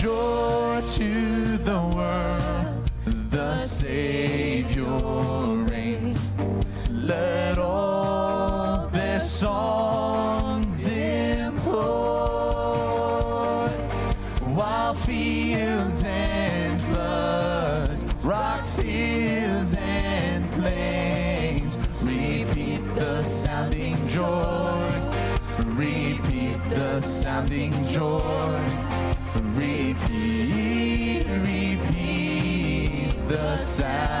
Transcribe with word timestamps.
joy 0.00 0.80
to 0.94 1.58
the 1.58 1.80
world. 1.96 2.90
The 3.30 3.58
Savior 3.58 4.84
reigns. 5.64 6.36
Let 6.88 7.58
all 7.58 8.86
their 8.92 9.18
songs 9.18 10.86
implore 10.86 11.98
while 14.54 14.94
fields 14.94 16.04
and 16.04 16.80
floods, 16.82 18.04
rocks, 18.22 18.76
hills, 18.76 19.74
and 19.74 20.48
plains 20.52 21.76
repeat 22.02 22.94
the 22.94 23.24
sounding 23.24 23.96
joy. 24.06 24.88
Repeat 25.66 26.60
the 26.68 27.00
sounding 27.00 27.72
joy. 27.86 28.57
inside. 33.80 34.17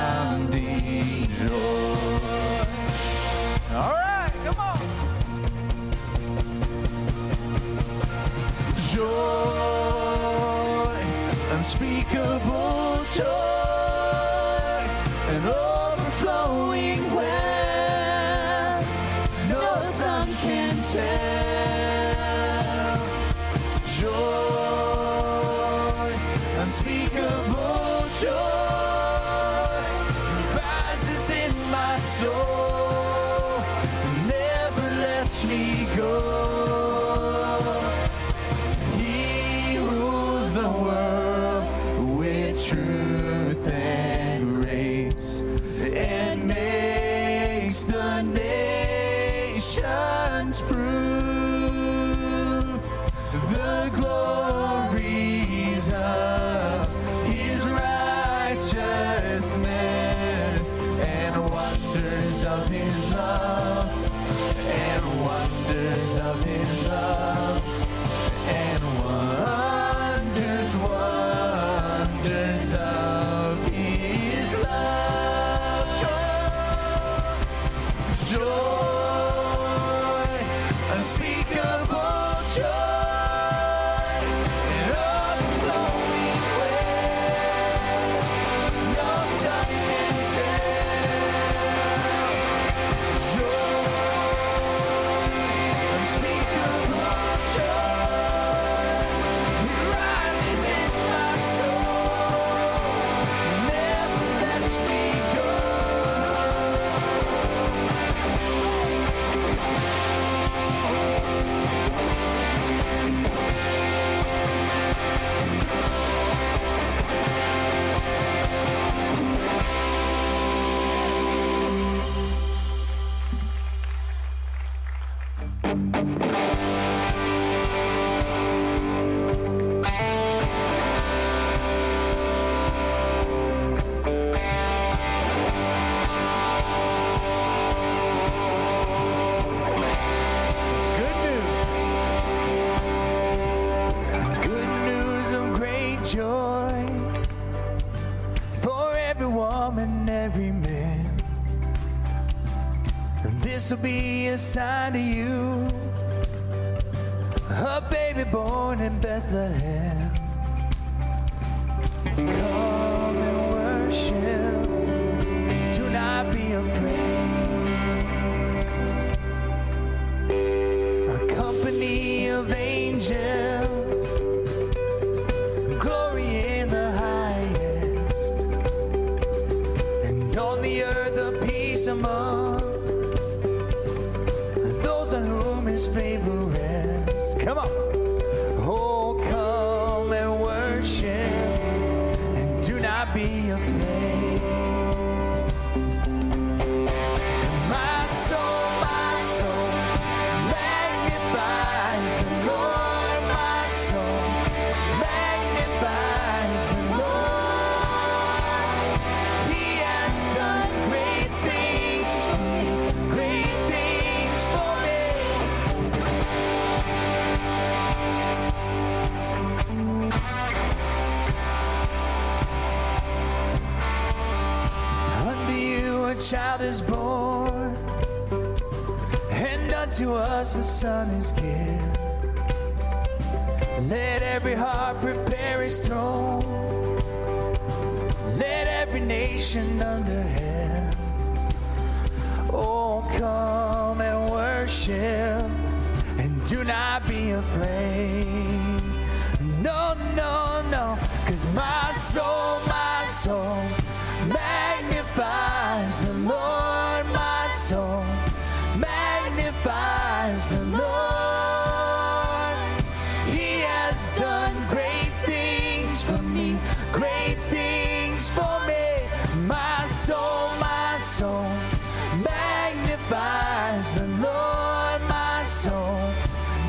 Magnifies 273.10 273.94
the 273.94 274.06
Lord, 274.22 275.00
my 275.08 275.42
soul 275.44 276.12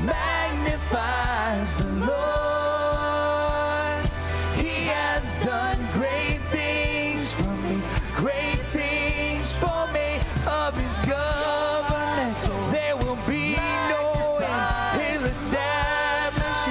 magnifies 0.06 1.78
the 1.78 1.92
Lord. 2.08 4.06
He 4.56 4.88
has 4.88 5.38
done 5.44 5.78
great 5.94 6.40
things 6.52 7.34
for 7.34 7.54
me, 7.68 7.82
great 8.16 8.62
things 8.72 9.52
for 9.52 9.88
me 9.92 10.22
of 10.48 10.80
his 10.80 11.00
governance. 11.00 12.48
There 12.72 12.96
will 12.96 13.20
be 13.28 13.58
no 13.90 14.40
end. 14.42 15.02
He'll 15.02 15.26
establish 15.26 16.68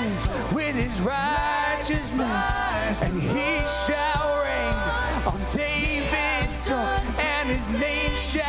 with 0.54 0.76
his 0.76 1.02
righteousness, 1.02 3.02
and 3.02 3.20
he 3.20 3.66
shall 3.84 4.42
reign 4.44 4.74
on 5.26 5.38
David's 5.52 6.64
throne, 6.66 7.02
and 7.18 7.50
his 7.50 7.70
name 7.72 8.16
shall 8.16 8.47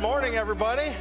Good 0.00 0.08
morning, 0.08 0.36
everybody. 0.36 0.96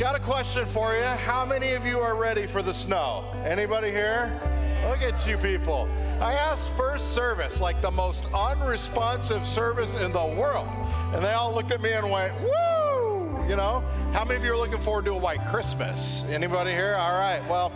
Got 0.00 0.16
a 0.16 0.18
question 0.18 0.66
for 0.66 0.96
you. 0.96 1.04
How 1.04 1.46
many 1.46 1.74
of 1.74 1.86
you 1.86 2.00
are 2.00 2.16
ready 2.16 2.44
for 2.44 2.60
the 2.60 2.74
snow? 2.74 3.24
Anybody 3.44 3.92
here? 3.92 4.32
Look 4.88 5.00
at 5.00 5.24
you 5.28 5.38
people. 5.38 5.88
I 6.20 6.32
asked 6.32 6.70
first 6.70 7.14
service, 7.14 7.60
like 7.60 7.80
the 7.80 7.92
most 7.92 8.24
unresponsive 8.34 9.46
service 9.46 9.94
in 9.94 10.10
the 10.10 10.26
world. 10.26 10.66
And 11.12 11.24
they 11.24 11.34
all 11.34 11.54
looked 11.54 11.70
at 11.70 11.82
me 11.82 11.92
and 11.92 12.10
went, 12.10 12.34
woo! 12.40 12.73
You 13.48 13.56
know? 13.56 13.84
How 14.14 14.24
many 14.24 14.36
of 14.36 14.44
you 14.44 14.52
are 14.52 14.56
looking 14.56 14.78
forward 14.78 15.04
to 15.04 15.10
a 15.12 15.18
white 15.18 15.44
Christmas? 15.48 16.24
Anybody 16.30 16.70
here? 16.70 16.94
All 16.98 17.12
right. 17.12 17.46
Well, 17.46 17.72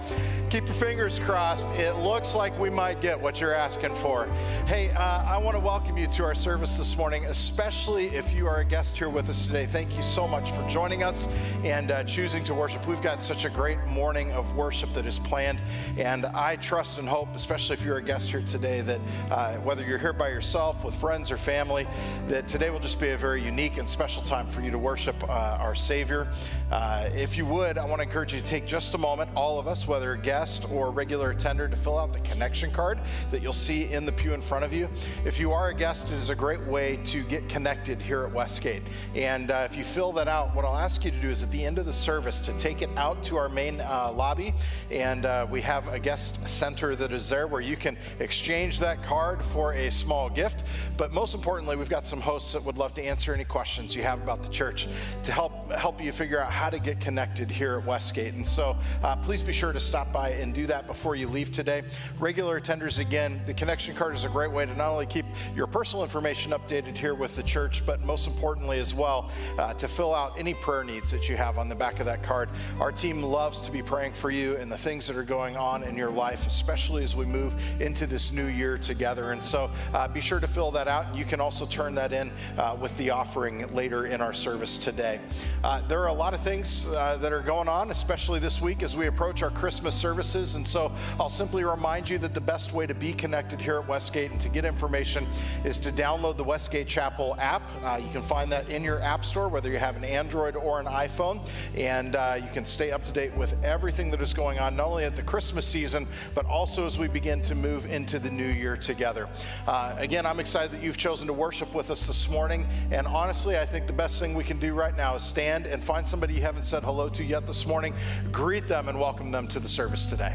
keep 0.49 0.65
your 0.65 0.75
fingers 0.75 1.19
crossed. 1.19 1.69
It 1.79 1.97
looks 1.97 2.35
like 2.35 2.59
we 2.59 2.71
might 2.71 3.03
get 3.03 3.21
what 3.21 3.39
you're 3.39 3.53
asking 3.53 3.95
for. 3.95 4.25
Hey, 4.67 4.91
uh, 4.93 5.25
I 5.25 5.37
want 5.37 5.57
to 5.57 5.61
welcome 5.61 5.99
you 5.99 6.07
to 6.07 6.25
our 6.25 6.35
service 6.35 6.79
this 6.79 6.97
morning, 6.97 7.27
especially 7.27 8.07
if 8.07 8.33
you 8.33 8.47
are 8.47 8.61
a 8.61 8.65
guest 8.65 8.97
here 8.97 9.11
with 9.11 9.29
us 9.29 9.45
today. 9.45 9.67
Thank 9.67 9.95
you 9.95 10.01
so 10.01 10.27
much 10.27 10.53
for 10.53 10.67
joining 10.69 11.03
us 11.03 11.29
and 11.65 11.91
uh, 11.91 12.03
choosing 12.05 12.45
to 12.45 12.55
worship. 12.55 12.87
We've 12.87 13.03
got 13.03 13.21
such 13.21 13.45
a 13.45 13.51
great 13.51 13.85
morning 13.85 14.33
of 14.33 14.57
worship 14.57 14.95
that 14.95 15.05
is 15.05 15.19
planned, 15.19 15.61
and 15.99 16.25
I 16.25 16.57
trust 16.57 16.99
and 16.99 17.07
hope, 17.07 17.35
especially 17.35 17.75
if 17.75 17.85
you're 17.85 17.99
a 17.99 18.03
guest 18.03 18.31
here 18.31 18.41
today, 18.43 18.81
that 18.81 19.01
uh, 19.31 19.57
whether 19.57 19.85
you're 19.85 19.99
here 19.99 20.15
by 20.15 20.31
yourself, 20.31 20.83
with 20.83 20.95
friends 20.95 21.31
or 21.31 21.37
family, 21.37 21.87
that 22.29 22.49
today 22.49 22.71
will 22.71 22.81
just 22.81 22.99
be 22.99 23.11
a 23.11 23.19
very 23.19 23.43
unique 23.43 23.77
and 23.77 23.91
special 23.91 24.23
time 24.23 24.47
for 24.47 24.63
you 24.63 24.71
to 24.71 24.79
worship 24.79 25.23
uh, 25.29 25.58
our 25.59 25.75
Savior. 25.75 26.29
Uh, 26.71 27.09
if 27.15 27.37
you 27.37 27.45
would, 27.47 27.79
I 27.79 27.85
want 27.85 28.01
to 28.01 28.07
encourage 28.07 28.35
you 28.35 28.41
to 28.41 28.47
take 28.47 28.67
just 28.67 28.95
a 28.95 28.99
moment, 28.99 29.31
all 29.35 29.59
of 29.59 29.67
us, 29.67 29.87
whether 29.87 30.15
guest 30.17 30.67
or 30.71 30.91
regular 30.91 31.31
attender, 31.31 31.69
to 31.69 31.77
fill 31.77 31.99
out 31.99 32.13
the 32.13 32.21
connection 32.21 32.71
card 32.71 33.01
that 33.31 33.43
you'll 33.43 33.53
see 33.53 33.93
in 33.93 34.07
the 34.07 34.13
pew 34.13 34.35
in 34.35 34.41
front 34.41 34.65
of 34.65 34.73
you. 34.73 34.89
If 35.25 35.41
you 35.41 35.53
are 35.53 35.69
a 35.69 35.75
guest, 35.75 36.11
it 36.11 36.15
is 36.15 36.31
a 36.31 36.35
great 36.35 36.65
way 36.67 36.99
to 37.07 37.23
get 37.25 37.49
connected 37.49 38.01
here 38.01 38.25
at 38.25 38.33
Westgate. 38.33 38.83
And 39.15 39.51
uh, 39.51 39.67
if 39.71 39.77
you 39.77 39.85
fill 39.85 40.13
that 40.13 40.29
out, 40.29 40.55
what 40.55 40.65
I'll 40.65 40.77
ask 40.77 41.05
you 41.05 41.11
to 41.11 41.21
do 41.21 41.31
is 41.31 41.43
at 41.43 41.51
the 41.51 41.65
end 41.65 41.79
of 41.79 41.87
the 41.87 41.93
service 41.93 42.41
to 42.43 42.53
take 42.55 42.83
it 42.83 42.91
out 42.97 43.23
to 43.25 43.37
our 43.37 43.49
main 43.49 43.81
uh, 43.81 44.13
lobby, 44.15 44.55
and 44.91 45.25
uh, 45.25 45.47
we 45.51 45.61
have 45.63 45.87
a 45.89 45.99
guest 45.99 46.47
center 46.47 46.95
that 46.97 47.13
is 47.13 47.29
there 47.29 47.47
where 47.47 47.61
you 47.61 47.77
can 47.77 47.97
exchange 48.19 48.79
that 48.79 49.03
card 49.03 49.43
for 49.43 49.73
a 49.75 49.91
small 49.91 50.29
gift. 50.29 50.65
But 50.97 51.13
most 51.13 51.35
importantly, 51.35 51.77
we've 51.77 51.89
got 51.89 52.07
some 52.07 52.21
hosts 52.21 52.53
that 52.53 52.65
would 52.65 52.79
love 52.79 52.95
to 52.95 53.03
answer 53.03 53.35
any 53.35 53.45
questions 53.45 53.95
you 53.95 54.03
have 54.03 54.23
about 54.23 54.43
the 54.43 54.49
church 54.49 54.89
to 55.23 55.33
help 55.33 55.48
help 55.77 56.03
you 56.03 56.13
figure 56.13 56.41
out 56.41 56.51
how 56.51 56.71
to 56.71 56.79
get 56.79 57.01
connected 57.01 57.51
here 57.51 57.79
at 57.79 57.85
Westgate. 57.85 58.35
And 58.35 58.47
so 58.47 58.77
uh, 59.03 59.17
please 59.17 59.43
be 59.43 59.53
sure 59.53 59.73
to 59.73 59.81
stop 59.81 60.13
by 60.13 60.31
and 60.31 60.55
do 60.55 60.67
that 60.67 60.87
before 60.87 61.17
you 61.17 61.29
leave 61.29 61.53
today. 61.53 61.83
Regular 62.19 62.61
attenders, 62.61 62.99
again, 62.99 63.41
the 63.47 63.55
connection 63.55 63.95
card 63.95 64.15
is 64.15 64.25
a 64.25 64.29
great 64.29 64.51
way 64.51 64.67
to 64.67 64.75
not 64.75 64.91
only 64.91 65.07
keep 65.07 65.27
your 65.55 65.67
personal 65.67 66.03
information 66.03 66.53
updated 66.53 66.97
here 66.97 67.15
with 67.15 67.37
the 67.37 67.43
church, 67.43 67.85
but 67.85 68.03
most 68.03 68.27
importantly 68.27 68.79
as 68.79 68.95
well, 68.95 69.31
uh, 69.59 69.75
to 69.75 69.89
fill 69.89 70.15
out 70.15 70.39
any 70.39 70.55
prayer 70.55 70.85
needs 70.85 71.11
that 71.11 71.29
you 71.29 71.37
have 71.37 71.59
on 71.59 71.69
the 71.69 71.75
back 71.75 72.01
of 72.01 72.07
that 72.07 72.23
card. 72.23 72.51
Our 72.81 72.93
team 72.93 73.23
loves 73.23 73.61
to 73.63 73.73
be 73.73 73.83
praying 73.83 74.13
for 74.13 74.31
you 74.31 74.57
and 74.57 74.71
the 74.71 74.79
things 74.79 75.07
that 75.07 75.17
are 75.17 75.25
going 75.25 75.57
on 75.57 75.83
in 75.83 75.97
your 75.97 76.11
life, 76.11 76.47
especially 76.47 77.03
as 77.03 77.15
we 77.15 77.25
move 77.25 77.57
into 77.81 78.07
this 78.07 78.33
new 78.33 78.47
year 78.47 78.79
together. 78.79 79.33
And 79.33 79.43
so 79.43 79.71
uh, 79.93 80.09
be 80.09 80.21
sure 80.21 80.41
to 80.41 80.47
fill 80.47 80.71
that 80.73 80.89
out. 80.89 81.07
And 81.09 81.17
you 81.17 81.25
can 81.25 81.41
also 81.41 81.67
turn 81.67 81.95
that 81.97 82.13
in 82.13 82.31
uh, 82.57 82.77
with 82.81 82.97
the 82.99 83.11
offering 83.11 83.67
later 83.75 84.07
in 84.07 84.21
our 84.21 84.33
service 84.33 84.79
today. 84.79 85.21
Uh, 85.63 85.87
there 85.89 86.01
are 86.03 86.09
a 86.09 86.13
lot 86.13 86.35
of 86.35 86.41
things 86.41 86.87
uh, 86.87 87.17
that 87.21 87.33
are 87.33 87.43
going 87.43 87.69
on, 87.69 87.91
especially 87.91 88.41
this 88.41 88.61
week 88.61 88.83
as 88.83 88.97
we 88.97 89.07
approach 89.07 89.43
our 89.43 89.51
Christmas 89.51 89.95
services. 89.95 90.55
And 90.55 90.67
so 90.67 90.93
I'll 91.19 91.29
simply 91.29 91.65
remind 91.65 92.09
you 92.09 92.19
that 92.19 92.35
the 92.35 92.41
best 92.41 92.73
way 92.73 92.87
to 92.87 92.95
be 92.95 93.13
connected 93.13 93.61
here 93.61 93.79
at 93.79 93.89
Westgate 93.89 94.31
and 94.31 94.41
to 94.41 94.49
get 94.49 94.65
information 94.65 95.27
is 95.65 95.79
to 95.79 95.93
download 95.93 96.37
the 96.37 96.45
Westgate 96.45 96.89
Chapel 96.89 97.37
app. 97.39 97.63
Uh, 97.83 98.01
you 98.03 98.11
can 98.11 98.23
find 98.23 98.51
that 98.53 98.69
in 98.69 98.83
your 98.83 99.01
app 99.01 99.25
store, 99.25 99.49
whether 99.49 99.71
you 99.71 99.79
have 99.79 99.97
an 99.97 100.05
Android 100.05 100.57
or 100.57 100.81
an 100.81 100.87
iPhone. 100.87 101.47
And 101.75 102.17
uh, 102.17 102.39
you 102.41 102.49
can 102.53 102.65
stay 102.65 102.91
up 102.91 103.05
to 103.05 103.13
date 103.13 103.35
with 103.37 103.55
everything 103.65 104.11
that 104.11 104.23
is 104.23 104.35
going 104.35 104.59
on, 104.59 104.77
not 104.77 104.87
only 104.87 105.05
at 105.05 105.17
the 105.17 105.23
Christmas 105.23 105.67
season, 105.67 106.07
but 106.35 106.47
also 106.47 106.87
as 106.87 106.99
we 106.99 107.09
begin 107.09 107.43
to 107.43 107.55
move 107.55 107.87
into 107.87 108.19
the 108.19 108.31
new 108.31 108.49
year 108.49 108.77
together. 108.77 109.29
Uh, 109.67 109.95
again, 109.99 110.27
I'm 110.27 110.41
excited 110.41 110.73
that 110.73 110.83
you've 110.83 110.97
chosen 110.97 111.27
to 111.27 111.33
worship 111.33 111.75
with 111.75 111.91
us 111.91 112.07
this 112.07 112.29
morning. 112.29 112.67
And 112.91 113.07
honestly, 113.07 113.59
I 113.59 113.65
think 113.65 113.87
the 113.87 113.93
best 113.93 114.19
thing 114.19 114.35
we 114.35 114.45
can 114.45 114.59
do 114.59 114.75
right 114.75 114.97
now 114.97 115.15
is 115.15 115.28
stand 115.29 115.67
and 115.67 115.85
find 115.85 116.07
somebody 116.07 116.35
you 116.35 116.41
haven't 116.41 116.63
said 116.63 116.83
hello 116.83 117.09
to 117.11 117.23
yet 117.23 117.47
this 117.47 117.67
morning, 117.67 117.95
greet 118.33 118.67
them, 118.67 118.89
and 118.89 118.99
welcome 118.99 119.31
them 119.31 119.47
to 119.49 119.61
the 119.61 119.69
service 119.69 120.07
today. 120.07 120.35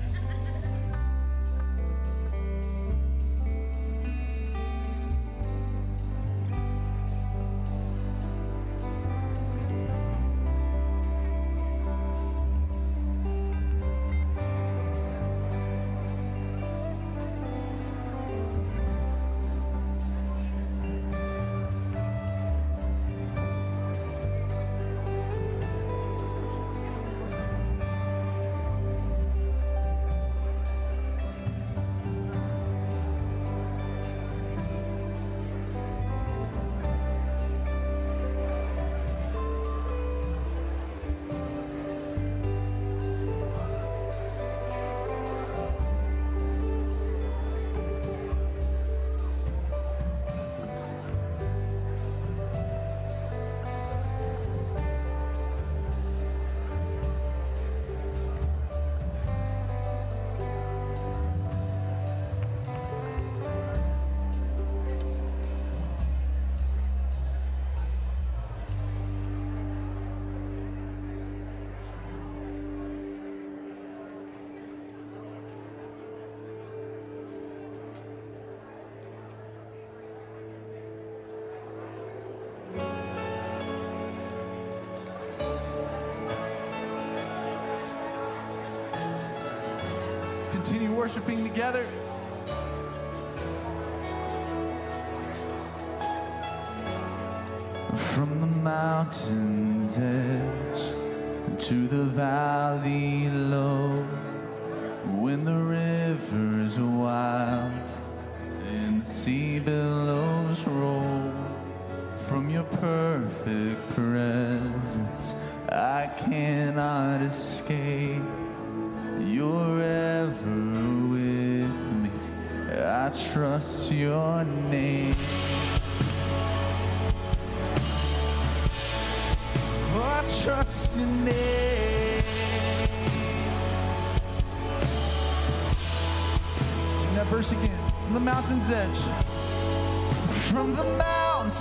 Worshiping 91.03 91.43
together. 91.43 91.85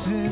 Mountain's 0.08 0.31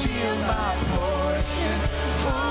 shield 0.00 0.40
my 0.46 0.74
portion. 0.88 2.49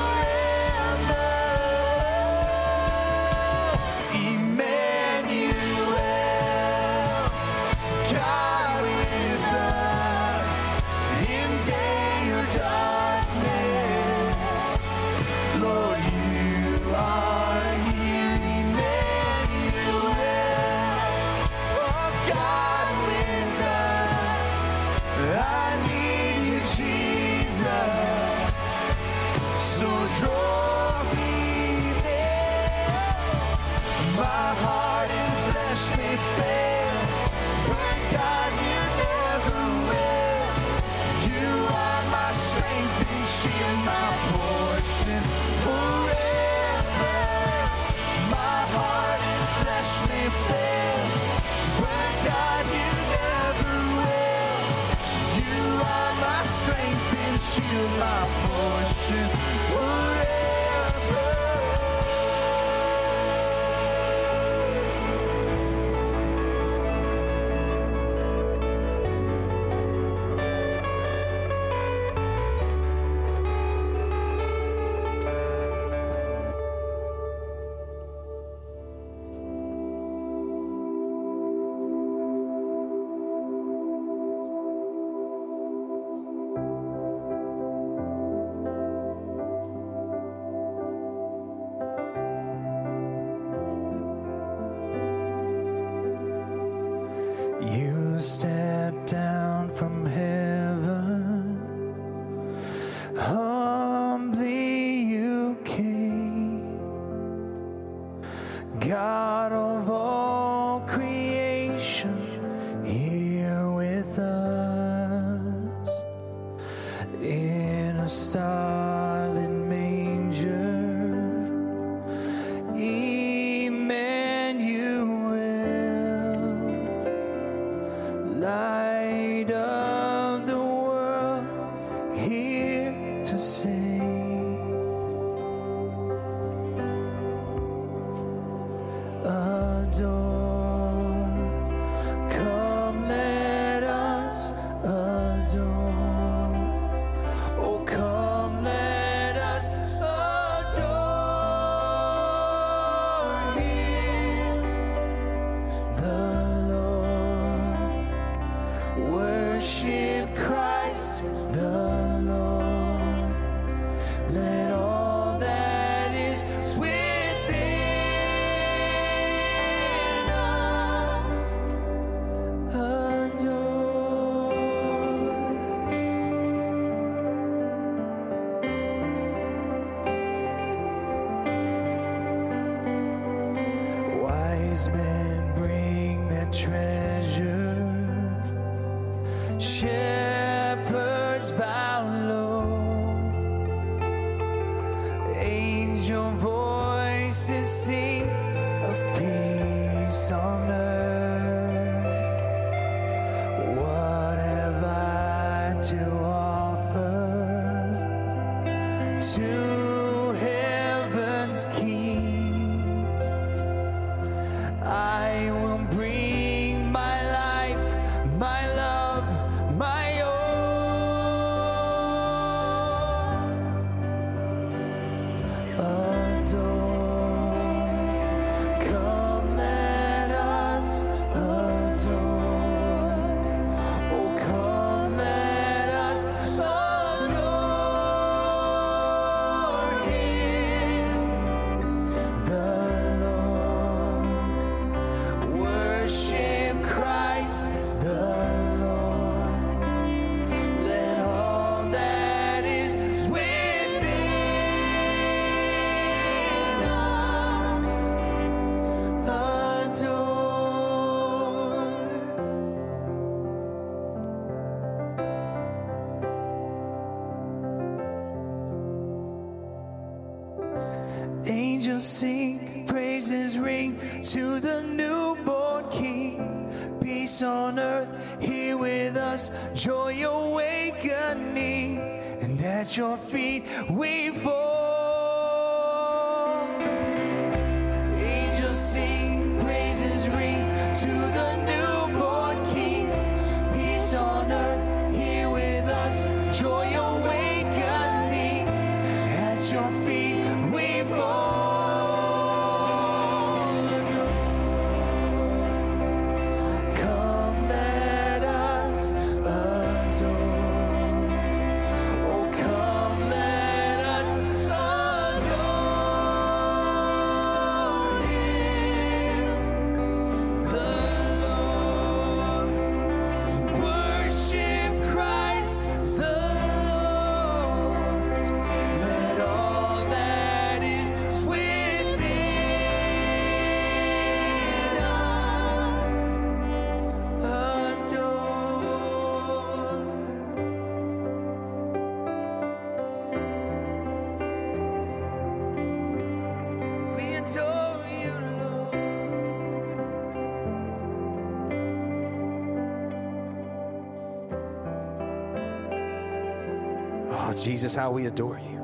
Jesus, 357.60 357.94
how 357.96 358.12
we 358.12 358.26
adore 358.26 358.60
you. 358.60 358.78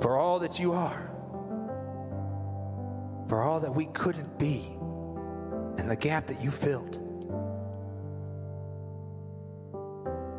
For 0.00 0.16
all 0.16 0.38
that 0.38 0.60
you 0.60 0.72
are, 0.72 1.10
for 3.28 3.42
all 3.42 3.60
that 3.60 3.74
we 3.74 3.86
couldn't 3.86 4.38
be, 4.38 4.70
and 5.78 5.90
the 5.90 5.96
gap 5.96 6.28
that 6.28 6.42
you 6.42 6.50
filled. 6.50 7.00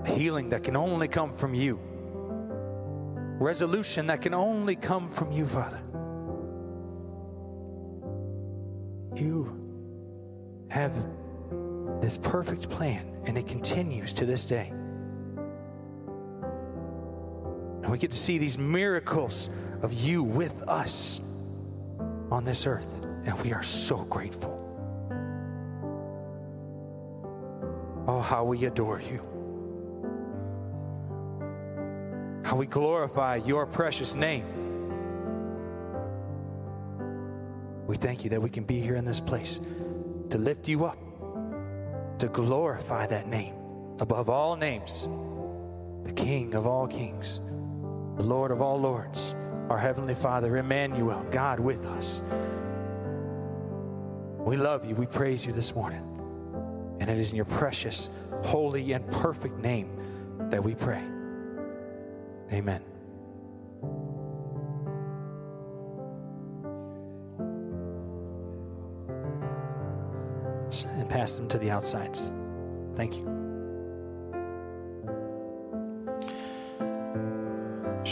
Healing 0.06 0.50
that 0.50 0.64
can 0.64 0.76
only 0.76 1.08
come 1.08 1.34
from 1.34 1.54
you, 1.54 1.80
resolution 3.40 4.08
that 4.08 4.22
can 4.22 4.34
only 4.34 4.76
come 4.76 5.08
from 5.08 5.32
you, 5.32 5.46
Father. 5.46 5.82
You 9.16 9.56
have 10.70 10.94
this 12.02 12.18
perfect 12.18 12.70
plan, 12.70 13.06
and 13.26 13.38
it 13.38 13.48
continues 13.48 14.14
to 14.14 14.26
this 14.26 14.46
day. 14.46 14.74
And 17.90 17.94
we 17.94 17.98
get 17.98 18.12
to 18.12 18.18
see 18.18 18.38
these 18.38 18.60
miracles 18.60 19.50
of 19.82 19.94
you 19.94 20.22
with 20.22 20.62
us 20.68 21.20
on 22.30 22.44
this 22.44 22.68
earth. 22.68 23.04
And 23.26 23.34
we 23.42 23.52
are 23.52 23.64
so 23.64 24.04
grateful. 24.04 24.56
Oh, 28.08 28.22
how 28.22 28.44
we 28.44 28.66
adore 28.66 29.02
you. 29.02 29.26
How 32.46 32.56
we 32.58 32.68
glorify 32.68 33.38
your 33.38 33.66
precious 33.66 34.14
name. 34.14 34.46
We 37.88 37.96
thank 37.96 38.24
you 38.24 38.30
that 38.30 38.40
we 38.40 38.52
can 38.52 38.66
be 38.66 38.80
here 38.80 38.98
in 38.98 39.06
this 39.06 39.20
place 39.20 39.60
to 40.30 40.38
lift 40.38 40.68
you 40.68 40.86
up, 40.86 41.00
to 42.20 42.28
glorify 42.28 43.08
that 43.08 43.28
name 43.28 43.56
above 44.00 44.30
all 44.30 44.56
names, 44.56 45.08
the 46.04 46.14
King 46.14 46.54
of 46.54 46.68
all 46.68 46.86
kings, 46.86 47.40
the 48.20 48.26
Lord 48.26 48.52
of 48.52 48.62
all 48.62 48.78
lords, 48.78 49.34
our 49.70 49.78
Heavenly 49.78 50.14
Father, 50.14 50.58
Emmanuel, 50.58 51.26
God 51.32 51.58
with 51.58 51.86
us. 51.86 52.22
We 54.40 54.58
love 54.58 54.84
you. 54.84 54.94
We 54.94 55.06
praise 55.06 55.46
you 55.46 55.54
this 55.54 55.74
morning. 55.74 56.06
And 57.00 57.10
it 57.10 57.18
is 57.18 57.30
in 57.30 57.38
your 57.38 57.46
precious, 57.46 58.10
holy, 58.44 58.92
and 58.92 59.10
perfect 59.10 59.58
name 59.60 59.90
that 60.50 60.62
we 60.62 60.76
pray. 60.76 61.02
Amen. 62.52 62.82
And 70.88 71.08
pass 71.08 71.38
them 71.38 71.48
to 71.48 71.58
the 71.58 71.72
outsides. 71.72 72.32
Thank 72.96 73.16
you. 73.16 73.49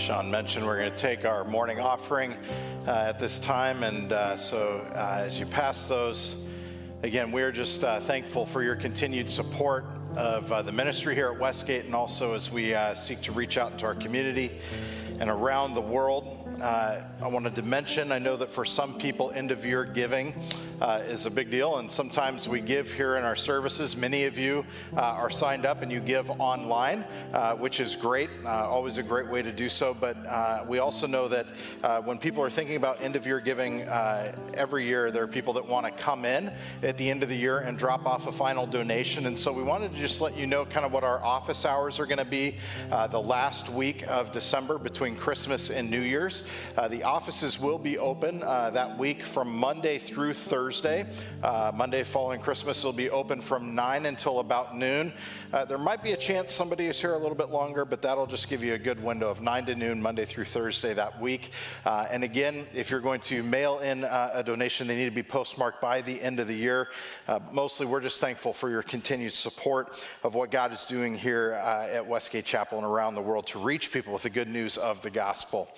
Sean 0.07 0.31
mentioned 0.31 0.65
we're 0.65 0.77
going 0.77 0.89
to 0.89 0.97
take 0.97 1.25
our 1.25 1.43
morning 1.43 1.81
offering 1.81 2.31
uh, 2.87 2.91
at 2.91 3.19
this 3.19 3.39
time. 3.39 3.83
And 3.83 4.13
uh, 4.13 4.37
so 4.37 4.87
uh, 4.95 5.23
as 5.25 5.37
you 5.37 5.45
pass 5.45 5.85
those, 5.85 6.37
again, 7.03 7.29
we're 7.29 7.51
just 7.51 7.83
uh, 7.83 7.99
thankful 7.99 8.45
for 8.45 8.63
your 8.63 8.77
continued 8.77 9.29
support 9.29 9.83
of 10.15 10.49
uh, 10.49 10.61
the 10.61 10.71
ministry 10.71 11.13
here 11.13 11.27
at 11.27 11.37
Westgate 11.37 11.83
and 11.83 11.93
also 11.93 12.35
as 12.35 12.49
we 12.49 12.73
seek 12.95 13.19
to 13.23 13.33
reach 13.33 13.57
out 13.57 13.73
into 13.73 13.85
our 13.85 13.95
community 13.95 14.49
and 15.19 15.29
around 15.29 15.73
the 15.73 15.81
world. 15.81 16.47
Uh, 16.61 17.01
I 17.21 17.27
wanted 17.27 17.55
to 17.55 17.63
mention 17.63 18.11
I 18.11 18.19
know 18.19 18.35
that 18.35 18.49
for 18.49 18.65
some 18.65 18.97
people, 18.97 19.31
end 19.31 19.51
of 19.51 19.65
year 19.65 19.83
giving 19.83 20.33
uh, 20.81 21.01
is 21.05 21.25
a 21.25 21.31
big 21.31 21.49
deal, 21.49 21.77
and 21.77 21.91
sometimes 21.91 22.47
we 22.47 22.61
give 22.61 22.91
here 22.91 23.15
in 23.15 23.23
our 23.23 23.35
services. 23.35 23.95
Many 23.95 24.25
of 24.25 24.37
you 24.37 24.65
uh, 24.95 25.01
are 25.01 25.29
signed 25.29 25.65
up 25.65 25.81
and 25.81 25.91
you 25.91 25.99
give 25.99 26.29
online, 26.39 27.03
uh, 27.33 27.55
which 27.55 27.79
is 27.79 27.95
great, 27.95 28.29
uh, 28.45 28.49
always 28.49 28.97
a 28.97 29.03
great 29.03 29.27
way 29.27 29.41
to 29.41 29.51
do 29.51 29.69
so. 29.69 29.93
But 29.93 30.17
uh, 30.25 30.65
we 30.67 30.79
also 30.79 31.07
know 31.07 31.27
that 31.27 31.47
when 32.05 32.17
people 32.17 32.43
are 32.43 32.49
thinking 32.49 32.75
about 32.75 33.01
end 33.01 33.15
of 33.15 33.25
year 33.25 33.39
giving 33.39 33.81
every 34.53 34.85
year, 34.85 35.11
there 35.11 35.23
are 35.23 35.27
people 35.27 35.53
that 35.53 35.67
want 35.67 35.85
to 35.85 35.91
come 35.91 36.25
in 36.25 36.51
at 36.83 36.97
the 36.97 37.09
end 37.09 37.23
of 37.23 37.29
the 37.29 37.37
year 37.37 37.59
and 37.59 37.77
drop 37.77 38.05
off 38.05 38.27
a 38.27 38.31
final 38.31 38.65
donation. 38.65 39.25
And 39.25 39.37
so 39.37 39.51
we 39.51 39.63
wanted 39.63 39.93
to 39.93 39.97
just 39.97 40.21
let 40.21 40.37
you 40.37 40.47
know 40.47 40.65
kind 40.65 40.85
of 40.85 40.91
what 40.91 41.03
our 41.03 41.23
office 41.23 41.65
hours 41.65 41.99
are 41.99 42.05
going 42.05 42.17
to 42.17 42.25
be 42.25 42.57
the 42.89 43.21
last 43.21 43.69
week 43.69 44.07
of 44.07 44.31
December 44.31 44.77
between 44.77 45.06
Christmas 45.15 45.69
and 45.69 45.89
New 45.89 46.01
Year's. 46.01 46.43
Uh, 46.75 46.87
the 46.87 47.03
offices 47.03 47.59
will 47.59 47.77
be 47.77 47.97
open 47.97 48.41
uh, 48.43 48.69
that 48.71 48.97
week 48.97 49.23
from 49.23 49.55
Monday 49.55 49.97
through 49.97 50.33
Thursday. 50.33 51.05
Uh, 51.43 51.71
Monday 51.73 52.03
following 52.03 52.39
Christmas 52.39 52.83
will 52.83 52.93
be 52.93 53.09
open 53.09 53.39
from 53.39 53.75
9 53.75 54.05
until 54.05 54.39
about 54.39 54.75
noon. 54.75 55.13
Uh, 55.53 55.65
there 55.65 55.77
might 55.77 56.03
be 56.03 56.11
a 56.13 56.17
chance 56.17 56.51
somebody 56.51 56.87
is 56.87 56.99
here 56.99 57.13
a 57.13 57.17
little 57.17 57.35
bit 57.35 57.49
longer, 57.49 57.85
but 57.85 58.01
that'll 58.01 58.27
just 58.27 58.49
give 58.49 58.63
you 58.63 58.73
a 58.73 58.77
good 58.77 59.01
window 59.01 59.29
of 59.29 59.41
9 59.41 59.65
to 59.65 59.75
noon, 59.75 60.01
Monday 60.01 60.25
through 60.25 60.45
Thursday 60.45 60.93
that 60.93 61.21
week. 61.21 61.51
Uh, 61.85 62.07
and 62.11 62.23
again, 62.23 62.65
if 62.73 62.89
you're 62.89 62.99
going 62.99 63.21
to 63.21 63.43
mail 63.43 63.79
in 63.79 64.03
a 64.03 64.43
donation, 64.45 64.87
they 64.87 64.95
need 64.95 65.05
to 65.05 65.11
be 65.11 65.23
postmarked 65.23 65.81
by 65.81 66.01
the 66.01 66.21
end 66.21 66.39
of 66.39 66.47
the 66.47 66.55
year. 66.55 66.89
mostly, 67.51 67.85
we're 67.85 68.01
just 68.01 68.19
thankful 68.19 68.53
for 68.53 68.69
your 68.69 68.81
continued 68.81 69.33
support 69.33 70.03
of 70.23 70.33
what 70.33 70.51
God 70.51 70.73
is 70.73 70.85
doing 70.85 71.15
here 71.15 71.51
at 71.51 72.05
Westgate 72.05 72.45
Chapel 72.45 72.77
and 72.77 72.87
around 72.87 73.15
the 73.15 73.21
world 73.21 73.47
to 73.47 73.59
reach 73.59 73.91
people 73.91 74.13
with 74.13 74.23
the 74.23 74.29
good 74.29 74.47
news 74.47 74.77
of 74.77 74.96
the 75.01 75.09
gospel. 75.09 75.69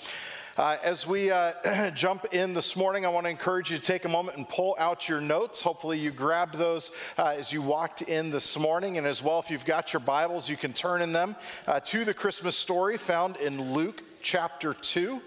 Uh, 0.60 0.76
as 0.84 1.08
we 1.08 1.32
uh, 1.32 1.90
jump 1.96 2.26
in 2.34 2.54
this 2.54 2.76
morning, 2.76 3.06
I 3.06 3.10
want 3.10 3.26
to 3.26 3.30
encourage 3.30 3.72
you 3.72 3.78
to 3.78 3.84
take 3.84 4.04
a 4.04 4.10
moment 4.10 4.36
and 4.36 4.50
pull 4.50 4.76
out 4.78 5.08
your 5.08 5.22
notes. 5.22 5.62
Hopefully, 5.62 5.98
you 5.98 6.12
grabbed 6.12 6.56
those 6.56 6.92
uh, 7.18 7.28
as 7.28 7.54
you 7.54 7.62
walked 7.62 8.02
in 8.02 8.30
this 8.30 8.58
morning. 8.58 8.98
And 8.98 9.08
as 9.08 9.24
well, 9.24 9.40
if 9.40 9.50
you've 9.50 9.64
got 9.64 9.94
your 9.94 10.02
Bibles, 10.02 10.50
you 10.50 10.58
can 10.58 10.74
turn 10.74 11.02
in 11.02 11.14
them 11.14 11.38
uh, 11.66 11.80
to 11.86 12.04
the 12.04 12.14
Christmas 12.14 12.58
story 12.58 12.98
found 12.98 13.38
in 13.38 13.74
Luke 13.74 14.04
chapter 14.22 14.74
2. 14.74 15.22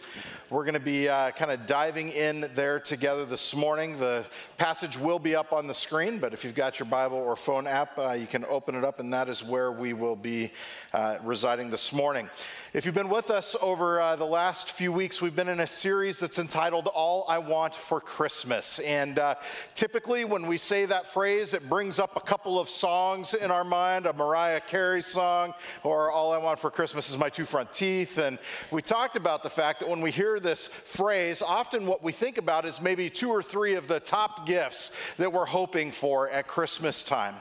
We're 0.52 0.64
going 0.64 0.74
to 0.74 0.80
be 0.80 1.08
uh, 1.08 1.30
kind 1.30 1.50
of 1.50 1.64
diving 1.64 2.10
in 2.10 2.50
there 2.54 2.78
together 2.78 3.24
this 3.24 3.56
morning. 3.56 3.96
The 3.96 4.26
passage 4.58 4.98
will 4.98 5.18
be 5.18 5.34
up 5.34 5.50
on 5.54 5.66
the 5.66 5.72
screen, 5.72 6.18
but 6.18 6.34
if 6.34 6.44
you've 6.44 6.54
got 6.54 6.78
your 6.78 6.84
Bible 6.84 7.16
or 7.16 7.36
phone 7.36 7.66
app, 7.66 7.98
uh, 7.98 8.10
you 8.10 8.26
can 8.26 8.44
open 8.44 8.74
it 8.74 8.84
up, 8.84 9.00
and 9.00 9.14
that 9.14 9.30
is 9.30 9.42
where 9.42 9.72
we 9.72 9.94
will 9.94 10.14
be 10.14 10.52
uh, 10.92 11.16
residing 11.22 11.70
this 11.70 11.90
morning. 11.90 12.28
If 12.74 12.84
you've 12.84 12.94
been 12.94 13.08
with 13.08 13.30
us 13.30 13.56
over 13.62 13.98
uh, 13.98 14.14
the 14.16 14.26
last 14.26 14.72
few 14.72 14.92
weeks, 14.92 15.22
we've 15.22 15.34
been 15.34 15.48
in 15.48 15.60
a 15.60 15.66
series 15.66 16.20
that's 16.20 16.38
entitled 16.38 16.86
All 16.88 17.24
I 17.30 17.38
Want 17.38 17.74
for 17.74 17.98
Christmas. 17.98 18.78
And 18.80 19.18
uh, 19.18 19.36
typically, 19.74 20.26
when 20.26 20.46
we 20.46 20.58
say 20.58 20.84
that 20.84 21.06
phrase, 21.06 21.54
it 21.54 21.70
brings 21.70 21.98
up 21.98 22.14
a 22.14 22.20
couple 22.20 22.60
of 22.60 22.68
songs 22.68 23.32
in 23.32 23.50
our 23.50 23.64
mind 23.64 24.04
a 24.04 24.12
Mariah 24.12 24.60
Carey 24.60 25.02
song, 25.02 25.54
or 25.82 26.10
All 26.10 26.30
I 26.30 26.36
Want 26.36 26.58
for 26.58 26.70
Christmas 26.70 27.08
is 27.08 27.16
My 27.16 27.30
Two 27.30 27.46
Front 27.46 27.72
Teeth. 27.72 28.18
And 28.18 28.38
we 28.70 28.82
talked 28.82 29.16
about 29.16 29.42
the 29.42 29.48
fact 29.48 29.80
that 29.80 29.88
when 29.88 30.02
we 30.02 30.10
hear 30.10 30.40
this 30.42 30.66
phrase, 30.66 31.40
often 31.40 31.86
what 31.86 32.02
we 32.02 32.12
think 32.12 32.38
about 32.38 32.66
is 32.66 32.80
maybe 32.80 33.08
two 33.08 33.30
or 33.30 33.42
three 33.42 33.74
of 33.74 33.88
the 33.88 34.00
top 34.00 34.46
gifts 34.46 34.90
that 35.16 35.32
we're 35.32 35.46
hoping 35.46 35.90
for 35.90 36.28
at 36.30 36.46
Christmas 36.46 37.04
time. 37.04 37.36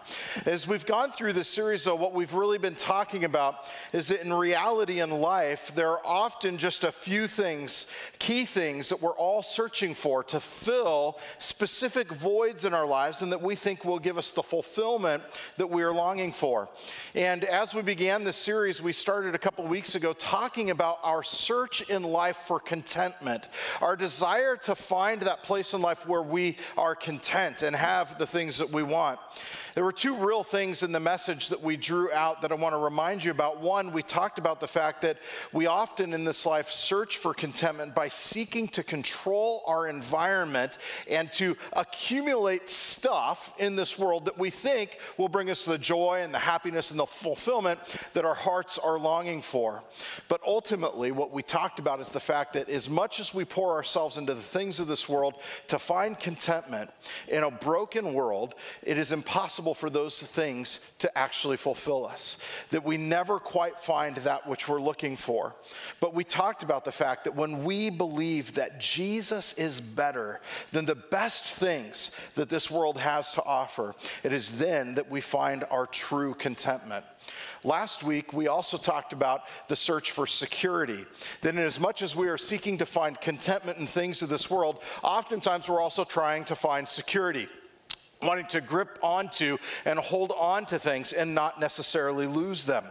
As 0.46 0.68
we've 0.68 0.86
gone 0.86 1.12
through 1.12 1.34
this 1.34 1.48
series, 1.48 1.84
though, 1.84 1.96
what 1.96 2.14
we've 2.14 2.34
really 2.34 2.58
been 2.58 2.76
talking 2.76 3.26
about 3.26 3.66
is 3.92 4.08
that 4.10 4.22
in 4.22 4.34
reality 4.34 5.02
in 5.02 5.10
life, 5.10 5.74
there 5.76 5.90
are 5.90 6.06
often 6.06 6.58
just 6.58 6.84
a 6.84 6.92
few 6.92 7.28
things, 7.28 7.88
key 8.20 8.46
things 8.46 8.90
that 8.90 9.02
we're 9.02 9.18
all 9.18 9.44
searching 9.44 9.94
for 9.94 10.24
to 10.26 10.40
fill 10.40 11.20
specific 11.40 12.12
voids 12.14 12.66
in 12.66 12.74
our 12.74 12.86
lives 12.86 13.22
and 13.22 13.32
that 13.32 13.42
we 13.42 13.56
think 13.56 13.84
will 13.84 14.00
give 14.00 14.18
us 14.18 14.32
the 14.32 14.44
fulfillment 14.44 15.24
that 15.58 15.70
we 15.70 15.84
are 15.84 15.94
longing 15.94 16.32
for. 16.32 16.70
And 17.16 17.44
as 17.44 17.74
we 17.74 17.82
began 17.82 18.24
this 18.24 18.38
series, 18.38 18.82
we 18.82 18.94
started 18.94 19.36
a 19.36 19.40
couple 19.40 19.66
weeks 19.66 19.96
ago 19.96 20.14
talking 20.14 20.70
about 20.70 21.00
our 21.04 21.24
search 21.24 21.82
in 21.90 22.04
life 22.04 22.38
for 22.38 22.60
contentment, 22.82 23.48
our 23.80 23.96
desire 23.96 24.58
to 24.58 24.74
find 24.74 25.22
that 25.22 25.44
place 25.44 25.74
in 25.74 25.82
life 25.82 26.08
where 26.08 26.24
we 26.24 26.58
are 26.76 26.96
content 26.96 27.62
and 27.62 27.76
have 27.76 28.18
the 28.18 28.26
things 28.26 28.58
that 28.58 28.72
we 28.72 28.82
want. 28.82 29.20
There 29.74 29.86
were 29.86 29.94
two 29.94 30.16
real 30.16 30.44
things 30.44 30.84
in 30.84 30.92
the 30.92 31.00
message 31.00 31.48
that 31.48 31.64
we 31.64 31.78
drew 31.78 32.12
out 32.12 32.42
that 32.42 32.52
I 32.52 32.56
want 32.56 32.74
to 32.74 32.78
remind 32.78 33.24
you 33.24 33.32
about. 33.32 33.62
One, 33.62 33.94
we 33.94 34.04
talked 34.04 34.38
about 34.38 34.60
the 34.60 34.68
fact 34.68 35.02
that 35.04 35.18
we 35.54 35.66
often 35.66 36.14
in 36.14 36.26
this 36.26 36.46
life 36.46 36.70
search 36.70 37.18
for 37.18 37.34
contentment 37.34 37.96
by 37.96 38.10
seeking 38.10 38.68
to 38.70 38.84
control 38.84 39.64
our 39.66 39.88
environment 39.88 40.78
and 41.10 41.32
to 41.34 41.56
accumulate 41.72 42.70
stuff 42.70 43.54
in 43.60 43.78
this 43.78 43.98
world 43.98 44.26
that 44.26 44.38
we 44.38 44.50
think 44.50 44.98
will 45.18 45.30
bring 45.30 45.50
us 45.50 45.64
the 45.64 45.78
joy 45.78 46.20
and 46.22 46.34
the 46.34 46.40
happiness 46.40 46.92
and 46.92 47.00
the 47.00 47.06
fulfillment 47.06 47.80
that 48.12 48.26
our 48.26 48.36
hearts 48.36 48.78
are 48.78 49.00
longing 49.00 49.42
for. 49.42 49.84
But 50.28 50.42
ultimately, 50.46 51.14
what 51.14 51.32
we 51.32 51.44
talked 51.44 51.80
about 51.80 52.02
is 52.02 52.10
the 52.10 52.20
fact 52.20 52.54
that 52.54 52.68
as 52.68 52.90
much 52.90 53.22
as 53.22 53.34
we 53.34 53.46
pour 53.46 53.72
ourselves 53.72 54.18
into 54.18 54.34
the 54.34 54.42
things 54.42 54.82
of 54.82 54.88
this 54.88 55.08
world 55.08 55.36
to 55.68 55.80
find 55.80 56.20
contentment 56.20 56.90
in 57.30 57.44
a 57.44 57.52
broken 57.52 58.14
world, 58.14 58.56
it 58.84 58.98
is 58.98 59.14
impossible 59.14 59.61
for 59.74 59.90
those 59.90 60.22
things 60.22 60.80
to 61.00 61.18
actually 61.18 61.58
fulfill 61.58 62.06
us, 62.06 62.38
that 62.70 62.84
we 62.84 62.98
never 62.98 63.40
quite 63.40 63.80
find 63.80 64.16
that 64.18 64.48
which 64.48 64.68
we're 64.68 64.82
looking 64.82 65.16
for. 65.16 65.56
But 66.00 66.14
we 66.14 66.24
talked 66.24 66.64
about 66.64 66.84
the 66.84 66.92
fact 66.92 67.24
that 67.26 67.36
when 67.36 67.64
we 67.64 67.90
believe 67.90 68.56
that 68.56 68.80
Jesus 68.80 69.54
is 69.54 69.80
better 69.80 70.42
than 70.72 70.86
the 70.86 70.96
best 70.96 71.46
things 71.46 72.12
that 72.36 72.50
this 72.50 72.72
world 72.72 72.98
has 72.98 73.32
to 73.34 73.44
offer, 73.44 73.94
it 74.24 74.34
is 74.34 74.58
then 74.58 74.96
that 74.96 75.10
we 75.10 75.22
find 75.22 75.64
our 75.70 75.86
true 75.86 76.34
contentment. 76.34 77.06
Last 77.64 78.04
week, 78.04 78.34
we 78.34 78.48
also 78.48 78.78
talked 78.78 79.14
about 79.14 79.44
the 79.68 79.76
search 79.76 80.12
for 80.12 80.26
security. 80.26 81.06
That 81.42 81.54
in 81.54 81.60
as 81.60 81.80
much 81.80 82.02
as 82.02 82.16
we 82.16 82.28
are 82.28 82.38
seeking 82.38 82.80
to 82.80 82.86
find 82.86 83.20
contentment 83.22 83.78
in 83.78 83.86
things 83.86 84.24
of 84.24 84.30
this 84.30 84.50
world, 84.50 84.82
oftentimes 85.04 85.70
we're 85.70 85.82
also 85.82 86.04
trying 86.04 86.46
to 86.46 86.56
find 86.56 86.90
security 86.90 87.48
wanting 88.22 88.48
to 88.48 88.62
grip 88.62 89.00
onto 89.02 89.58
and 89.86 90.00
hold 90.00 90.32
on 90.38 90.66
to 90.68 90.80
things 90.80 91.14
and 91.14 91.34
not 91.34 91.60
necessarily 91.60 92.28
lose 92.28 92.66
them. 92.66 92.84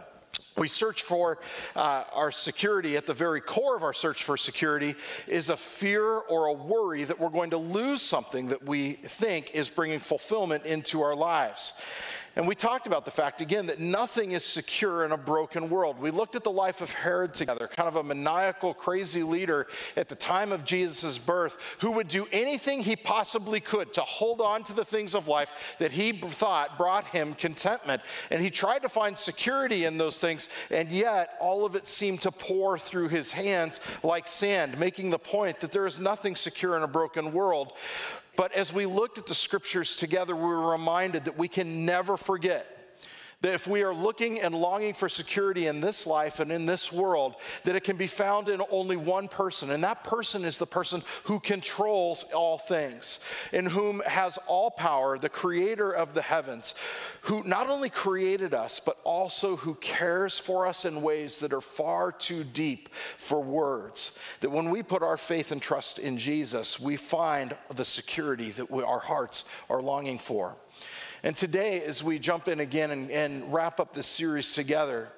We 0.57 0.67
search 0.67 1.03
for 1.03 1.39
uh, 1.75 2.03
our 2.13 2.31
security. 2.31 2.97
At 2.97 3.05
the 3.05 3.13
very 3.13 3.39
core 3.39 3.75
of 3.75 3.83
our 3.83 3.93
search 3.93 4.23
for 4.23 4.35
security 4.35 4.95
is 5.27 5.49
a 5.49 5.55
fear 5.55 6.03
or 6.05 6.47
a 6.47 6.53
worry 6.53 7.05
that 7.05 7.19
we're 7.19 7.29
going 7.29 7.51
to 7.51 7.57
lose 7.57 8.01
something 8.01 8.49
that 8.49 8.63
we 8.63 8.93
think 8.93 9.51
is 9.53 9.69
bringing 9.69 9.99
fulfillment 9.99 10.65
into 10.65 11.01
our 11.01 11.15
lives. 11.15 11.73
And 12.35 12.47
we 12.47 12.55
talked 12.55 12.87
about 12.87 13.03
the 13.03 13.11
fact 13.11 13.41
again 13.41 13.65
that 13.65 13.79
nothing 13.79 14.31
is 14.31 14.45
secure 14.45 15.03
in 15.03 15.11
a 15.11 15.17
broken 15.17 15.69
world. 15.69 15.99
We 15.99 16.11
looked 16.11 16.35
at 16.35 16.45
the 16.45 16.51
life 16.51 16.79
of 16.79 16.93
Herod 16.93 17.33
together, 17.33 17.67
kind 17.67 17.89
of 17.89 17.97
a 17.97 18.03
maniacal, 18.03 18.73
crazy 18.73 19.21
leader 19.21 19.67
at 19.97 20.07
the 20.07 20.15
time 20.15 20.53
of 20.53 20.63
Jesus' 20.63 21.17
birth 21.17 21.57
who 21.79 21.91
would 21.91 22.07
do 22.07 22.27
anything 22.31 22.83
he 22.83 22.95
possibly 22.95 23.59
could 23.59 23.93
to 23.93 24.01
hold 24.01 24.39
on 24.39 24.63
to 24.63 24.73
the 24.73 24.85
things 24.85 25.13
of 25.13 25.27
life 25.27 25.75
that 25.79 25.91
he 25.91 26.13
thought 26.13 26.77
brought 26.77 27.07
him 27.07 27.33
contentment. 27.33 28.01
And 28.29 28.41
he 28.41 28.49
tried 28.49 28.83
to 28.83 28.89
find 28.89 29.17
security 29.17 29.83
in 29.83 29.97
those 29.97 30.17
things, 30.17 30.47
and 30.69 30.89
yet 30.89 31.35
all 31.41 31.65
of 31.65 31.75
it 31.75 31.85
seemed 31.85 32.21
to 32.21 32.31
pour 32.31 32.79
through 32.79 33.09
his 33.09 33.33
hands 33.33 33.81
like 34.03 34.29
sand, 34.29 34.79
making 34.79 35.09
the 35.09 35.19
point 35.19 35.59
that 35.59 35.73
there 35.73 35.85
is 35.85 35.99
nothing 35.99 36.37
secure 36.37 36.77
in 36.77 36.83
a 36.83 36.87
broken 36.87 37.33
world. 37.33 37.73
But 38.35 38.53
as 38.53 38.73
we 38.73 38.85
looked 38.85 39.17
at 39.17 39.27
the 39.27 39.35
scriptures 39.35 39.95
together, 39.95 40.35
we 40.35 40.43
were 40.43 40.71
reminded 40.71 41.25
that 41.25 41.37
we 41.37 41.47
can 41.47 41.85
never 41.85 42.17
forget 42.17 42.80
that 43.41 43.53
if 43.53 43.67
we 43.67 43.83
are 43.83 43.93
looking 43.93 44.39
and 44.39 44.53
longing 44.53 44.93
for 44.93 45.09
security 45.09 45.67
in 45.67 45.81
this 45.81 46.05
life 46.05 46.39
and 46.39 46.51
in 46.51 46.65
this 46.65 46.91
world, 46.91 47.35
that 47.63 47.75
it 47.75 47.83
can 47.83 47.97
be 47.97 48.07
found 48.07 48.49
in 48.49 48.61
only 48.69 48.95
one 48.95 49.27
person. 49.27 49.71
And 49.71 49.83
that 49.83 50.03
person 50.03 50.45
is 50.45 50.57
the 50.57 50.67
person 50.67 51.01
who 51.23 51.39
controls 51.39 52.23
all 52.35 52.57
things, 52.57 53.19
in 53.51 53.65
whom 53.65 54.01
has 54.05 54.37
all 54.47 54.69
power, 54.71 55.17
the 55.17 55.29
creator 55.29 55.91
of 55.91 56.13
the 56.13 56.21
heavens, 56.21 56.75
who 57.21 57.43
not 57.43 57.69
only 57.69 57.89
created 57.89 58.53
us, 58.53 58.79
but 58.79 58.97
also 59.03 59.55
who 59.55 59.75
cares 59.75 60.37
for 60.37 60.67
us 60.67 60.85
in 60.85 61.01
ways 61.01 61.39
that 61.39 61.53
are 61.53 61.61
far 61.61 62.11
too 62.11 62.43
deep 62.43 62.89
for 63.17 63.41
words. 63.41 64.11
That 64.41 64.51
when 64.51 64.69
we 64.69 64.83
put 64.83 65.03
our 65.03 65.17
faith 65.17 65.51
and 65.51 65.61
trust 65.61 65.99
in 65.99 66.17
Jesus, 66.17 66.79
we 66.79 66.95
find 66.95 67.55
the 67.75 67.85
security 67.85 68.51
that 68.51 68.69
we, 68.69 68.83
our 68.83 68.99
hearts 68.99 69.45
are 69.69 69.81
longing 69.81 70.19
for. 70.19 70.55
And 71.23 71.35
today, 71.35 71.83
as 71.83 72.03
we 72.03 72.17
jump 72.17 72.47
in 72.47 72.59
again 72.59 72.89
and, 72.89 73.11
and 73.11 73.53
wrap 73.53 73.79
up 73.79 73.93
this 73.93 74.07
series 74.07 74.53
together, 74.53 75.09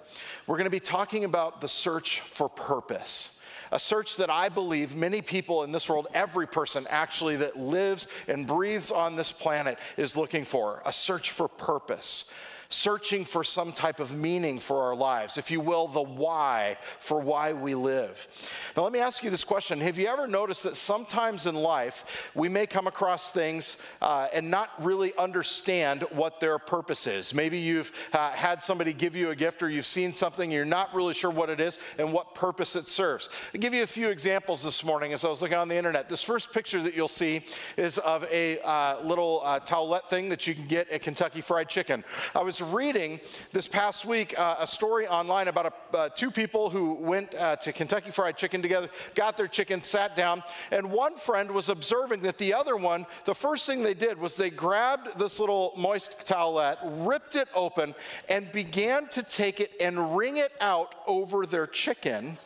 we're 0.45 0.57
going 0.57 0.65
to 0.65 0.71
be 0.71 0.81
talking 0.81 1.23
about 1.23 1.61
the 1.61 1.69
search 1.69 2.19
for 2.19 2.49
purpose. 2.49 3.39
A 3.71 3.79
search 3.79 4.17
that 4.17 4.29
I 4.29 4.49
believe 4.49 4.95
many 4.95 5.21
people 5.21 5.63
in 5.63 5.71
this 5.71 5.87
world, 5.87 6.07
every 6.13 6.45
person 6.45 6.85
actually 6.89 7.37
that 7.37 7.57
lives 7.57 8.07
and 8.27 8.45
breathes 8.45 8.91
on 8.91 9.15
this 9.15 9.31
planet, 9.31 9.79
is 9.95 10.17
looking 10.17 10.43
for 10.43 10.81
a 10.85 10.91
search 10.91 11.31
for 11.31 11.47
purpose 11.47 12.25
searching 12.69 13.25
for 13.25 13.43
some 13.43 13.71
type 13.71 13.99
of 13.99 14.15
meaning 14.15 14.59
for 14.59 14.83
our 14.83 14.95
lives, 14.95 15.37
if 15.37 15.51
you 15.51 15.59
will, 15.59 15.87
the 15.87 16.01
why 16.01 16.77
for 16.99 17.19
why 17.19 17.53
we 17.53 17.75
live. 17.75 18.27
Now, 18.75 18.83
let 18.83 18.91
me 18.91 18.99
ask 18.99 19.23
you 19.23 19.29
this 19.29 19.43
question 19.43 19.81
Have 19.81 19.97
you 19.97 20.07
ever 20.07 20.27
noticed 20.27 20.63
that 20.63 20.75
sometimes 20.75 21.45
in 21.45 21.55
life 21.55 22.31
we 22.35 22.49
may 22.49 22.65
come 22.65 22.87
across 22.87 23.31
things 23.31 23.77
uh, 24.01 24.27
and 24.33 24.49
not 24.49 24.69
really 24.79 25.13
understand 25.17 26.03
what 26.11 26.39
their 26.39 26.59
purpose 26.59 27.07
is? 27.07 27.33
Maybe 27.33 27.59
you've 27.59 27.91
uh, 28.13 28.31
had 28.31 28.63
somebody 28.63 28.93
give 28.93 29.15
you 29.15 29.29
a 29.29 29.35
gift 29.35 29.61
or 29.63 29.69
you've 29.69 29.85
seen 29.85 30.13
something, 30.13 30.43
and 30.43 30.53
you're 30.53 30.65
not 30.65 30.93
really 30.93 31.13
sure 31.13 31.31
what 31.31 31.49
it 31.49 31.59
is 31.59 31.77
and 31.97 32.13
what 32.13 32.35
purpose 32.35 32.75
it 32.75 32.87
serves. 32.87 33.29
I'll 33.53 33.61
give 33.61 33.73
you 33.73 33.83
a 33.83 33.87
few 33.87 34.09
examples 34.09 34.63
this 34.63 34.83
morning 34.83 35.13
as 35.13 35.25
I 35.25 35.29
was 35.29 35.41
looking 35.41 35.57
on 35.57 35.67
the 35.67 35.75
internet. 35.75 36.09
This 36.09 36.23
first 36.23 36.51
picture 36.51 36.81
that 36.83 36.95
you'll 36.95 37.07
see 37.07 37.43
is 37.77 37.97
of 37.99 38.23
a 38.25 38.59
uh, 38.61 39.03
little 39.03 39.41
uh, 39.43 39.59
towelette 39.59 40.05
thing 40.09 40.29
that 40.29 40.47
you 40.47 40.55
can 40.55 40.67
get 40.67 40.89
at 40.89 41.01
Kentucky 41.01 41.41
Fried 41.41 41.69
Chicken. 41.69 42.03
I 42.35 42.41
was 42.41 42.61
reading 42.63 43.19
this 43.51 43.67
past 43.67 44.05
week 44.05 44.37
uh, 44.37 44.55
a 44.59 44.67
story 44.67 45.07
online 45.07 45.47
about 45.47 45.73
a, 45.93 45.97
uh, 45.97 46.09
two 46.09 46.31
people 46.31 46.69
who 46.69 46.93
went 46.93 47.35
uh, 47.35 47.55
to 47.57 47.73
Kentucky 47.73 48.11
Fried 48.11 48.37
Chicken 48.37 48.61
together, 48.61 48.89
got 49.15 49.37
their 49.37 49.47
chicken, 49.47 49.81
sat 49.81 50.15
down, 50.15 50.43
and 50.71 50.91
one 50.91 51.15
friend 51.15 51.51
was 51.51 51.69
observing 51.69 52.21
that 52.21 52.37
the 52.37 52.53
other 52.53 52.77
one, 52.77 53.05
the 53.25 53.35
first 53.35 53.65
thing 53.65 53.83
they 53.83 53.93
did 53.93 54.17
was 54.17 54.35
they 54.35 54.49
grabbed 54.49 55.19
this 55.19 55.39
little 55.39 55.73
moist 55.77 56.25
towelette, 56.25 56.77
ripped 57.05 57.35
it 57.35 57.47
open, 57.53 57.93
and 58.29 58.51
began 58.51 59.07
to 59.09 59.23
take 59.23 59.59
it 59.59 59.71
and 59.79 60.15
wring 60.15 60.37
it 60.37 60.51
out 60.61 60.95
over 61.05 61.45
their 61.45 61.67
chicken, 61.67 62.37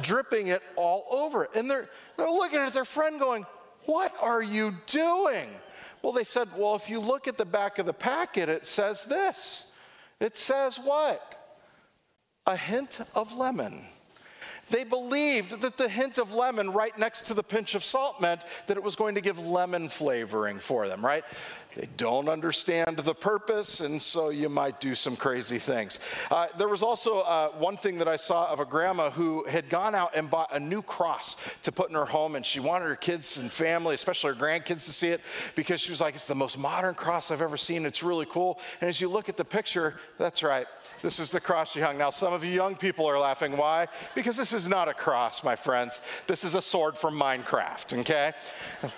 dripping 0.00 0.46
it 0.48 0.62
all 0.76 1.04
over. 1.10 1.48
And 1.54 1.70
they're, 1.70 1.88
they're 2.16 2.30
looking 2.30 2.60
at 2.60 2.72
their 2.72 2.84
friend 2.84 3.18
going, 3.18 3.46
What 3.86 4.14
are 4.20 4.42
you 4.42 4.76
doing? 4.86 5.48
Well, 6.02 6.12
they 6.12 6.24
said, 6.24 6.48
well, 6.56 6.74
if 6.74 6.90
you 6.90 6.98
look 7.00 7.28
at 7.28 7.38
the 7.38 7.44
back 7.44 7.78
of 7.78 7.86
the 7.86 7.92
packet, 7.92 8.48
it 8.48 8.66
says 8.66 9.04
this. 9.04 9.66
It 10.20 10.36
says 10.36 10.78
what? 10.78 11.60
A 12.46 12.56
hint 12.56 13.00
of 13.14 13.36
lemon. 13.36 13.84
They 14.72 14.84
believed 14.84 15.60
that 15.60 15.76
the 15.76 15.86
hint 15.86 16.16
of 16.16 16.32
lemon 16.32 16.72
right 16.72 16.96
next 16.98 17.26
to 17.26 17.34
the 17.34 17.42
pinch 17.42 17.74
of 17.74 17.84
salt 17.84 18.22
meant 18.22 18.42
that 18.68 18.78
it 18.78 18.82
was 18.82 18.96
going 18.96 19.14
to 19.16 19.20
give 19.20 19.38
lemon 19.38 19.90
flavoring 19.90 20.58
for 20.58 20.88
them, 20.88 21.04
right? 21.04 21.24
They 21.74 21.88
don't 21.98 22.26
understand 22.28 22.96
the 22.96 23.14
purpose, 23.14 23.80
and 23.80 24.00
so 24.00 24.30
you 24.30 24.48
might 24.48 24.80
do 24.80 24.94
some 24.94 25.14
crazy 25.14 25.58
things. 25.58 26.00
Uh, 26.30 26.48
there 26.56 26.68
was 26.68 26.82
also 26.82 27.20
uh, 27.20 27.48
one 27.50 27.76
thing 27.76 27.98
that 27.98 28.08
I 28.08 28.16
saw 28.16 28.50
of 28.50 28.60
a 28.60 28.64
grandma 28.64 29.10
who 29.10 29.44
had 29.44 29.68
gone 29.68 29.94
out 29.94 30.12
and 30.14 30.30
bought 30.30 30.54
a 30.54 30.60
new 30.60 30.80
cross 30.80 31.36
to 31.64 31.72
put 31.72 31.90
in 31.90 31.94
her 31.94 32.06
home, 32.06 32.34
and 32.34 32.44
she 32.44 32.58
wanted 32.58 32.86
her 32.86 32.96
kids 32.96 33.36
and 33.36 33.52
family, 33.52 33.94
especially 33.94 34.30
her 34.30 34.36
grandkids, 34.36 34.86
to 34.86 34.92
see 34.92 35.08
it 35.08 35.20
because 35.54 35.82
she 35.82 35.90
was 35.90 36.00
like, 36.00 36.14
It's 36.14 36.26
the 36.26 36.34
most 36.34 36.56
modern 36.56 36.94
cross 36.94 37.30
I've 37.30 37.42
ever 37.42 37.58
seen. 37.58 37.84
It's 37.84 38.02
really 38.02 38.26
cool. 38.26 38.58
And 38.80 38.88
as 38.88 39.02
you 39.02 39.08
look 39.08 39.28
at 39.28 39.36
the 39.36 39.44
picture, 39.44 39.96
that's 40.18 40.42
right. 40.42 40.66
This 41.02 41.18
is 41.18 41.30
the 41.30 41.40
cross 41.40 41.74
you 41.76 41.82
hung. 41.82 41.98
Now, 41.98 42.10
some 42.10 42.32
of 42.32 42.44
you 42.44 42.52
young 42.52 42.76
people 42.76 43.06
are 43.06 43.18
laughing. 43.18 43.56
Why? 43.56 43.88
Because 44.14 44.36
this 44.36 44.52
is 44.52 44.68
not 44.68 44.88
a 44.88 44.94
cross, 44.94 45.42
my 45.42 45.56
friends. 45.56 46.00
This 46.26 46.44
is 46.44 46.54
a 46.54 46.62
sword 46.62 46.96
from 46.96 47.18
Minecraft, 47.18 48.00
okay? 48.00 48.32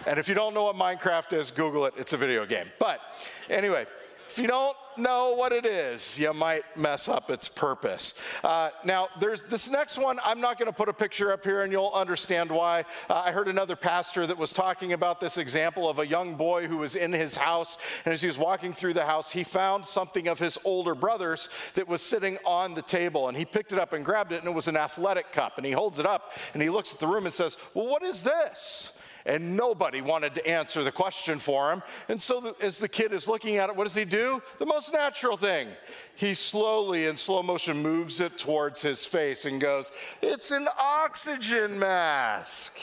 And 0.07 0.19
if 0.19 0.29
you 0.29 0.35
don't 0.35 0.55
know 0.55 0.64
what 0.64 0.77
Minecraft 0.77 1.33
is, 1.33 1.51
Google 1.51 1.87
it. 1.87 1.95
It's 1.97 2.12
a 2.12 2.17
video 2.19 2.45
game. 2.45 2.67
But 2.79 3.01
anyway, 3.49 3.87
if 4.35 4.40
you 4.40 4.49
don't 4.49 4.77
know 4.97 5.37
what 5.37 5.53
it 5.53 5.64
is, 5.64 6.18
you 6.18 6.33
might 6.35 6.64
mess 6.77 7.09
up 7.09 7.31
its 7.31 7.47
purpose. 7.47 8.14
Uh, 8.42 8.70
now, 8.85 9.07
there's 9.20 9.42
this 9.42 9.70
next 9.70 9.97
one. 9.97 10.18
I'm 10.25 10.40
not 10.40 10.59
going 10.59 10.66
to 10.66 10.77
put 10.77 10.88
a 10.88 10.92
picture 10.92 11.33
up 11.33 11.44
here, 11.44 11.62
and 11.62 11.70
you'll 11.70 11.92
understand 11.94 12.51
why. 12.51 12.85
Uh, 13.09 13.23
I 13.27 13.31
heard 13.31 13.47
another 13.47 13.77
pastor 13.77 14.27
that 14.27 14.37
was 14.37 14.53
talking 14.53 14.92
about 14.92 15.20
this 15.20 15.38
example 15.38 15.88
of 15.88 16.01
a 16.01 16.07
young 16.07 16.35
boy 16.35 16.66
who 16.66 16.79
was 16.79 16.97
in 16.97 17.12
his 17.12 17.37
house, 17.37 17.79
and 18.05 18.12
as 18.12 18.23
he 18.23 18.27
was 18.27 18.37
walking 18.37 18.73
through 18.73 18.94
the 18.94 19.05
house, 19.05 19.31
he 19.31 19.44
found 19.44 19.87
something 19.87 20.27
of 20.27 20.40
his 20.40 20.59
older 20.64 20.97
brother's 20.97 21.49
that 21.75 21.87
was 21.87 22.03
sitting 22.03 22.37
on 22.44 22.75
the 22.75 22.83
table, 22.83 23.29
and 23.29 23.38
he 23.38 23.44
picked 23.44 23.70
it 23.70 23.79
up 23.79 23.92
and 23.92 24.05
grabbed 24.05 24.33
it, 24.33 24.40
and 24.40 24.49
it 24.49 24.55
was 24.55 24.66
an 24.66 24.77
athletic 24.77 25.31
cup, 25.31 25.59
and 25.59 25.64
he 25.64 25.70
holds 25.70 26.01
it 26.01 26.07
up, 26.07 26.33
and 26.55 26.61
he 26.61 26.70
looks 26.70 26.92
at 26.92 26.99
the 26.99 27.07
room 27.07 27.25
and 27.25 27.33
says, 27.33 27.57
"Well, 27.73 27.87
what 27.87 28.03
is 28.03 28.25
this?" 28.25 28.90
And 29.26 29.56
nobody 29.56 30.00
wanted 30.00 30.34
to 30.34 30.46
answer 30.46 30.84
the 30.84 30.92
question 30.92 31.38
for 31.38 31.72
him. 31.72 31.82
And 32.08 32.20
so, 32.20 32.40
the, 32.40 32.54
as 32.60 32.78
the 32.78 32.88
kid 32.88 33.12
is 33.12 33.26
looking 33.26 33.56
at 33.56 33.70
it, 33.70 33.76
what 33.76 33.84
does 33.84 33.94
he 33.94 34.04
do? 34.04 34.42
The 34.58 34.66
most 34.66 34.92
natural 34.92 35.37
thing. 35.37 35.68
He 36.14 36.34
slowly, 36.34 37.06
in 37.06 37.16
slow 37.16 37.42
motion, 37.42 37.82
moves 37.82 38.20
it 38.20 38.37
towards 38.38 38.82
his 38.82 39.06
face 39.06 39.44
and 39.44 39.60
goes, 39.60 39.92
It's 40.20 40.50
an 40.50 40.68
oxygen 40.78 41.78
mask. 41.78 42.78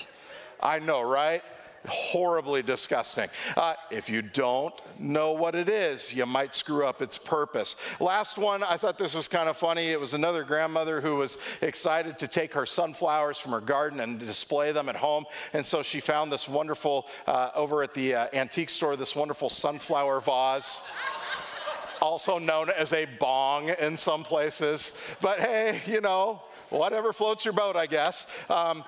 I 0.61 0.79
know, 0.79 1.01
right? 1.01 1.43
Horribly 1.87 2.61
disgusting. 2.61 3.29
Uh, 3.55 3.73
if 3.89 4.09
you 4.09 4.21
don't 4.21 4.73
know 4.99 5.31
what 5.31 5.55
it 5.55 5.69
is, 5.69 6.13
you 6.13 6.25
might 6.25 6.53
screw 6.53 6.85
up 6.85 7.01
its 7.01 7.17
purpose. 7.17 7.75
Last 7.99 8.37
one, 8.37 8.63
I 8.63 8.77
thought 8.77 8.97
this 8.97 9.15
was 9.15 9.27
kind 9.27 9.49
of 9.49 9.57
funny. 9.57 9.91
It 9.91 9.99
was 9.99 10.13
another 10.13 10.43
grandmother 10.43 11.01
who 11.01 11.17
was 11.17 11.37
excited 11.61 12.17
to 12.19 12.27
take 12.27 12.53
her 12.53 12.65
sunflowers 12.65 13.37
from 13.37 13.51
her 13.51 13.61
garden 13.61 13.99
and 13.99 14.19
display 14.19 14.71
them 14.71 14.89
at 14.89 14.95
home. 14.95 15.25
And 15.53 15.65
so 15.65 15.81
she 15.83 15.99
found 15.99 16.31
this 16.31 16.47
wonderful, 16.47 17.07
uh, 17.27 17.49
over 17.55 17.83
at 17.83 17.93
the 17.93 18.15
uh, 18.15 18.27
antique 18.33 18.69
store, 18.69 18.95
this 18.95 19.15
wonderful 19.15 19.49
sunflower 19.49 20.21
vase. 20.21 20.81
also 22.01 22.39
known 22.39 22.69
as 22.71 22.93
a 22.93 23.05
bong 23.19 23.69
in 23.79 23.95
some 23.95 24.23
places. 24.23 24.97
But 25.21 25.39
hey, 25.39 25.81
you 25.85 26.01
know, 26.01 26.41
whatever 26.69 27.13
floats 27.13 27.45
your 27.45 27.53
boat, 27.53 27.75
I 27.75 27.85
guess. 27.85 28.27
Um, 28.49 28.83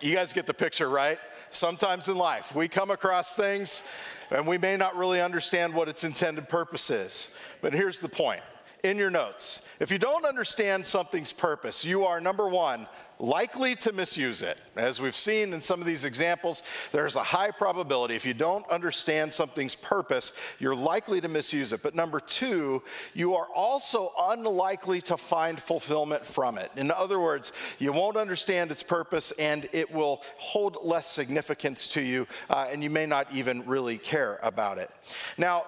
you 0.00 0.14
guys 0.14 0.32
get 0.32 0.46
the 0.46 0.54
picture, 0.54 0.88
right? 0.88 1.18
Sometimes 1.52 2.08
in 2.08 2.16
life. 2.16 2.54
We 2.54 2.68
come 2.68 2.90
across 2.90 3.36
things 3.36 3.82
and 4.30 4.46
we 4.46 4.58
may 4.58 4.76
not 4.76 4.96
really 4.96 5.20
understand 5.20 5.74
what 5.74 5.88
its 5.88 6.04
intended 6.04 6.48
purpose 6.48 6.90
is. 6.90 7.30
But 7.60 7.72
here's 7.72 8.00
the 8.00 8.08
point 8.08 8.42
in 8.82 8.96
your 8.96 9.10
notes 9.10 9.60
if 9.80 9.90
you 9.90 9.98
don't 9.98 10.24
understand 10.24 10.86
something's 10.86 11.32
purpose, 11.32 11.84
you 11.84 12.04
are 12.04 12.20
number 12.20 12.48
one, 12.48 12.86
likely 13.18 13.76
to 13.76 13.92
misuse 13.92 14.42
it. 14.42 14.58
As 14.76 15.00
we've 15.00 15.16
seen 15.16 15.52
in 15.52 15.60
some 15.60 15.80
of 15.80 15.86
these 15.86 16.04
examples, 16.04 16.62
there's 16.90 17.16
a 17.16 17.22
high 17.22 17.50
probability 17.50 18.16
if 18.16 18.26
you 18.26 18.34
don't 18.34 18.68
understand 18.68 19.32
something's 19.32 19.74
purpose, 19.74 20.32
you're 20.58 20.74
likely 20.74 21.20
to 21.20 21.28
misuse 21.28 21.72
it. 21.72 21.82
But 21.82 21.94
number 21.94 22.20
two, 22.20 22.82
you 23.14 23.34
are 23.34 23.46
also 23.54 24.10
unlikely 24.18 25.00
to 25.02 25.16
find 25.16 25.60
fulfillment 25.60 26.26
from 26.26 26.58
it. 26.58 26.70
In 26.76 26.90
other 26.90 27.20
words, 27.20 27.52
you 27.78 27.92
won't 27.92 28.16
understand 28.16 28.70
its 28.70 28.82
purpose 28.82 29.32
and 29.38 29.68
it 29.72 29.92
will 29.92 30.22
hold 30.38 30.78
less 30.82 31.06
significance 31.06 31.88
to 31.88 32.02
you, 32.02 32.26
uh, 32.50 32.66
and 32.70 32.82
you 32.82 32.90
may 32.90 33.06
not 33.06 33.32
even 33.32 33.64
really 33.66 33.98
care 33.98 34.38
about 34.42 34.78
it. 34.78 34.90
Now, 35.38 35.64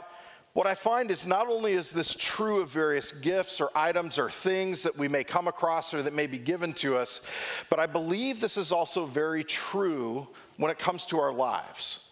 what 0.54 0.68
I 0.68 0.76
find 0.76 1.10
is 1.10 1.26
not 1.26 1.48
only 1.48 1.72
is 1.72 1.90
this 1.90 2.14
true 2.14 2.60
of 2.60 2.70
various 2.70 3.10
gifts 3.10 3.60
or 3.60 3.70
items 3.74 4.20
or 4.20 4.30
things 4.30 4.84
that 4.84 4.96
we 4.96 5.08
may 5.08 5.24
come 5.24 5.48
across 5.48 5.92
or 5.92 6.00
that 6.02 6.14
may 6.14 6.28
be 6.28 6.38
given 6.38 6.72
to 6.74 6.96
us, 6.96 7.20
but 7.68 7.80
I 7.80 7.86
believe 7.86 8.40
this 8.40 8.56
is 8.56 8.70
also 8.70 9.04
very 9.04 9.42
true 9.42 10.28
when 10.56 10.70
it 10.70 10.78
comes 10.78 11.06
to 11.06 11.18
our 11.18 11.32
lives. 11.32 12.08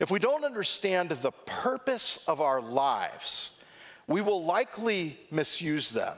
If 0.00 0.10
we 0.10 0.18
don't 0.18 0.42
understand 0.42 1.10
the 1.10 1.32
purpose 1.44 2.18
of 2.26 2.40
our 2.40 2.62
lives, 2.62 3.52
we 4.06 4.22
will 4.22 4.42
likely 4.42 5.18
misuse 5.30 5.90
them. 5.90 6.16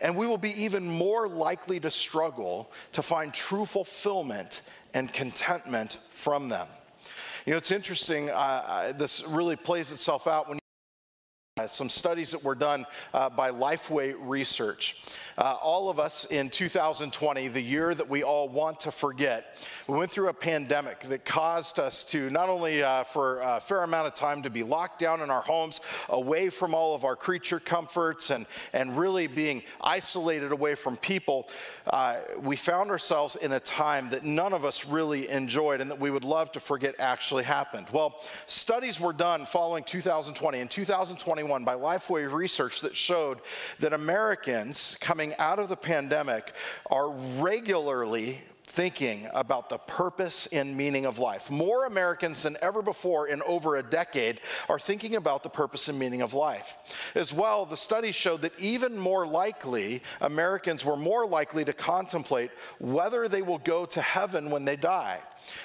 And 0.00 0.16
we 0.16 0.26
will 0.26 0.38
be 0.38 0.62
even 0.62 0.86
more 0.86 1.28
likely 1.28 1.80
to 1.80 1.90
struggle 1.90 2.70
to 2.92 3.02
find 3.02 3.32
true 3.32 3.64
fulfillment 3.64 4.60
and 4.92 5.10
contentment 5.12 5.98
from 6.10 6.50
them. 6.50 6.68
You 7.46 7.52
know, 7.52 7.56
it's 7.56 7.70
interesting, 7.70 8.28
uh, 8.28 8.34
uh 8.34 8.92
this 8.92 9.24
really 9.26 9.56
plays 9.56 9.92
itself 9.92 10.26
out 10.26 10.48
when 10.48 10.59
some 11.66 11.88
studies 11.88 12.30
that 12.32 12.42
were 12.44 12.54
done 12.54 12.86
uh, 13.12 13.30
by 13.30 13.50
Lifeway 13.50 14.14
Research. 14.18 14.96
Uh, 15.40 15.56
all 15.62 15.88
of 15.88 15.98
us 15.98 16.26
in 16.26 16.50
2020, 16.50 17.48
the 17.48 17.62
year 17.62 17.94
that 17.94 18.08
we 18.08 18.22
all 18.22 18.46
want 18.46 18.78
to 18.78 18.92
forget, 18.92 19.66
we 19.88 19.96
went 19.96 20.10
through 20.10 20.28
a 20.28 20.34
pandemic 20.34 21.00
that 21.00 21.24
caused 21.24 21.78
us 21.78 22.04
to 22.04 22.28
not 22.28 22.50
only 22.50 22.82
uh, 22.82 23.02
for 23.04 23.40
a 23.40 23.58
fair 23.58 23.82
amount 23.82 24.06
of 24.06 24.14
time 24.14 24.42
to 24.42 24.50
be 24.50 24.62
locked 24.62 24.98
down 24.98 25.22
in 25.22 25.30
our 25.30 25.40
homes, 25.40 25.80
away 26.10 26.50
from 26.50 26.74
all 26.74 26.94
of 26.94 27.04
our 27.04 27.16
creature 27.16 27.58
comforts, 27.58 28.30
and, 28.30 28.44
and 28.74 28.98
really 28.98 29.26
being 29.26 29.62
isolated 29.80 30.52
away 30.52 30.74
from 30.74 30.96
people, 30.98 31.48
uh, 31.86 32.18
we 32.42 32.54
found 32.54 32.90
ourselves 32.90 33.34
in 33.36 33.52
a 33.52 33.60
time 33.60 34.10
that 34.10 34.24
none 34.24 34.52
of 34.52 34.66
us 34.66 34.84
really 34.84 35.28
enjoyed 35.30 35.80
and 35.80 35.90
that 35.90 35.98
we 35.98 36.10
would 36.10 36.24
love 36.24 36.52
to 36.52 36.60
forget 36.60 36.94
actually 36.98 37.44
happened. 37.44 37.86
Well, 37.92 38.20
studies 38.46 39.00
were 39.00 39.14
done 39.14 39.46
following 39.46 39.84
2020. 39.84 40.60
In 40.60 40.68
2021, 40.68 41.40
2021 41.40 41.64
by 41.64 41.74
Lifeway 41.74 42.30
research 42.30 42.80
that 42.80 42.96
showed 42.96 43.40
that 43.78 43.92
Americans 43.92 44.96
coming 45.00 45.29
out 45.38 45.58
of 45.58 45.68
the 45.68 45.76
pandemic 45.76 46.52
are 46.90 47.10
regularly 47.10 48.40
thinking 48.70 49.28
about 49.34 49.68
the 49.68 49.78
purpose 49.78 50.46
and 50.52 50.76
meaning 50.76 51.04
of 51.04 51.18
life. 51.18 51.50
More 51.50 51.86
Americans 51.86 52.44
than 52.44 52.56
ever 52.62 52.82
before 52.82 53.26
in 53.26 53.42
over 53.42 53.76
a 53.76 53.82
decade 53.82 54.40
are 54.68 54.78
thinking 54.78 55.16
about 55.16 55.42
the 55.42 55.48
purpose 55.48 55.88
and 55.88 55.98
meaning 55.98 56.22
of 56.22 56.34
life. 56.34 57.12
As 57.16 57.32
well, 57.32 57.66
the 57.66 57.76
studies 57.76 58.14
showed 58.14 58.42
that 58.42 58.58
even 58.60 58.96
more 58.96 59.26
likely, 59.26 60.02
Americans 60.20 60.84
were 60.84 60.96
more 60.96 61.26
likely 61.26 61.64
to 61.64 61.72
contemplate 61.72 62.52
whether 62.78 63.26
they 63.26 63.42
will 63.42 63.58
go 63.58 63.86
to 63.86 64.00
heaven 64.00 64.50
when 64.50 64.64
they 64.64 64.76
die. 64.76 65.18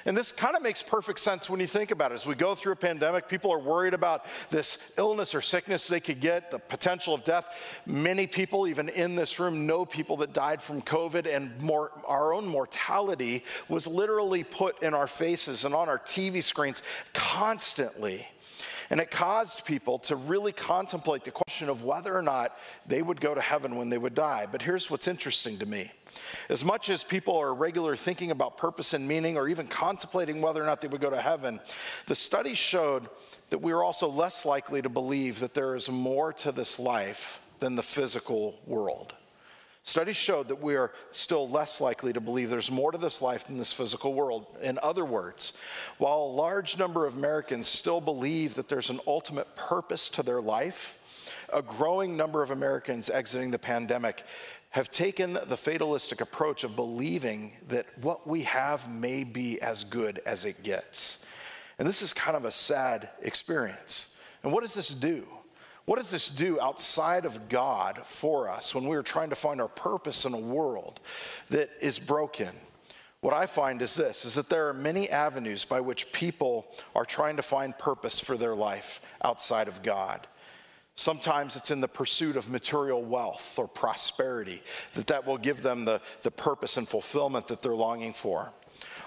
And 0.05 0.15
this 0.15 0.31
kind 0.31 0.55
of 0.55 0.61
makes 0.61 0.83
perfect 0.83 1.19
sense 1.19 1.49
when 1.49 1.59
you 1.59 1.67
think 1.67 1.91
about 1.91 2.11
it. 2.11 2.15
As 2.15 2.25
we 2.25 2.35
go 2.35 2.55
through 2.55 2.73
a 2.73 2.77
pandemic, 2.77 3.27
people 3.27 3.51
are 3.51 3.59
worried 3.59 3.93
about 3.93 4.25
this 4.49 4.77
illness 4.97 5.33
or 5.35 5.41
sickness 5.41 5.87
they 5.87 5.99
could 5.99 6.19
get, 6.19 6.51
the 6.51 6.59
potential 6.59 7.13
of 7.13 7.23
death. 7.23 7.81
Many 7.85 8.27
people, 8.27 8.67
even 8.67 8.89
in 8.89 9.15
this 9.15 9.39
room, 9.39 9.65
know 9.65 9.85
people 9.85 10.17
that 10.17 10.33
died 10.33 10.61
from 10.61 10.81
COVID, 10.81 11.33
and 11.33 11.59
more, 11.61 11.91
our 12.07 12.33
own 12.33 12.45
mortality 12.45 13.43
was 13.69 13.87
literally 13.87 14.43
put 14.43 14.81
in 14.83 14.93
our 14.93 15.07
faces 15.07 15.65
and 15.65 15.73
on 15.73 15.89
our 15.89 15.99
TV 15.99 16.43
screens 16.43 16.81
constantly. 17.13 18.27
And 18.89 18.99
it 18.99 19.11
caused 19.11 19.65
people 19.65 19.99
to 19.99 20.15
really 20.15 20.51
contemplate 20.51 21.23
the 21.23 21.31
question 21.31 21.69
of 21.69 21.83
whether 21.83 22.15
or 22.15 22.21
not 22.21 22.57
they 22.85 23.01
would 23.01 23.19
go 23.19 23.33
to 23.33 23.41
heaven 23.41 23.75
when 23.75 23.89
they 23.89 23.97
would 23.97 24.15
die. 24.15 24.47
But 24.51 24.61
here's 24.61 24.89
what's 24.89 25.07
interesting 25.07 25.57
to 25.59 25.65
me. 25.65 25.91
As 26.49 26.63
much 26.63 26.89
as 26.89 27.03
people 27.03 27.37
are 27.37 27.53
regularly 27.53 27.97
thinking 27.97 28.31
about 28.31 28.57
purpose 28.57 28.93
and 28.93 29.07
meaning 29.07 29.37
or 29.37 29.47
even 29.47 29.67
contemplating 29.67 30.41
whether 30.41 30.61
or 30.61 30.65
not 30.65 30.81
they 30.81 30.87
would 30.87 31.01
go 31.01 31.09
to 31.09 31.21
heaven, 31.21 31.59
the 32.05 32.15
studies 32.15 32.57
showed 32.57 33.09
that 33.49 33.59
we 33.59 33.71
are 33.71 33.83
also 33.83 34.07
less 34.07 34.45
likely 34.45 34.81
to 34.81 34.89
believe 34.89 35.39
that 35.39 35.53
there 35.53 35.75
is 35.75 35.89
more 35.89 36.31
to 36.33 36.51
this 36.51 36.79
life 36.79 37.41
than 37.59 37.75
the 37.75 37.83
physical 37.83 38.59
world. 38.65 39.13
Studies 39.87 40.15
showed 40.15 40.47
that 40.47 40.59
we 40.59 40.75
are 40.75 40.91
still 41.11 41.47
less 41.47 41.79
likely 41.79 42.11
to 42.11 42.19
believe 42.19 42.49
there's 42.49 42.71
more 42.71 42.91
to 42.91 42.97
this 42.97 43.21
life 43.21 43.45
than 43.45 43.59
this 43.59 43.71
physical 43.71 44.15
world. 44.15 44.47
In 44.63 44.79
other 44.81 45.05
words, 45.05 45.53
while 45.99 46.23
a 46.23 46.35
large 46.35 46.79
number 46.79 47.05
of 47.05 47.15
Americans 47.15 47.67
still 47.67 48.01
believe 48.01 48.55
that 48.55 48.67
there's 48.67 48.89
an 48.89 48.99
ultimate 49.05 49.55
purpose 49.55 50.09
to 50.09 50.23
their 50.23 50.41
life, 50.41 51.31
a 51.53 51.61
growing 51.61 52.17
number 52.17 52.41
of 52.41 52.49
Americans 52.49 53.11
exiting 53.11 53.51
the 53.51 53.59
pandemic 53.59 54.23
have 54.71 54.89
taken 54.89 55.33
the 55.33 55.55
fatalistic 55.55 56.19
approach 56.19 56.63
of 56.63 56.75
believing 56.75 57.53
that 57.67 57.85
what 58.01 58.25
we 58.25 58.41
have 58.41 58.89
may 58.91 59.23
be 59.23 59.61
as 59.61 59.83
good 59.83 60.19
as 60.25 60.45
it 60.45 60.63
gets. 60.63 61.19
And 61.77 61.87
this 61.87 62.01
is 62.01 62.11
kind 62.11 62.35
of 62.35 62.43
a 62.43 62.51
sad 62.51 63.11
experience. 63.21 64.15
And 64.41 64.51
what 64.51 64.61
does 64.61 64.73
this 64.73 64.89
do? 64.89 65.27
What 65.85 65.97
does 65.97 66.09
this 66.09 66.29
do 66.29 66.59
outside 66.59 67.25
of 67.25 67.47
God 67.47 67.99
for 67.99 68.49
us 68.49 68.73
when 68.73 68.87
we 68.87 68.97
are 68.97 69.03
trying 69.03 69.29
to 69.29 69.35
find 69.35 69.61
our 69.61 69.67
purpose 69.67 70.25
in 70.25 70.33
a 70.33 70.39
world 70.39 70.99
that 71.49 71.69
is 71.79 71.99
broken? 71.99 72.49
What 73.21 73.33
I 73.33 73.45
find 73.45 73.81
is 73.81 73.95
this 73.95 74.25
is 74.25 74.35
that 74.35 74.49
there 74.49 74.67
are 74.67 74.73
many 74.73 75.09
avenues 75.09 75.63
by 75.63 75.79
which 75.79 76.11
people 76.11 76.67
are 76.95 77.05
trying 77.05 77.37
to 77.37 77.43
find 77.43 77.77
purpose 77.77 78.19
for 78.19 78.35
their 78.35 78.55
life 78.55 79.01
outside 79.23 79.67
of 79.67 79.83
God. 79.83 80.27
Sometimes 80.95 81.55
it's 81.55 81.71
in 81.71 81.81
the 81.81 81.87
pursuit 81.87 82.37
of 82.37 82.49
material 82.49 83.03
wealth 83.03 83.59
or 83.59 83.67
prosperity 83.67 84.63
that 84.93 85.07
that 85.07 85.25
will 85.25 85.37
give 85.37 85.61
them 85.61 85.85
the, 85.85 86.01
the 86.21 86.31
purpose 86.31 86.77
and 86.77 86.87
fulfillment 86.87 87.47
that 87.49 87.61
they're 87.61 87.75
longing 87.75 88.13
for. 88.13 88.53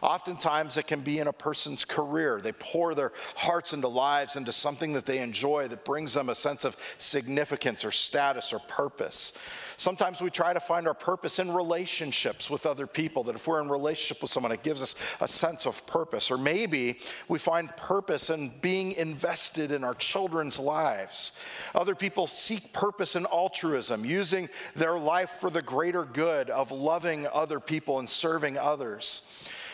Oftentimes, 0.02 0.76
it 0.76 0.86
can 0.86 1.00
be 1.00 1.18
in 1.18 1.26
a 1.26 1.32
person's 1.32 1.84
career. 1.84 2.40
They 2.40 2.52
pour 2.52 2.94
their 2.94 3.12
hearts 3.36 3.72
into 3.72 3.88
lives, 3.88 4.36
into 4.36 4.52
something 4.52 4.92
that 4.92 5.06
they 5.06 5.18
enjoy 5.18 5.68
that 5.68 5.84
brings 5.84 6.14
them 6.14 6.28
a 6.28 6.34
sense 6.34 6.64
of 6.64 6.76
significance 6.98 7.84
or 7.84 7.90
status 7.90 8.52
or 8.52 8.60
purpose. 8.60 9.32
Sometimes 9.76 10.20
we 10.20 10.30
try 10.30 10.52
to 10.52 10.60
find 10.60 10.88
our 10.88 10.94
purpose 10.94 11.38
in 11.38 11.52
relationships 11.52 12.50
with 12.50 12.66
other 12.66 12.86
people, 12.86 13.22
that 13.24 13.36
if 13.36 13.46
we're 13.46 13.60
in 13.60 13.68
relationship 13.68 14.22
with 14.22 14.30
someone, 14.30 14.52
it 14.52 14.62
gives 14.62 14.82
us 14.82 14.94
a 15.20 15.28
sense 15.28 15.66
of 15.66 15.86
purpose. 15.86 16.30
Or 16.30 16.38
maybe 16.38 16.98
we 17.28 17.38
find 17.38 17.74
purpose 17.76 18.30
in 18.30 18.52
being 18.60 18.92
invested 18.92 19.70
in 19.70 19.84
our 19.84 19.94
children's 19.94 20.58
lives. 20.58 21.32
Other 21.74 21.94
people 21.94 22.26
seek 22.26 22.72
purpose 22.72 23.14
in 23.14 23.26
altruism, 23.26 24.04
using 24.04 24.48
their 24.74 24.98
life 24.98 25.30
for 25.30 25.50
the 25.50 25.62
greater 25.62 26.04
good 26.04 26.50
of 26.50 26.72
loving 26.72 27.26
other 27.32 27.60
people 27.60 27.98
and 27.98 28.08
serving 28.08 28.58
others. 28.58 29.22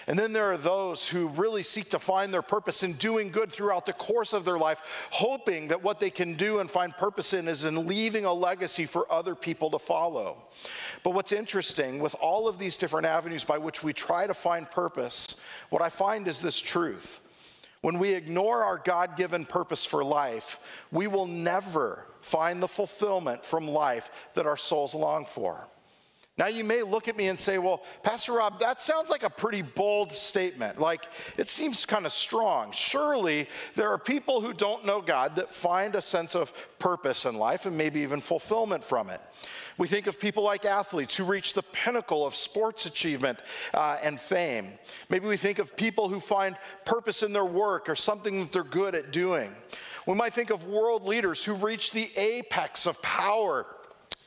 And 0.07 0.19
then 0.19 0.33
there 0.33 0.53
are 0.53 0.59
those 0.59 1.09
who 1.09 1.29
really 1.29 1.63
seek 1.63 1.91
to 1.91 1.99
find 1.99 2.33
their 2.33 2.43
purpose 2.43 2.83
in 2.83 2.95
doing 2.95 3.31
good 3.31 3.51
throughout 3.51 3.87
the 3.87 3.93
course 3.93 4.33
of 4.33 4.45
their 4.45 4.59
life, 4.59 5.09
hoping 5.11 5.69
that 5.69 5.83
what 5.83 6.01
they 6.01 6.11
can 6.11 6.35
do 6.35 6.59
and 6.59 6.71
find 6.71 6.95
purpose 6.97 7.33
in 7.33 7.49
is 7.49 7.65
in 7.65 7.87
leaving 7.87 8.25
a 8.25 8.33
legacy 8.33 8.85
for 8.85 9.11
other 9.11 9.35
people 9.35 9.71
to 9.71 9.79
follow. 9.79 10.37
But 11.03 11.11
what's 11.11 11.33
interesting 11.33 12.01
with 12.01 12.15
all 12.21 12.49
of 12.49 12.59
these 12.59 12.77
different 12.77 13.07
avenues 13.07 13.45
by 13.45 13.59
which 13.59 13.83
we 13.83 13.93
try 13.93 14.27
to 14.27 14.35
find 14.35 14.71
purpose, 14.71 15.37
what 15.71 15.83
I 15.83 15.89
find 15.89 16.29
is 16.29 16.43
this 16.43 16.61
truth. 16.61 17.21
When 17.81 17.99
we 17.99 18.11
ignore 18.15 18.65
our 18.65 18.79
God 18.79 19.17
given 19.17 19.45
purpose 19.45 19.85
for 19.85 20.03
life, 20.03 20.59
we 20.91 21.07
will 21.07 21.27
never 21.27 22.07
find 22.23 22.63
the 22.63 22.69
fulfillment 22.69 23.45
from 23.45 23.69
life 23.69 24.31
that 24.33 24.47
our 24.47 24.57
souls 24.57 24.95
long 24.95 25.27
for. 25.27 25.69
Now, 26.37 26.49
you 26.49 26.65
may 26.65 26.83
look 26.83 27.07
at 27.07 27.17
me 27.17 27.29
and 27.29 27.39
say, 27.39 27.59
well, 27.59 27.85
Pastor 28.03 28.33
Rob, 28.33 28.59
that 28.59 28.81
sounds 28.81 29.09
like 29.09 29.23
a 29.23 29.31
pretty 29.31 29.63
bold 29.63 30.11
statement. 30.11 30.81
Like, 30.81 31.05
it 31.39 31.49
seems 31.49 31.87
kind 31.87 32.07
of 32.07 32.13
strong. 32.13 32.73
Surely 32.73 33.49
there 33.77 33.91
are 33.91 33.99
people 33.99 34.41
who 34.41 34.53
don't 34.53 34.85
know 34.85 35.01
God 35.01 35.37
that 35.37 35.53
find 35.53 35.95
a 35.95 36.03
sense 36.03 36.35
of 36.35 36.53
purpose 36.81 37.25
in 37.25 37.37
life 37.37 37.67
and 37.67 37.79
maybe 37.79 38.01
even 38.01 38.21
fulfillment 38.21 38.83
from 38.83 39.11
it. 39.11 39.21
We 39.79 39.87
think 39.87 40.09
of 40.09 40.19
people 40.19 40.43
like 40.43 40.65
athletes 40.65 41.15
who 41.15 41.23
reach 41.23 41.53
the 41.53 41.63
pinnacle 41.63 42.27
of 42.27 42.35
sports 42.35 42.85
achievement 42.85 43.39
uh, 43.73 43.99
and 44.03 44.19
fame. 44.19 44.73
Maybe 45.11 45.29
we 45.29 45.37
think 45.37 45.61
of 45.61 45.77
people 45.77 46.09
who 46.09 46.19
find 46.19 46.57
purpose 46.85 47.23
in 47.23 47.33
their 47.33 47.45
work 47.45 47.89
or 47.89 47.95
something 47.95 48.41
that 48.41 48.51
they're 48.51 48.65
good 48.65 48.97
at 48.97 49.13
doing. 49.13 49.53
We 50.05 50.15
might 50.15 50.35
think 50.35 50.51
of 50.51 50.67
world 50.67 51.05
leaders 51.05 51.45
who 51.45 51.55
reach 51.55 51.93
the 51.93 52.11
apex 52.17 52.87
of 52.87 53.01
power 53.03 53.67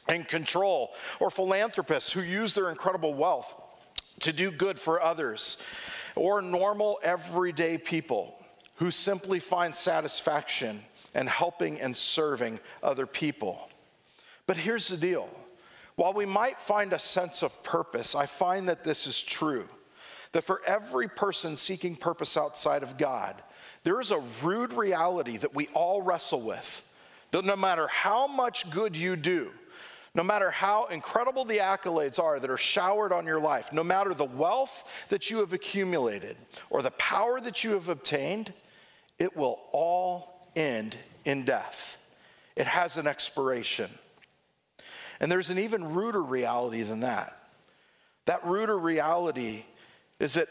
and 0.08 0.28
control, 0.28 0.94
or 1.20 1.30
philanthropists 1.30 2.12
who 2.12 2.22
use 2.22 2.54
their 2.54 2.70
incredible 2.70 3.14
wealth 3.14 3.56
to 4.22 4.34
do 4.34 4.52
good 4.52 4.80
for 4.80 5.02
others, 5.02 5.58
or 6.16 6.42
normal, 6.42 7.00
everyday 7.04 7.78
people 7.78 8.34
who 8.76 8.92
simply 8.92 9.40
find 9.40 9.76
satisfaction 9.76 10.82
in 11.16 11.28
helping 11.28 11.80
and 11.82 11.96
serving 11.96 12.60
other 12.82 13.06
people. 13.06 13.70
But 14.46 14.58
here's 14.58 14.88
the 14.88 14.98
deal 14.98 15.30
while 15.96 16.14
we 16.14 16.28
might 16.28 16.60
find 16.60 16.94
a 16.94 17.00
sense 17.00 17.42
of 17.42 17.64
purpose, 17.64 18.14
I 18.14 18.28
find 18.28 18.70
that 18.70 18.84
this 18.84 19.08
is 19.08 19.22
true. 19.22 19.68
That 20.34 20.44
for 20.44 20.62
every 20.68 21.08
person 21.08 21.56
seeking 21.56 21.96
purpose 21.96 22.38
outside 22.38 22.84
of 22.84 22.98
God, 22.98 23.42
there 23.84 24.00
is 24.00 24.12
a 24.12 24.22
rude 24.44 24.74
reality 24.74 25.38
that 25.38 25.56
we 25.56 25.68
all 25.74 26.02
wrestle 26.02 26.42
with. 26.42 26.84
That 27.32 27.46
no 27.46 27.56
matter 27.56 27.88
how 27.88 28.28
much 28.28 28.70
good 28.70 28.96
you 28.96 29.16
do, 29.16 29.50
no 30.18 30.24
matter 30.24 30.50
how 30.50 30.88
incredible 30.88 31.46
the 31.46 31.60
accolades 31.60 32.18
are 32.18 32.40
that 32.40 32.50
are 32.50 32.58
showered 32.58 33.14
on 33.14 33.28
your 33.28 33.40
life, 33.40 33.72
no 33.72 33.84
matter 33.84 34.16
the 34.16 34.26
wealth 34.26 35.06
that 35.10 35.30
you 35.30 35.38
have 35.38 35.54
accumulated 35.54 36.36
or 36.72 36.82
the 36.82 36.90
power 36.92 37.40
that 37.40 37.64
you 37.64 37.74
have 37.74 37.88
obtained, 37.88 38.52
it 39.20 39.38
will 39.38 39.60
all 39.72 40.50
end 40.56 40.98
in 41.24 41.46
death. 41.46 42.04
It 42.56 42.66
has 42.66 42.98
an 42.98 43.06
expiration. 43.06 43.92
And 45.20 45.32
there's 45.32 45.52
an 45.52 45.60
even 45.60 45.94
ruder 45.94 46.24
reality 46.24 46.82
than 46.82 47.02
that. 47.02 47.38
That 48.26 48.44
ruder 48.44 48.78
reality 48.78 49.66
is 50.20 50.34
that 50.34 50.50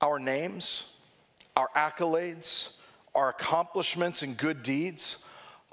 our 0.00 0.18
names, 0.18 0.92
our 1.54 1.68
accolades, 1.76 2.72
our 3.14 3.28
accomplishments 3.28 4.22
and 4.22 4.36
good 4.36 4.64
deeds, 4.64 5.18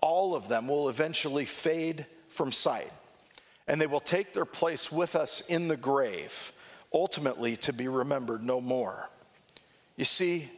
all 0.04 0.36
of 0.36 0.50
them 0.50 0.68
will 0.68 0.88
eventually 0.88 1.46
fade 1.46 2.06
from 2.36 2.52
sight, 2.52 2.92
and 3.68 3.80
they 3.80 3.88
will 3.88 4.00
take 4.00 4.34
their 4.34 4.46
place 4.46 4.92
with 4.92 5.16
us 5.16 5.42
in 5.48 5.68
the 5.68 5.78
grave, 5.78 6.52
ultimately 6.94 7.56
to 7.58 7.74
be 7.74 7.88
remembered 7.88 8.44
no 8.44 8.62
more. 8.62 9.10
You 9.96 10.06
see, 10.06 10.52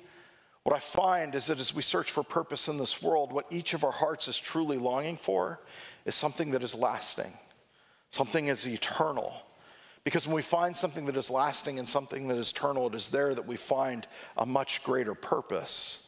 What 0.67 0.75
I 0.75 0.79
find 0.79 1.33
is 1.33 1.45
that 1.45 1.61
as 1.61 1.73
we 1.73 1.81
search 1.81 2.11
for 2.11 2.23
purpose 2.23 2.67
in 2.67 2.77
this 2.77 3.01
world, 3.01 3.31
what 3.31 3.45
each 3.49 3.73
of 3.73 3.85
our 3.85 3.91
hearts 3.93 4.27
is 4.27 4.37
truly 4.37 4.75
longing 4.75 5.15
for 5.15 5.61
is 6.03 6.13
something 6.13 6.51
that 6.51 6.61
is 6.61 6.75
lasting, 6.75 7.31
something 8.11 8.47
is 8.47 8.67
eternal. 8.67 9.33
Because 10.03 10.27
when 10.27 10.35
we 10.35 10.41
find 10.41 10.75
something 10.75 11.05
that 11.05 11.15
is 11.15 11.29
lasting 11.29 11.79
and 11.79 11.87
something 11.87 12.27
that 12.27 12.37
is 12.37 12.51
eternal, 12.51 12.87
it 12.87 12.95
is 12.95 13.07
there 13.07 13.33
that 13.33 13.47
we 13.47 13.55
find 13.55 14.07
a 14.35 14.45
much 14.45 14.83
greater 14.83 15.15
purpose. 15.15 16.06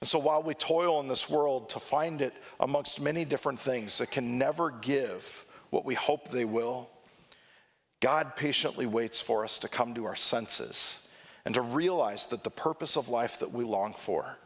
And 0.00 0.08
so 0.08 0.18
while 0.18 0.42
we 0.42 0.54
toil 0.54 1.00
in 1.00 1.08
this 1.08 1.28
world 1.28 1.70
to 1.70 1.80
find 1.80 2.20
it 2.20 2.34
amongst 2.60 3.00
many 3.00 3.24
different 3.24 3.58
things 3.58 3.98
that 3.98 4.10
can 4.10 4.38
never 4.38 4.70
give 4.70 5.44
what 5.70 5.84
we 5.84 5.94
hope 5.94 6.28
they 6.28 6.44
will, 6.44 6.90
God 8.00 8.36
patiently 8.36 8.86
waits 8.86 9.20
for 9.20 9.44
us 9.44 9.58
to 9.60 9.68
come 9.68 9.94
to 9.94 10.04
our 10.04 10.16
senses 10.16 11.00
and 11.44 11.54
to 11.54 11.62
realize 11.62 12.26
that 12.26 12.44
the 12.44 12.50
purpose 12.50 12.96
of 12.96 13.08
life 13.08 13.38
that 13.38 13.52
we 13.52 13.64
long 13.64 13.94
for, 13.94 14.36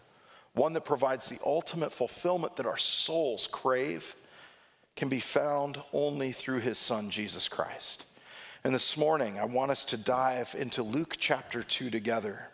one 0.53 0.73
that 0.75 0.85
provides 0.85 1.29
the 1.29 1.39
ultimate 1.45 1.93
fulfillment 1.93 2.57
that 2.57 2.67
our 2.67 2.77
souls 2.77 3.49
crave, 3.51 4.15
can 4.95 5.09
be 5.09 5.21
found 5.21 5.79
only 5.93 6.31
through 6.31 6.61
his 6.61 6.79
son, 6.79 7.11
Jesus 7.11 7.49
Christ. 7.49 8.07
And 8.63 8.75
this 8.75 8.97
morning, 8.97 9.39
I 9.39 9.47
want 9.47 9.71
us 9.71 9.85
to 9.87 9.97
dive 9.97 10.55
into 10.59 10.83
Luke 10.83 11.17
chapter 11.19 11.63
2 11.63 11.91
together 11.91 12.51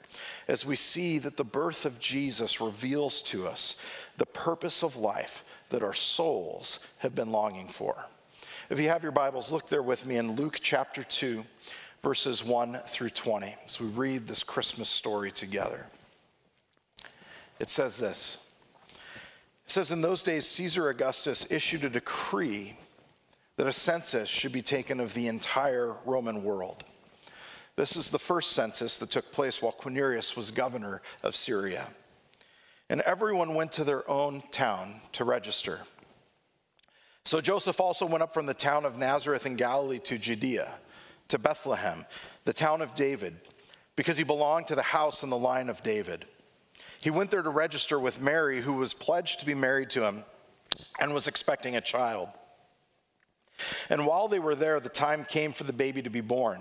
as 0.49 0.67
we 0.67 0.77
see 0.77 1.19
that 1.19 1.37
the 1.37 1.45
birth 1.45 1.85
of 1.85 1.99
Jesus 1.99 2.61
reveals 2.61 3.23
to 3.23 3.47
us 3.47 3.77
the 4.17 4.27
purpose 4.27 4.83
of 4.83 4.97
life 4.97 5.45
that 5.71 5.83
our 5.83 5.95
souls 5.95 6.79
have 6.99 7.15
been 7.15 7.33
longing 7.33 7.69
for. 7.69 8.07
If 8.71 8.81
you 8.81 8.89
have 8.89 9.03
your 9.03 9.13
Bibles, 9.13 9.53
look 9.53 9.69
there 9.69 9.83
with 9.83 10.07
me 10.07 10.17
in 10.17 10.33
Luke 10.33 10.59
chapter 10.61 11.03
2 11.03 11.45
verses 12.03 12.45
1 12.45 12.75
through 12.87 13.11
20 13.11 13.57
as 13.67 13.81
we 13.81 13.89
read 13.89 14.27
this 14.27 14.45
Christmas 14.45 14.89
story 14.89 15.33
together. 15.33 15.87
It 17.59 17.71
says 17.71 17.99
this 17.99 18.39
It 19.65 19.71
says, 19.71 19.91
In 19.91 20.03
those 20.03 20.23
days, 20.23 20.47
Caesar 20.47 20.89
Augustus 20.89 21.51
issued 21.51 21.85
a 21.85 21.91
decree 21.91 22.77
that 23.57 23.67
a 23.67 23.73
census 23.73 24.29
should 24.29 24.53
be 24.53 24.63
taken 24.63 25.01
of 25.01 25.15
the 25.15 25.29
entire 25.29 25.97
Roman 26.05 26.45
world. 26.45 26.85
This 27.77 27.95
is 27.95 28.09
the 28.09 28.19
first 28.19 28.53
census 28.53 28.97
that 28.99 29.11
took 29.11 29.31
place 29.31 29.61
while 29.61 29.73
Quirinius 29.73 30.37
was 30.37 30.51
governor 30.51 31.03
of 31.23 31.37
Syria. 31.37 31.89
And 32.89 33.03
everyone 33.03 33.55
went 33.55 33.73
to 33.73 33.85
their 33.85 34.09
own 34.11 34.43
town 34.51 35.01
to 35.13 35.25
register. 35.25 35.81
So 37.25 37.41
Joseph 37.41 37.81
also 37.81 38.07
went 38.07 38.23
up 38.23 38.33
from 38.33 38.47
the 38.47 38.55
town 38.55 38.85
of 38.85 38.97
Nazareth 38.97 39.45
in 39.47 39.57
Galilee 39.57 39.99
to 40.01 40.17
Judea 40.17 40.79
to 41.29 41.39
Bethlehem, 41.39 42.07
the 42.45 42.53
town 42.53 42.81
of 42.81 42.95
David, 42.95 43.37
because 43.97 44.17
he 44.17 44.25
belonged 44.25 44.69
to 44.69 44.77
the 44.77 44.83
house 44.83 45.23
and 45.23 45.33
the 45.33 45.37
line 45.37 45.69
of 45.69 45.83
David. 45.83 46.25
He 47.03 47.11
went 47.11 47.31
there 47.31 47.43
to 47.43 47.51
register 47.51 47.99
with 47.99 48.21
Mary, 48.21 48.61
who 48.61 48.75
was 48.75 48.95
pledged 48.95 49.41
to 49.41 49.47
be 49.47 49.55
married 49.55 49.91
to 49.91 50.05
him 50.05 50.25
and 51.01 51.13
was 51.13 51.27
expecting 51.27 51.77
a 51.77 51.81
child. 51.81 52.29
And 53.91 54.07
while 54.07 54.29
they 54.29 54.39
were 54.39 54.55
there, 54.55 54.81
the 54.81 54.89
time 54.89 55.25
came 55.25 55.53
for 55.53 55.65
the 55.65 55.73
baby 55.73 56.03
to 56.03 56.11
be 56.11 56.21
born. 56.21 56.61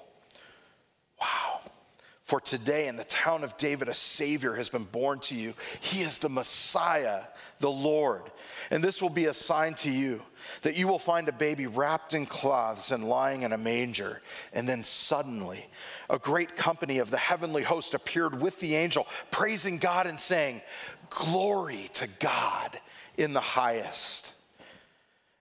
For 2.31 2.39
today 2.39 2.87
in 2.87 2.95
the 2.95 3.03
town 3.03 3.43
of 3.43 3.57
David, 3.57 3.89
a 3.89 3.93
Savior 3.93 4.53
has 4.53 4.69
been 4.69 4.85
born 4.85 5.19
to 5.19 5.35
you. 5.35 5.53
He 5.81 6.01
is 6.01 6.17
the 6.17 6.29
Messiah, 6.29 7.23
the 7.59 7.69
Lord. 7.69 8.21
And 8.69 8.81
this 8.81 9.01
will 9.01 9.09
be 9.09 9.25
a 9.25 9.33
sign 9.33 9.73
to 9.73 9.91
you 9.91 10.21
that 10.61 10.77
you 10.77 10.87
will 10.87 10.97
find 10.97 11.27
a 11.27 11.33
baby 11.33 11.67
wrapped 11.67 12.13
in 12.13 12.25
cloths 12.25 12.91
and 12.91 13.03
lying 13.03 13.41
in 13.41 13.51
a 13.51 13.57
manger. 13.57 14.21
And 14.53 14.69
then 14.69 14.85
suddenly, 14.85 15.69
a 16.09 16.17
great 16.17 16.55
company 16.55 16.99
of 16.99 17.11
the 17.11 17.17
heavenly 17.17 17.63
host 17.63 17.93
appeared 17.93 18.41
with 18.41 18.61
the 18.61 18.75
angel, 18.75 19.09
praising 19.31 19.77
God 19.77 20.07
and 20.07 20.17
saying, 20.17 20.61
Glory 21.09 21.89
to 21.95 22.07
God 22.21 22.79
in 23.17 23.33
the 23.33 23.41
highest, 23.41 24.31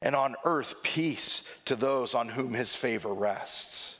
and 0.02 0.16
on 0.16 0.34
earth 0.44 0.82
peace 0.82 1.44
to 1.66 1.76
those 1.76 2.16
on 2.16 2.30
whom 2.30 2.52
his 2.52 2.74
favor 2.74 3.14
rests. 3.14 3.99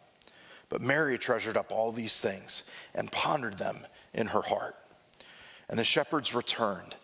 But 0.71 0.81
Mary 0.81 1.17
treasured 1.17 1.57
up 1.57 1.69
all 1.69 1.91
these 1.91 2.21
things 2.21 2.63
and 2.95 3.11
pondered 3.11 3.57
them 3.57 3.85
in 4.13 4.27
her 4.27 4.41
heart. 4.41 4.75
And 5.69 5.77
the 5.77 5.83
shepherds 5.83 6.33
returned, 6.33 6.95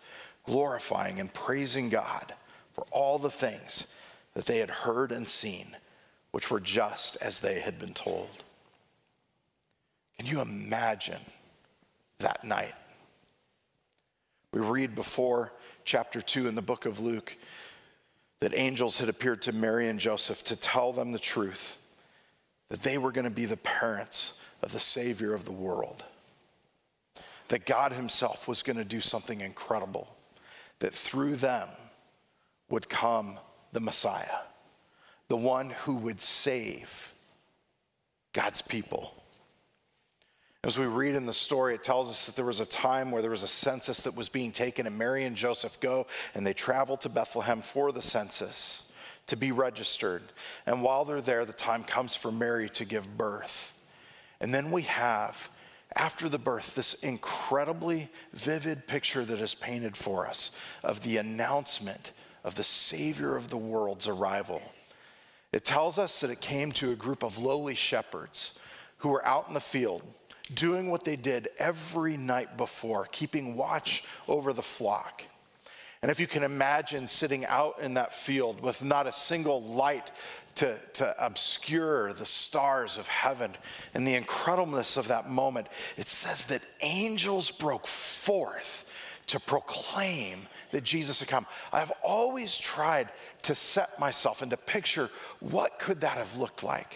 glorifying 0.42 1.20
and 1.20 1.32
praising 1.32 1.90
God 1.90 2.34
for 2.72 2.86
all 2.90 3.18
the 3.18 3.30
things 3.30 3.86
that 4.32 4.46
they 4.46 4.58
had 4.58 4.70
heard 4.70 5.12
and 5.12 5.28
seen, 5.28 5.76
which 6.30 6.50
were 6.50 6.60
just 6.60 7.16
as 7.16 7.40
they 7.40 7.60
had 7.60 7.78
been 7.78 7.92
told. 7.92 8.30
Can 10.18 10.26
you 10.26 10.40
imagine 10.40 11.20
that 12.20 12.44
night? 12.44 12.74
We 14.50 14.60
read 14.60 14.94
before 14.94 15.52
chapter 15.84 16.22
2 16.22 16.48
in 16.48 16.54
the 16.54 16.62
book 16.62 16.86
of 16.86 17.00
Luke 17.00 17.36
that 18.40 18.56
angels 18.56 18.96
had 18.96 19.10
appeared 19.10 19.42
to 19.42 19.52
Mary 19.52 19.90
and 19.90 20.00
Joseph 20.00 20.42
to 20.44 20.56
tell 20.56 20.94
them 20.94 21.12
the 21.12 21.18
truth 21.18 21.76
that 22.68 22.82
they 22.82 22.98
were 22.98 23.12
going 23.12 23.24
to 23.24 23.30
be 23.30 23.46
the 23.46 23.56
parents 23.56 24.34
of 24.62 24.72
the 24.72 24.80
Savior 24.80 25.34
of 25.34 25.44
the 25.44 25.52
world. 25.52 26.04
That 27.48 27.64
God 27.64 27.92
Himself 27.92 28.46
was 28.46 28.62
going 28.62 28.76
to 28.76 28.84
do 28.84 29.00
something 29.00 29.40
incredible, 29.40 30.08
that 30.80 30.92
through 30.92 31.36
them 31.36 31.68
would 32.68 32.88
come 32.88 33.38
the 33.72 33.80
Messiah, 33.80 34.40
the 35.28 35.36
one 35.36 35.70
who 35.70 35.94
would 35.94 36.20
save 36.20 37.12
God's 38.32 38.60
people. 38.60 39.14
As 40.64 40.76
we 40.76 40.86
read 40.86 41.14
in 41.14 41.24
the 41.24 41.32
story, 41.32 41.74
it 41.74 41.82
tells 41.82 42.10
us 42.10 42.26
that 42.26 42.36
there 42.36 42.44
was 42.44 42.60
a 42.60 42.66
time 42.66 43.10
where 43.10 43.22
there 43.22 43.30
was 43.30 43.44
a 43.44 43.48
census 43.48 44.02
that 44.02 44.16
was 44.16 44.28
being 44.28 44.52
taken, 44.52 44.86
and 44.86 44.98
Mary 44.98 45.24
and 45.24 45.36
Joseph 45.36 45.78
go 45.80 46.06
and 46.34 46.46
they 46.46 46.52
travel 46.52 46.96
to 46.98 47.08
Bethlehem 47.08 47.62
for 47.62 47.92
the 47.92 48.02
census 48.02 48.82
to 49.28 49.36
be 49.36 49.52
registered. 49.52 50.22
And 50.66 50.82
while 50.82 51.04
they're 51.04 51.20
there, 51.20 51.44
the 51.44 51.52
time 51.52 51.84
comes 51.84 52.14
for 52.14 52.30
Mary 52.30 52.68
to 52.70 52.84
give 52.84 53.16
birth. 53.16 53.72
And 54.40 54.52
then 54.54 54.70
we 54.70 54.82
have, 54.82 55.48
after 55.96 56.28
the 56.28 56.38
birth, 56.38 56.74
this 56.74 56.94
incredibly 56.94 58.10
vivid 58.32 58.86
picture 58.86 59.24
that 59.24 59.40
is 59.40 59.54
painted 59.54 59.96
for 59.96 60.26
us 60.26 60.50
of 60.82 61.02
the 61.02 61.16
announcement 61.16 62.12
of 62.44 62.54
the 62.54 62.64
Savior 62.64 63.36
of 63.36 63.48
the 63.48 63.56
world's 63.56 64.08
arrival. 64.08 64.62
It 65.52 65.64
tells 65.64 65.98
us 65.98 66.20
that 66.20 66.30
it 66.30 66.40
came 66.40 66.72
to 66.72 66.92
a 66.92 66.96
group 66.96 67.22
of 67.22 67.38
lowly 67.38 67.74
shepherds 67.74 68.58
who 68.98 69.08
were 69.08 69.24
out 69.26 69.48
in 69.48 69.54
the 69.54 69.60
field 69.60 70.02
doing 70.54 70.90
what 70.90 71.04
they 71.04 71.16
did 71.16 71.48
every 71.58 72.16
night 72.16 72.56
before, 72.56 73.06
keeping 73.12 73.56
watch 73.56 74.04
over 74.26 74.52
the 74.52 74.62
flock. 74.62 75.22
And 76.02 76.10
if 76.10 76.20
you 76.20 76.26
can 76.26 76.44
imagine 76.44 77.06
sitting 77.06 77.44
out 77.46 77.80
in 77.80 77.94
that 77.94 78.12
field 78.12 78.60
with 78.60 78.84
not 78.84 79.06
a 79.06 79.12
single 79.12 79.62
light 79.62 80.12
to, 80.56 80.76
to 80.94 81.14
obscure 81.24 82.12
the 82.12 82.26
stars 82.26 82.98
of 82.98 83.08
heaven 83.08 83.52
and 83.94 84.06
the 84.06 84.20
incredibleness 84.20 84.96
of 84.96 85.08
that 85.08 85.28
moment, 85.28 85.66
it 85.96 86.08
says 86.08 86.46
that 86.46 86.62
angels 86.82 87.50
broke 87.50 87.86
forth 87.86 88.84
to 89.26 89.40
proclaim 89.40 90.46
that 90.70 90.84
Jesus 90.84 91.20
had 91.20 91.28
come. 91.28 91.46
I've 91.72 91.92
always 92.02 92.56
tried 92.56 93.08
to 93.42 93.54
set 93.54 93.98
myself 93.98 94.42
and 94.42 94.50
to 94.50 94.56
picture 94.56 95.10
what 95.40 95.78
could 95.78 96.00
that 96.02 96.16
have 96.16 96.36
looked 96.36 96.62
like? 96.62 96.94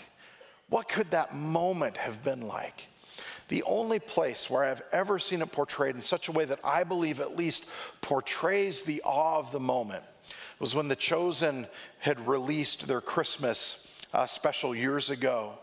What 0.69 0.89
could 0.89 1.11
that 1.11 1.35
moment 1.35 1.97
have 1.97 2.23
been 2.23 2.43
like? 2.43 2.89
The 3.53 3.63
only 3.65 3.99
place 3.99 4.49
where 4.49 4.65
I've 4.65 4.81
ever 4.93 5.19
seen 5.19 5.43
it 5.43 5.53
portrayed 5.53 5.95
in 5.95 6.01
such 6.01 6.29
a 6.29 6.33
way 6.33 6.47
that 6.47 6.61
I 6.65 6.85
believe 6.85 7.21
at 7.21 7.37
least 7.37 7.67
portrays 8.01 8.83
the 8.83 9.03
awe 9.05 9.39
of 9.39 9.53
the 9.53 9.61
moment 9.61 10.03
was 10.59 10.75
when 10.75 10.89
The 10.89 10.97
Chosen 10.97 11.67
had 11.99 12.27
released 12.27 12.89
their 12.89 13.03
Christmas 13.03 14.01
uh, 14.15 14.25
special 14.25 14.75
years 14.75 15.11
ago. 15.11 15.59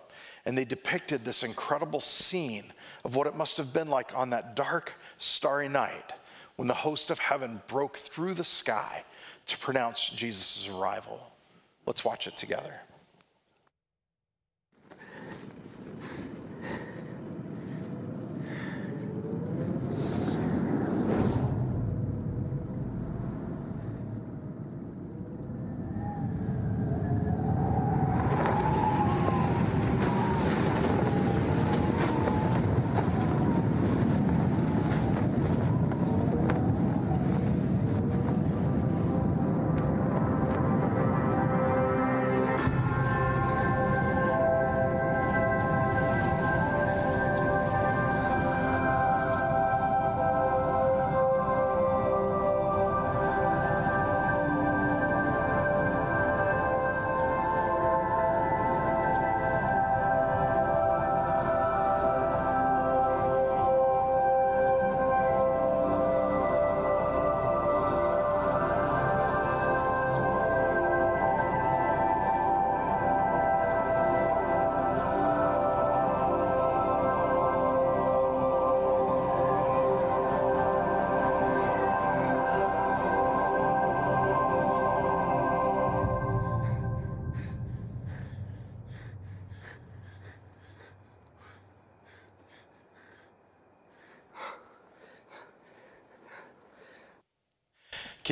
And 0.45 0.55
they 0.55 0.65
depicted 0.65 1.25
this 1.25 1.41
incredible 1.41 1.99
scene 1.99 2.65
of 3.03 3.15
what 3.15 3.25
it 3.25 3.35
must 3.35 3.57
have 3.57 3.73
been 3.73 3.87
like 3.87 4.15
on 4.15 4.29
that 4.29 4.55
dark, 4.55 4.93
starry 5.17 5.67
night 5.67 6.13
when 6.57 6.67
the 6.67 6.75
host 6.75 7.09
of 7.09 7.17
heaven 7.17 7.59
broke 7.65 7.97
through 7.97 8.35
the 8.35 8.43
sky 8.43 9.03
to 9.47 9.57
pronounce 9.57 10.07
Jesus' 10.09 10.69
arrival. 10.69 11.33
Let's 11.87 12.05
watch 12.05 12.27
it 12.27 12.37
together. 12.37 12.81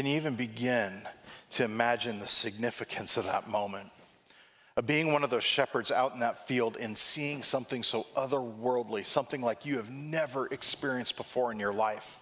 Can 0.07 0.15
even 0.15 0.35
begin 0.35 1.01
to 1.49 1.65
imagine 1.65 2.19
the 2.19 2.29
significance 2.29 3.17
of 3.17 3.25
that 3.25 3.49
moment? 3.49 3.89
Of 4.77 4.87
being 4.87 5.11
one 5.11 5.21
of 5.21 5.29
those 5.29 5.43
shepherds 5.43 5.91
out 5.91 6.13
in 6.13 6.21
that 6.21 6.47
field 6.47 6.77
and 6.79 6.97
seeing 6.97 7.43
something 7.43 7.83
so 7.83 8.07
otherworldly, 8.15 9.05
something 9.05 9.41
like 9.41 9.65
you 9.65 9.75
have 9.75 9.91
never 9.91 10.47
experienced 10.47 11.17
before 11.17 11.51
in 11.51 11.59
your 11.59 11.73
life. 11.73 12.21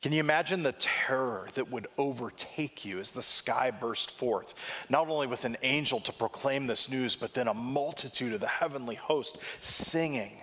Can 0.00 0.12
you 0.12 0.20
imagine 0.20 0.62
the 0.62 0.72
terror 0.72 1.50
that 1.52 1.70
would 1.70 1.86
overtake 1.98 2.82
you 2.86 2.98
as 2.98 3.10
the 3.10 3.22
sky 3.22 3.70
burst 3.70 4.10
forth, 4.10 4.54
not 4.88 5.10
only 5.10 5.26
with 5.26 5.44
an 5.44 5.58
angel 5.60 6.00
to 6.00 6.14
proclaim 6.14 6.66
this 6.66 6.88
news, 6.88 7.14
but 7.14 7.34
then 7.34 7.46
a 7.46 7.52
multitude 7.52 8.32
of 8.32 8.40
the 8.40 8.46
heavenly 8.46 8.94
host 8.94 9.36
singing 9.60 10.41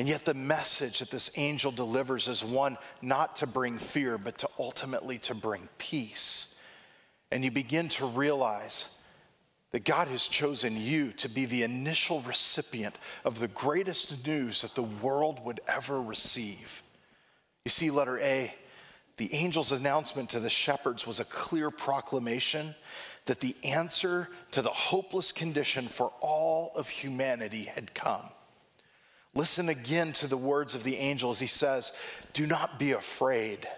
and 0.00 0.08
yet, 0.08 0.24
the 0.24 0.32
message 0.32 1.00
that 1.00 1.10
this 1.10 1.30
angel 1.36 1.70
delivers 1.70 2.26
is 2.26 2.42
one 2.42 2.78
not 3.02 3.36
to 3.36 3.46
bring 3.46 3.76
fear, 3.76 4.16
but 4.16 4.38
to 4.38 4.48
ultimately 4.58 5.18
to 5.18 5.34
bring 5.34 5.68
peace. 5.76 6.54
And 7.30 7.44
you 7.44 7.50
begin 7.50 7.90
to 7.90 8.06
realize 8.06 8.96
that 9.72 9.84
God 9.84 10.08
has 10.08 10.26
chosen 10.26 10.80
you 10.80 11.12
to 11.18 11.28
be 11.28 11.44
the 11.44 11.64
initial 11.64 12.22
recipient 12.22 12.94
of 13.26 13.40
the 13.40 13.48
greatest 13.48 14.26
news 14.26 14.62
that 14.62 14.74
the 14.74 14.84
world 14.84 15.44
would 15.44 15.60
ever 15.68 16.00
receive. 16.00 16.82
You 17.66 17.70
see, 17.70 17.90
letter 17.90 18.18
A, 18.20 18.54
the 19.18 19.34
angel's 19.34 19.70
announcement 19.70 20.30
to 20.30 20.40
the 20.40 20.48
shepherds 20.48 21.06
was 21.06 21.20
a 21.20 21.26
clear 21.26 21.70
proclamation 21.70 22.74
that 23.26 23.40
the 23.40 23.54
answer 23.64 24.30
to 24.52 24.62
the 24.62 24.70
hopeless 24.70 25.30
condition 25.30 25.88
for 25.88 26.10
all 26.22 26.72
of 26.74 26.88
humanity 26.88 27.64
had 27.64 27.92
come. 27.92 28.30
Listen 29.34 29.68
again 29.68 30.12
to 30.14 30.26
the 30.26 30.36
words 30.36 30.74
of 30.74 30.82
the 30.82 30.96
angel 30.96 31.30
as 31.30 31.38
he 31.38 31.46
says, 31.46 31.92
Do 32.32 32.46
not 32.46 32.78
be 32.78 32.92
afraid. 32.92 33.68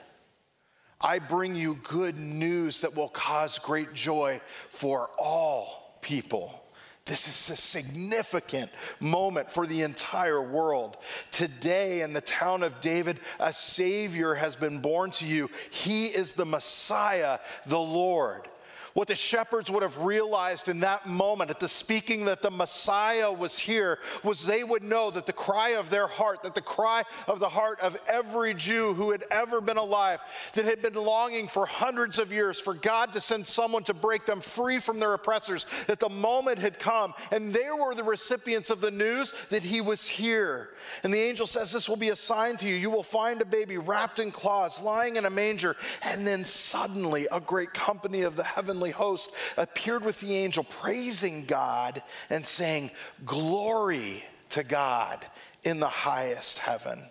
I 1.01 1.19
bring 1.19 1.55
you 1.55 1.79
good 1.83 2.17
news 2.17 2.83
that 2.83 2.95
will 2.95 3.09
cause 3.09 3.59
great 3.59 3.93
joy 3.93 4.41
for 4.71 5.11
all 5.19 5.99
people. 6.01 6.63
This 7.05 7.27
is 7.27 7.51
a 7.51 7.61
significant 7.61 8.71
moment 9.01 9.51
for 9.51 9.67
the 9.67 9.83
entire 9.83 10.41
world. 10.41 10.97
Today, 11.33 12.03
in 12.03 12.13
the 12.13 12.21
town 12.21 12.63
of 12.63 12.81
David, 12.81 13.19
a 13.41 13.53
Savior 13.53 14.35
has 14.35 14.55
been 14.55 14.79
born 14.79 15.11
to 15.13 15.27
you. 15.27 15.51
He 15.71 16.07
is 16.07 16.35
the 16.35 16.47
Messiah, 16.47 17.41
the 17.67 17.81
Lord. 17.81 18.47
What 18.95 19.09
the 19.09 19.15
shepherds 19.15 19.71
would 19.71 19.83
have 19.83 20.03
realized 20.03 20.69
in 20.69 20.81
that 20.81 21.07
moment 21.07 21.51
at 21.51 21.61
the 21.61 21.69
speaking 21.69 22.27
that 22.27 22.43
the 22.43 22.51
Messiah 22.51 23.33
was 23.33 23.59
here 23.59 23.99
was 24.23 24.45
they 24.45 24.65
would 24.65 24.83
know 24.83 25.11
that 25.11 25.25
the 25.25 25.33
cry 25.33 25.71
of 25.71 25.89
their 25.89 26.07
heart, 26.07 26.43
that 26.43 26.55
the 26.55 26.61
cry 26.61 27.05
of 27.27 27.41
the 27.41 27.49
heart 27.49 27.81
of 27.81 27.99
every 28.07 28.53
Jew 28.53 28.93
who 28.93 29.11
had 29.11 29.25
ever 29.31 29.61
been 29.63 29.79
alive, 29.79 30.23
that 30.53 30.67
had 30.67 30.83
been 30.83 30.93
longing 30.93 31.49
for 31.49 31.65
hundreds 31.65 32.19
of 32.19 32.33
years 32.33 32.61
for 32.61 32.75
God 32.75 33.15
to 33.15 33.21
send 33.21 33.47
someone 33.47 33.85
to 33.85 33.95
break 33.95 34.27
them 34.27 34.41
free 34.41 34.79
from 34.79 34.99
their 35.01 35.15
oppressors, 35.15 35.65
that 35.87 35.99
the 35.99 36.11
moment 36.11 36.59
had 36.59 36.79
come 36.79 37.15
and 37.31 37.55
they 37.55 37.69
were 37.71 37.95
the 37.95 38.05
recipients 38.05 38.69
of 38.69 38.83
the 38.83 38.91
news 38.91 39.33
that 39.49 39.63
he 39.63 39.81
was 39.81 40.07
here. 40.07 40.71
And 41.03 41.15
the 41.15 41.21
angel 41.21 41.47
says, 41.47 41.73
This 41.73 41.89
will 41.89 41.97
be 41.97 42.11
a 42.11 42.17
sign 42.17 42.59
to 42.59 42.69
you. 42.69 42.75
You 42.75 42.91
will 42.91 43.03
find 43.03 43.41
a 43.41 43.47
baby 43.47 43.79
wrapped 43.79 44.19
in 44.19 44.31
cloths, 44.31 44.83
lying 44.83 45.17
in 45.17 45.25
a 45.25 45.31
manger. 45.31 45.77
And 46.03 46.27
then 46.27 46.45
suddenly 46.45 47.27
a 47.33 47.41
great 47.41 47.73
company 47.73 48.23
of 48.23 48.37
the 48.37 48.45
heavenly 48.45 48.82
heavenly 48.83 48.91
host 48.91 49.31
appeared 49.57 50.05
with 50.05 50.21
the 50.21 50.35
angel, 50.35 50.65
praising 50.65 51.45
God 51.45 52.03
and 52.31 52.45
saying, 52.45 52.91
Glory 53.25 54.25
to 54.51 54.65
God 54.65 55.25
in 55.63 55.79
the 55.79 55.89
highest 55.89 56.59
heaven, 56.59 57.05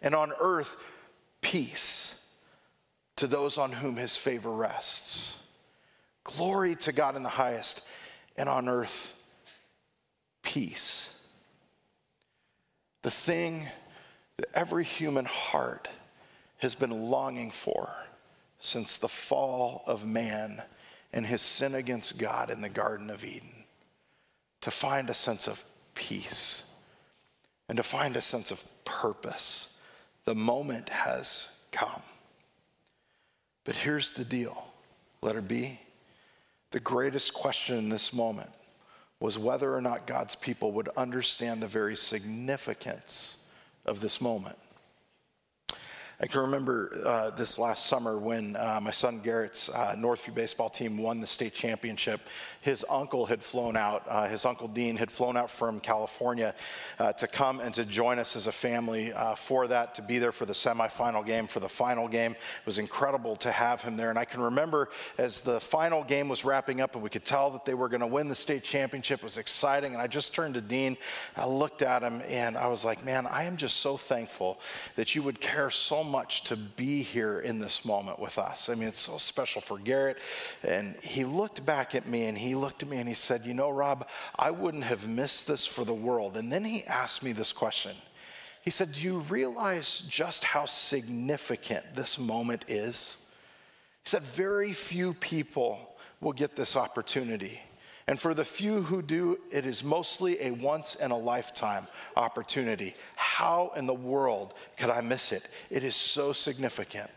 and 0.00 0.14
on 0.14 0.32
earth, 0.40 0.76
peace 1.40 2.20
to 3.16 3.26
those 3.26 3.58
on 3.58 3.72
whom 3.72 3.96
his 3.96 4.16
favor 4.16 4.52
rests. 4.52 5.38
Glory 6.22 6.76
to 6.76 6.92
God 6.92 7.16
in 7.16 7.22
the 7.22 7.28
highest, 7.28 7.82
and 8.36 8.48
on 8.48 8.68
earth, 8.68 9.20
peace. 10.42 11.12
The 13.02 13.10
thing 13.10 13.66
that 14.36 14.46
every 14.54 14.84
human 14.84 15.24
heart 15.24 15.88
has 16.58 16.74
been 16.74 17.10
longing 17.10 17.50
for 17.50 17.90
since 18.58 18.98
the 18.98 19.08
fall 19.08 19.82
of 19.86 20.06
man 20.06 20.62
and 21.16 21.24
his 21.24 21.40
sin 21.40 21.74
against 21.74 22.18
God 22.18 22.50
in 22.50 22.60
the 22.60 22.68
Garden 22.68 23.08
of 23.08 23.24
Eden, 23.24 23.64
to 24.60 24.70
find 24.70 25.08
a 25.08 25.14
sense 25.14 25.48
of 25.48 25.64
peace 25.94 26.64
and 27.70 27.78
to 27.78 27.82
find 27.82 28.16
a 28.16 28.20
sense 28.20 28.50
of 28.50 28.62
purpose. 28.84 29.70
The 30.24 30.34
moment 30.34 30.90
has 30.90 31.48
come. 31.72 32.02
But 33.64 33.76
here's 33.76 34.12
the 34.12 34.26
deal 34.26 34.66
letter 35.22 35.40
B. 35.40 35.80
The 36.70 36.80
greatest 36.80 37.32
question 37.32 37.78
in 37.78 37.88
this 37.88 38.12
moment 38.12 38.50
was 39.18 39.38
whether 39.38 39.74
or 39.74 39.80
not 39.80 40.06
God's 40.06 40.36
people 40.36 40.72
would 40.72 40.90
understand 40.98 41.62
the 41.62 41.66
very 41.66 41.96
significance 41.96 43.38
of 43.86 44.00
this 44.00 44.20
moment. 44.20 44.58
I 46.18 46.26
can 46.26 46.40
remember 46.40 46.90
uh, 47.04 47.30
this 47.32 47.58
last 47.58 47.84
summer 47.84 48.16
when 48.16 48.56
uh, 48.56 48.80
my 48.82 48.90
son 48.90 49.20
Garrett's 49.22 49.68
uh, 49.68 49.94
Northview 49.98 50.32
baseball 50.32 50.70
team 50.70 50.96
won 50.96 51.20
the 51.20 51.26
state 51.26 51.52
championship. 51.52 52.22
His 52.62 52.86
uncle 52.88 53.26
had 53.26 53.42
flown 53.42 53.76
out, 53.76 54.02
uh, 54.08 54.26
his 54.26 54.46
uncle 54.46 54.66
Dean 54.66 54.96
had 54.96 55.10
flown 55.10 55.36
out 55.36 55.50
from 55.50 55.78
California 55.78 56.54
uh, 56.98 57.12
to 57.12 57.26
come 57.26 57.60
and 57.60 57.74
to 57.74 57.84
join 57.84 58.18
us 58.18 58.34
as 58.34 58.46
a 58.46 58.52
family 58.52 59.12
uh, 59.12 59.34
for 59.34 59.66
that, 59.66 59.94
to 59.96 60.02
be 60.02 60.18
there 60.18 60.32
for 60.32 60.46
the 60.46 60.54
semifinal 60.54 61.24
game, 61.24 61.46
for 61.46 61.60
the 61.60 61.68
final 61.68 62.08
game. 62.08 62.32
It 62.32 62.64
was 62.64 62.78
incredible 62.78 63.36
to 63.36 63.52
have 63.52 63.82
him 63.82 63.98
there. 63.98 64.08
And 64.08 64.18
I 64.18 64.24
can 64.24 64.40
remember 64.40 64.88
as 65.18 65.42
the 65.42 65.60
final 65.60 66.02
game 66.02 66.30
was 66.30 66.46
wrapping 66.46 66.80
up 66.80 66.94
and 66.94 67.04
we 67.04 67.10
could 67.10 67.26
tell 67.26 67.50
that 67.50 67.66
they 67.66 67.74
were 67.74 67.90
going 67.90 68.00
to 68.00 68.06
win 68.06 68.28
the 68.28 68.34
state 68.34 68.64
championship, 68.64 69.20
it 69.20 69.24
was 69.24 69.36
exciting. 69.36 69.92
And 69.92 70.00
I 70.00 70.06
just 70.06 70.32
turned 70.32 70.54
to 70.54 70.62
Dean, 70.62 70.96
I 71.36 71.46
looked 71.46 71.82
at 71.82 72.02
him, 72.02 72.22
and 72.26 72.56
I 72.56 72.68
was 72.68 72.86
like, 72.86 73.04
man, 73.04 73.26
I 73.26 73.44
am 73.44 73.58
just 73.58 73.76
so 73.76 73.98
thankful 73.98 74.58
that 74.94 75.14
you 75.14 75.22
would 75.22 75.42
care 75.42 75.70
so 75.70 76.05
much 76.06 76.44
to 76.44 76.56
be 76.56 77.02
here 77.02 77.40
in 77.40 77.58
this 77.58 77.84
moment 77.84 78.18
with 78.18 78.38
us. 78.38 78.68
I 78.68 78.74
mean, 78.74 78.88
it's 78.88 78.98
so 78.98 79.18
special 79.18 79.60
for 79.60 79.78
Garrett. 79.78 80.18
And 80.62 80.96
he 80.96 81.24
looked 81.24 81.66
back 81.66 81.94
at 81.94 82.08
me 82.08 82.24
and 82.26 82.38
he 82.38 82.54
looked 82.54 82.82
at 82.82 82.88
me 82.88 82.96
and 82.98 83.08
he 83.08 83.14
said, 83.14 83.44
You 83.44 83.52
know, 83.52 83.70
Rob, 83.70 84.08
I 84.36 84.50
wouldn't 84.50 84.84
have 84.84 85.08
missed 85.08 85.46
this 85.46 85.66
for 85.66 85.84
the 85.84 85.94
world. 85.94 86.36
And 86.36 86.52
then 86.52 86.64
he 86.64 86.84
asked 86.84 87.22
me 87.22 87.32
this 87.32 87.52
question. 87.52 87.96
He 88.62 88.70
said, 88.70 88.92
Do 88.92 89.00
you 89.02 89.18
realize 89.18 90.02
just 90.08 90.44
how 90.44 90.64
significant 90.64 91.94
this 91.94 92.18
moment 92.18 92.64
is? 92.68 93.18
He 94.04 94.10
said, 94.10 94.22
Very 94.22 94.72
few 94.72 95.12
people 95.14 95.96
will 96.20 96.32
get 96.32 96.56
this 96.56 96.76
opportunity. 96.76 97.60
And 98.08 98.20
for 98.20 98.34
the 98.34 98.44
few 98.44 98.82
who 98.82 99.02
do, 99.02 99.38
it 99.50 99.66
is 99.66 99.82
mostly 99.82 100.40
a 100.40 100.52
once 100.52 100.94
in 100.94 101.10
a 101.10 101.18
lifetime 101.18 101.88
opportunity. 102.16 102.94
How 103.16 103.72
in 103.76 103.86
the 103.86 103.94
world 103.94 104.54
could 104.76 104.90
I 104.90 105.00
miss 105.00 105.32
it? 105.32 105.42
It 105.70 105.82
is 105.82 105.96
so 105.96 106.32
significant. 106.32 107.10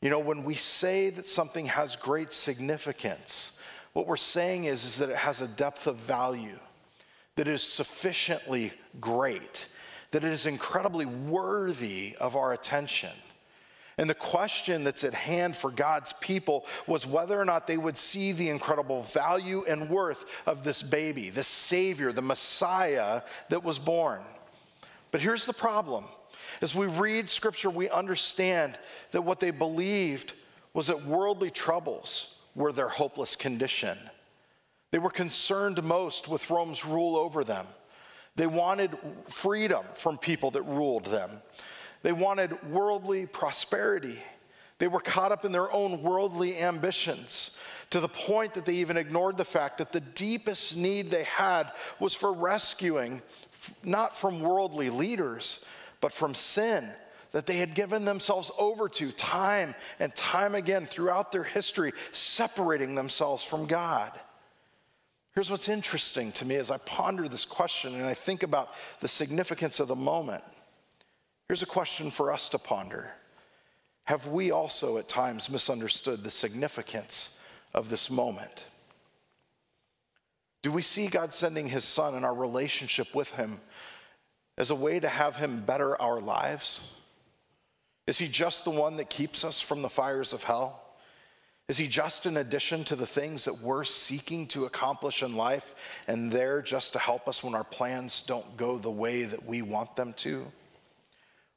You 0.00 0.08
know, 0.08 0.18
when 0.18 0.44
we 0.44 0.54
say 0.54 1.10
that 1.10 1.26
something 1.26 1.66
has 1.66 1.96
great 1.96 2.32
significance, 2.32 3.52
what 3.92 4.06
we're 4.06 4.16
saying 4.16 4.64
is, 4.64 4.84
is 4.84 4.98
that 4.98 5.10
it 5.10 5.16
has 5.16 5.42
a 5.42 5.48
depth 5.48 5.86
of 5.86 5.96
value, 5.96 6.58
that 7.36 7.48
is 7.48 7.62
sufficiently 7.62 8.72
great, 9.00 9.68
that 10.12 10.24
it 10.24 10.32
is 10.32 10.46
incredibly 10.46 11.04
worthy 11.04 12.16
of 12.18 12.36
our 12.36 12.54
attention. 12.54 13.10
And 14.00 14.08
the 14.08 14.14
question 14.14 14.82
that's 14.82 15.04
at 15.04 15.12
hand 15.12 15.54
for 15.54 15.70
God's 15.70 16.14
people 16.22 16.64
was 16.86 17.06
whether 17.06 17.38
or 17.38 17.44
not 17.44 17.66
they 17.66 17.76
would 17.76 17.98
see 17.98 18.32
the 18.32 18.48
incredible 18.48 19.02
value 19.02 19.62
and 19.68 19.90
worth 19.90 20.24
of 20.46 20.64
this 20.64 20.82
baby, 20.82 21.28
the 21.28 21.42
Savior, 21.42 22.10
the 22.10 22.22
Messiah 22.22 23.20
that 23.50 23.62
was 23.62 23.78
born. 23.78 24.22
But 25.10 25.20
here's 25.20 25.44
the 25.44 25.52
problem. 25.52 26.06
As 26.62 26.74
we 26.74 26.86
read 26.86 27.28
scripture, 27.28 27.68
we 27.68 27.90
understand 27.90 28.78
that 29.10 29.20
what 29.20 29.38
they 29.38 29.50
believed 29.50 30.32
was 30.72 30.86
that 30.86 31.04
worldly 31.04 31.50
troubles 31.50 32.36
were 32.54 32.72
their 32.72 32.88
hopeless 32.88 33.36
condition. 33.36 33.98
They 34.92 34.98
were 34.98 35.10
concerned 35.10 35.84
most 35.84 36.26
with 36.26 36.48
Rome's 36.48 36.86
rule 36.86 37.16
over 37.16 37.44
them. 37.44 37.66
They 38.34 38.46
wanted 38.46 38.96
freedom 39.26 39.84
from 39.92 40.16
people 40.16 40.52
that 40.52 40.62
ruled 40.62 41.04
them. 41.04 41.42
They 42.02 42.12
wanted 42.12 42.70
worldly 42.70 43.26
prosperity. 43.26 44.22
They 44.78 44.88
were 44.88 45.00
caught 45.00 45.32
up 45.32 45.44
in 45.44 45.52
their 45.52 45.70
own 45.72 46.02
worldly 46.02 46.58
ambitions 46.58 47.56
to 47.90 48.00
the 48.00 48.08
point 48.08 48.54
that 48.54 48.64
they 48.64 48.76
even 48.76 48.96
ignored 48.96 49.36
the 49.36 49.44
fact 49.44 49.78
that 49.78 49.92
the 49.92 50.00
deepest 50.00 50.76
need 50.76 51.10
they 51.10 51.24
had 51.24 51.70
was 51.98 52.14
for 52.14 52.32
rescuing, 52.32 53.20
not 53.84 54.16
from 54.16 54.40
worldly 54.40 54.88
leaders, 54.88 55.66
but 56.00 56.12
from 56.12 56.34
sin 56.34 56.90
that 57.32 57.46
they 57.46 57.58
had 57.58 57.74
given 57.74 58.04
themselves 58.04 58.50
over 58.58 58.88
to 58.88 59.12
time 59.12 59.74
and 59.98 60.14
time 60.14 60.54
again 60.54 60.86
throughout 60.86 61.30
their 61.30 61.44
history, 61.44 61.92
separating 62.12 62.94
themselves 62.94 63.44
from 63.44 63.66
God. 63.66 64.12
Here's 65.34 65.50
what's 65.50 65.68
interesting 65.68 66.32
to 66.32 66.44
me 66.44 66.56
as 66.56 66.70
I 66.70 66.78
ponder 66.78 67.28
this 67.28 67.44
question 67.44 67.94
and 67.94 68.04
I 68.04 68.14
think 68.14 68.42
about 68.42 68.70
the 69.00 69.08
significance 69.08 69.78
of 69.78 69.88
the 69.88 69.96
moment. 69.96 70.42
Here's 71.50 71.64
a 71.64 71.66
question 71.66 72.12
for 72.12 72.32
us 72.32 72.48
to 72.50 72.60
ponder 72.60 73.10
Have 74.04 74.28
we 74.28 74.52
also 74.52 74.98
at 74.98 75.08
times 75.08 75.50
misunderstood 75.50 76.22
the 76.22 76.30
significance 76.30 77.40
of 77.74 77.90
this 77.90 78.08
moment? 78.08 78.66
Do 80.62 80.70
we 80.70 80.80
see 80.80 81.08
God 81.08 81.34
sending 81.34 81.66
his 81.66 81.84
son 81.84 82.14
and 82.14 82.24
our 82.24 82.36
relationship 82.36 83.16
with 83.16 83.32
him 83.32 83.58
as 84.56 84.70
a 84.70 84.76
way 84.76 85.00
to 85.00 85.08
have 85.08 85.34
him 85.34 85.62
better 85.62 86.00
our 86.00 86.20
lives? 86.20 86.88
Is 88.06 88.18
he 88.18 88.28
just 88.28 88.64
the 88.64 88.70
one 88.70 88.96
that 88.98 89.10
keeps 89.10 89.42
us 89.42 89.60
from 89.60 89.82
the 89.82 89.90
fires 89.90 90.32
of 90.32 90.44
hell? 90.44 90.80
Is 91.66 91.78
he 91.78 91.88
just 91.88 92.26
an 92.26 92.36
addition 92.36 92.84
to 92.84 92.94
the 92.94 93.08
things 93.08 93.44
that 93.46 93.60
we're 93.60 93.82
seeking 93.82 94.46
to 94.48 94.66
accomplish 94.66 95.20
in 95.20 95.34
life 95.34 95.74
and 96.06 96.30
there 96.30 96.62
just 96.62 96.92
to 96.92 97.00
help 97.00 97.26
us 97.26 97.42
when 97.42 97.56
our 97.56 97.64
plans 97.64 98.22
don't 98.22 98.56
go 98.56 98.78
the 98.78 98.88
way 98.88 99.24
that 99.24 99.44
we 99.44 99.62
want 99.62 99.96
them 99.96 100.12
to? 100.18 100.46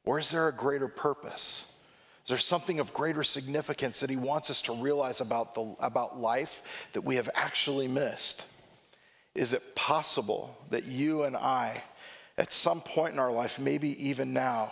Or 0.05 0.19
is 0.19 0.31
there 0.31 0.47
a 0.47 0.53
greater 0.53 0.87
purpose? 0.87 1.71
Is 2.23 2.29
there 2.29 2.37
something 2.37 2.79
of 2.79 2.93
greater 2.93 3.23
significance 3.23 3.99
that 3.99 4.09
he 4.09 4.15
wants 4.15 4.49
us 4.49 4.61
to 4.63 4.73
realize 4.73 5.21
about, 5.21 5.55
the, 5.55 5.75
about 5.79 6.17
life 6.17 6.87
that 6.93 7.01
we 7.01 7.15
have 7.15 7.29
actually 7.35 7.87
missed? 7.87 8.45
Is 9.35 9.53
it 9.53 9.75
possible 9.75 10.57
that 10.69 10.85
you 10.85 11.23
and 11.23 11.35
I, 11.35 11.83
at 12.37 12.53
some 12.53 12.81
point 12.81 13.13
in 13.13 13.19
our 13.19 13.31
life, 13.31 13.59
maybe 13.59 14.07
even 14.07 14.31
now, 14.31 14.71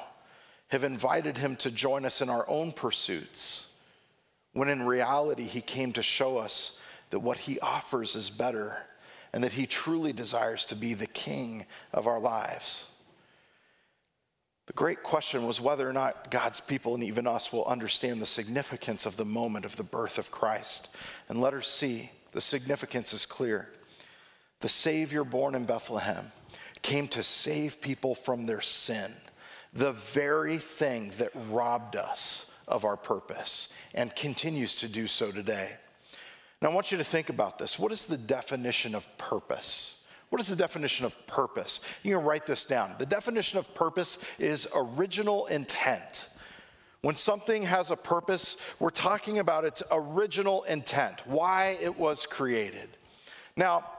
have 0.69 0.83
invited 0.85 1.37
him 1.37 1.57
to 1.57 1.71
join 1.71 2.05
us 2.05 2.21
in 2.21 2.29
our 2.29 2.47
own 2.49 2.71
pursuits, 2.71 3.67
when 4.53 4.69
in 4.69 4.83
reality, 4.83 5.43
he 5.43 5.61
came 5.61 5.91
to 5.93 6.03
show 6.03 6.37
us 6.37 6.77
that 7.09 7.19
what 7.19 7.37
he 7.37 7.59
offers 7.59 8.15
is 8.15 8.29
better 8.29 8.77
and 9.33 9.43
that 9.43 9.53
he 9.53 9.65
truly 9.65 10.13
desires 10.13 10.65
to 10.65 10.75
be 10.75 10.93
the 10.93 11.07
king 11.07 11.65
of 11.93 12.07
our 12.07 12.19
lives? 12.19 12.87
The 14.71 14.77
great 14.77 15.03
question 15.03 15.45
was 15.45 15.59
whether 15.59 15.87
or 15.87 15.91
not 15.91 16.31
God's 16.31 16.61
people 16.61 16.95
and 16.95 17.03
even 17.03 17.27
us 17.27 17.51
will 17.51 17.65
understand 17.65 18.21
the 18.21 18.25
significance 18.25 19.05
of 19.05 19.17
the 19.17 19.25
moment 19.25 19.65
of 19.65 19.75
the 19.75 19.83
birth 19.83 20.17
of 20.17 20.31
Christ. 20.31 20.87
And 21.27 21.41
let 21.41 21.53
us 21.53 21.67
see, 21.67 22.09
the 22.31 22.39
significance 22.39 23.11
is 23.11 23.25
clear. 23.25 23.67
The 24.61 24.69
Savior 24.69 25.25
born 25.25 25.55
in 25.55 25.65
Bethlehem 25.65 26.31
came 26.83 27.09
to 27.09 27.21
save 27.21 27.81
people 27.81 28.15
from 28.15 28.45
their 28.45 28.61
sin, 28.61 29.11
the 29.73 29.91
very 29.91 30.57
thing 30.57 31.11
that 31.17 31.31
robbed 31.49 31.97
us 31.97 32.45
of 32.65 32.85
our 32.85 32.95
purpose 32.95 33.67
and 33.93 34.15
continues 34.15 34.73
to 34.75 34.87
do 34.87 35.05
so 35.05 35.33
today. 35.33 35.71
Now, 36.61 36.69
I 36.69 36.73
want 36.73 36.93
you 36.93 36.97
to 36.97 37.03
think 37.03 37.27
about 37.27 37.59
this. 37.59 37.77
What 37.77 37.91
is 37.91 38.05
the 38.05 38.17
definition 38.17 38.95
of 38.95 39.17
purpose? 39.17 40.00
What 40.31 40.39
is 40.39 40.47
the 40.47 40.55
definition 40.55 41.05
of 41.05 41.27
purpose? 41.27 41.81
You 42.03 42.15
can 42.15 42.23
write 42.23 42.45
this 42.45 42.65
down. 42.65 42.95
The 42.97 43.05
definition 43.05 43.59
of 43.59 43.75
purpose 43.75 44.17
is 44.39 44.65
original 44.73 45.45
intent. 45.47 46.29
When 47.01 47.17
something 47.17 47.63
has 47.63 47.91
a 47.91 47.97
purpose, 47.97 48.55
we're 48.79 48.91
talking 48.91 49.39
about 49.39 49.65
its 49.65 49.83
original 49.91 50.63
intent, 50.63 51.27
why 51.27 51.77
it 51.81 51.99
was 51.99 52.25
created. 52.25 52.87
Now, 53.57 53.90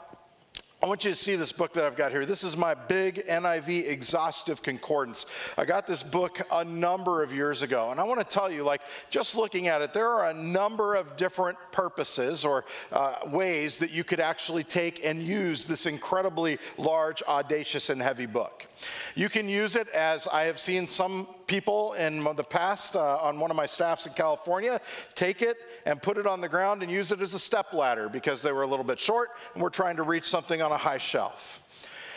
I 0.82 0.88
want 0.88 1.04
you 1.04 1.12
to 1.12 1.16
see 1.16 1.36
this 1.36 1.52
book 1.52 1.74
that 1.74 1.84
I've 1.84 1.94
got 1.94 2.10
here. 2.10 2.26
This 2.26 2.42
is 2.42 2.56
my 2.56 2.74
big 2.74 3.24
NIV 3.28 3.88
exhaustive 3.88 4.64
concordance. 4.64 5.26
I 5.56 5.64
got 5.64 5.86
this 5.86 6.02
book 6.02 6.40
a 6.50 6.64
number 6.64 7.22
of 7.22 7.32
years 7.32 7.62
ago, 7.62 7.92
and 7.92 8.00
I 8.00 8.02
want 8.02 8.18
to 8.18 8.26
tell 8.26 8.50
you, 8.50 8.64
like, 8.64 8.80
just 9.08 9.36
looking 9.36 9.68
at 9.68 9.80
it, 9.80 9.92
there 9.92 10.08
are 10.08 10.30
a 10.30 10.34
number 10.34 10.96
of 10.96 11.16
different 11.16 11.56
purposes 11.70 12.44
or 12.44 12.64
uh, 12.90 13.14
ways 13.26 13.78
that 13.78 13.92
you 13.92 14.02
could 14.02 14.18
actually 14.18 14.64
take 14.64 15.04
and 15.04 15.22
use 15.22 15.66
this 15.66 15.86
incredibly 15.86 16.58
large, 16.76 17.22
audacious, 17.28 17.88
and 17.88 18.02
heavy 18.02 18.26
book. 18.26 18.66
You 19.14 19.28
can 19.28 19.48
use 19.48 19.76
it 19.76 19.86
as 19.90 20.26
I 20.26 20.42
have 20.42 20.58
seen 20.58 20.88
some 20.88 21.28
people 21.52 21.92
in 21.92 22.24
the 22.34 22.42
past 22.42 22.96
uh, 22.96 23.18
on 23.18 23.38
one 23.38 23.50
of 23.50 23.56
my 23.58 23.66
staffs 23.66 24.06
in 24.06 24.12
California 24.14 24.80
take 25.14 25.42
it 25.42 25.58
and 25.84 26.00
put 26.00 26.16
it 26.16 26.26
on 26.26 26.40
the 26.40 26.48
ground 26.48 26.82
and 26.82 26.90
use 26.90 27.12
it 27.12 27.20
as 27.20 27.34
a 27.34 27.38
step 27.38 27.74
ladder 27.74 28.08
because 28.08 28.40
they 28.40 28.50
were 28.50 28.62
a 28.62 28.66
little 28.66 28.86
bit 28.86 28.98
short 28.98 29.28
and 29.52 29.62
we're 29.62 29.68
trying 29.68 29.96
to 29.96 30.02
reach 30.02 30.24
something 30.24 30.62
on 30.62 30.72
a 30.72 30.78
high 30.78 30.96
shelf. 30.96 31.60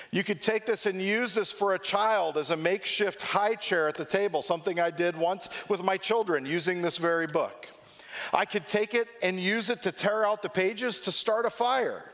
You 0.09 0.23
could 0.23 0.41
take 0.41 0.65
this 0.65 0.85
and 0.85 1.01
use 1.01 1.35
this 1.35 1.51
for 1.51 1.73
a 1.73 1.79
child 1.79 2.37
as 2.37 2.49
a 2.49 2.55
makeshift 2.55 3.21
high 3.21 3.55
chair 3.55 3.89
at 3.89 3.95
the 3.95 4.05
table, 4.05 4.41
something 4.41 4.79
I 4.79 4.89
did 4.89 5.17
once 5.17 5.49
with 5.67 5.83
my 5.83 5.97
children 5.97 6.45
using 6.45 6.81
this 6.81 6.97
very 6.97 7.27
book. 7.27 7.67
I 8.33 8.45
could 8.45 8.65
take 8.65 8.93
it 8.93 9.09
and 9.21 9.37
use 9.37 9.69
it 9.69 9.81
to 9.81 9.91
tear 9.91 10.25
out 10.25 10.43
the 10.43 10.49
pages 10.49 11.01
to 11.01 11.11
start 11.11 11.45
a 11.45 11.49
fire. 11.49 12.09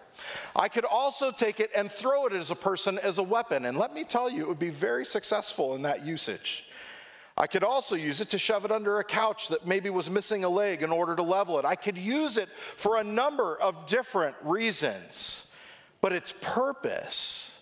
I 0.55 0.69
could 0.69 0.85
also 0.85 1.31
take 1.31 1.59
it 1.59 1.69
and 1.75 1.91
throw 1.91 2.25
it 2.25 2.33
as 2.33 2.49
a 2.49 2.55
person 2.55 2.97
as 2.97 3.19
a 3.19 3.23
weapon. 3.23 3.65
And 3.65 3.77
let 3.77 3.93
me 3.93 4.05
tell 4.05 4.27
you, 4.27 4.41
it 4.41 4.47
would 4.47 4.57
be 4.57 4.71
very 4.71 5.05
successful 5.05 5.75
in 5.75 5.83
that 5.83 6.03
usage. 6.03 6.65
I 7.41 7.47
could 7.47 7.63
also 7.63 7.95
use 7.95 8.21
it 8.21 8.29
to 8.29 8.37
shove 8.37 8.65
it 8.65 8.71
under 8.71 8.99
a 8.99 9.03
couch 9.03 9.47
that 9.47 9.65
maybe 9.65 9.89
was 9.89 10.11
missing 10.11 10.43
a 10.43 10.49
leg 10.49 10.83
in 10.83 10.91
order 10.91 11.15
to 11.15 11.23
level 11.23 11.57
it. 11.57 11.65
I 11.65 11.73
could 11.73 11.97
use 11.97 12.37
it 12.37 12.47
for 12.77 12.97
a 12.97 13.03
number 13.03 13.59
of 13.59 13.87
different 13.87 14.35
reasons. 14.43 15.47
But 16.01 16.13
its 16.13 16.35
purpose, 16.39 17.59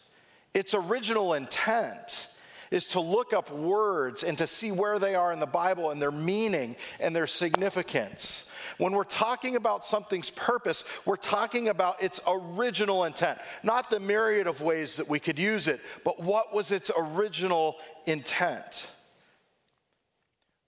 its 0.53 0.73
original 0.73 1.33
intent, 1.33 2.27
is 2.71 2.87
to 2.87 2.99
look 2.99 3.31
up 3.31 3.51
words 3.51 4.21
and 4.21 4.37
to 4.39 4.47
see 4.47 4.73
where 4.73 4.99
they 4.99 5.15
are 5.15 5.31
in 5.31 5.39
the 5.39 5.45
Bible 5.45 5.91
and 5.91 6.01
their 6.01 6.11
meaning 6.11 6.75
and 6.99 7.15
their 7.15 7.25
significance. 7.25 8.49
When 8.79 8.91
we're 8.91 9.05
talking 9.05 9.55
about 9.55 9.85
something's 9.85 10.29
purpose, 10.29 10.83
we're 11.05 11.15
talking 11.15 11.69
about 11.69 12.03
its 12.03 12.19
original 12.27 13.05
intent, 13.05 13.39
not 13.63 13.89
the 13.89 14.01
myriad 14.01 14.45
of 14.45 14.61
ways 14.61 14.97
that 14.97 15.07
we 15.07 15.19
could 15.19 15.39
use 15.39 15.67
it, 15.69 15.79
but 16.03 16.21
what 16.21 16.53
was 16.53 16.69
its 16.69 16.91
original 16.97 17.77
intent. 18.07 18.91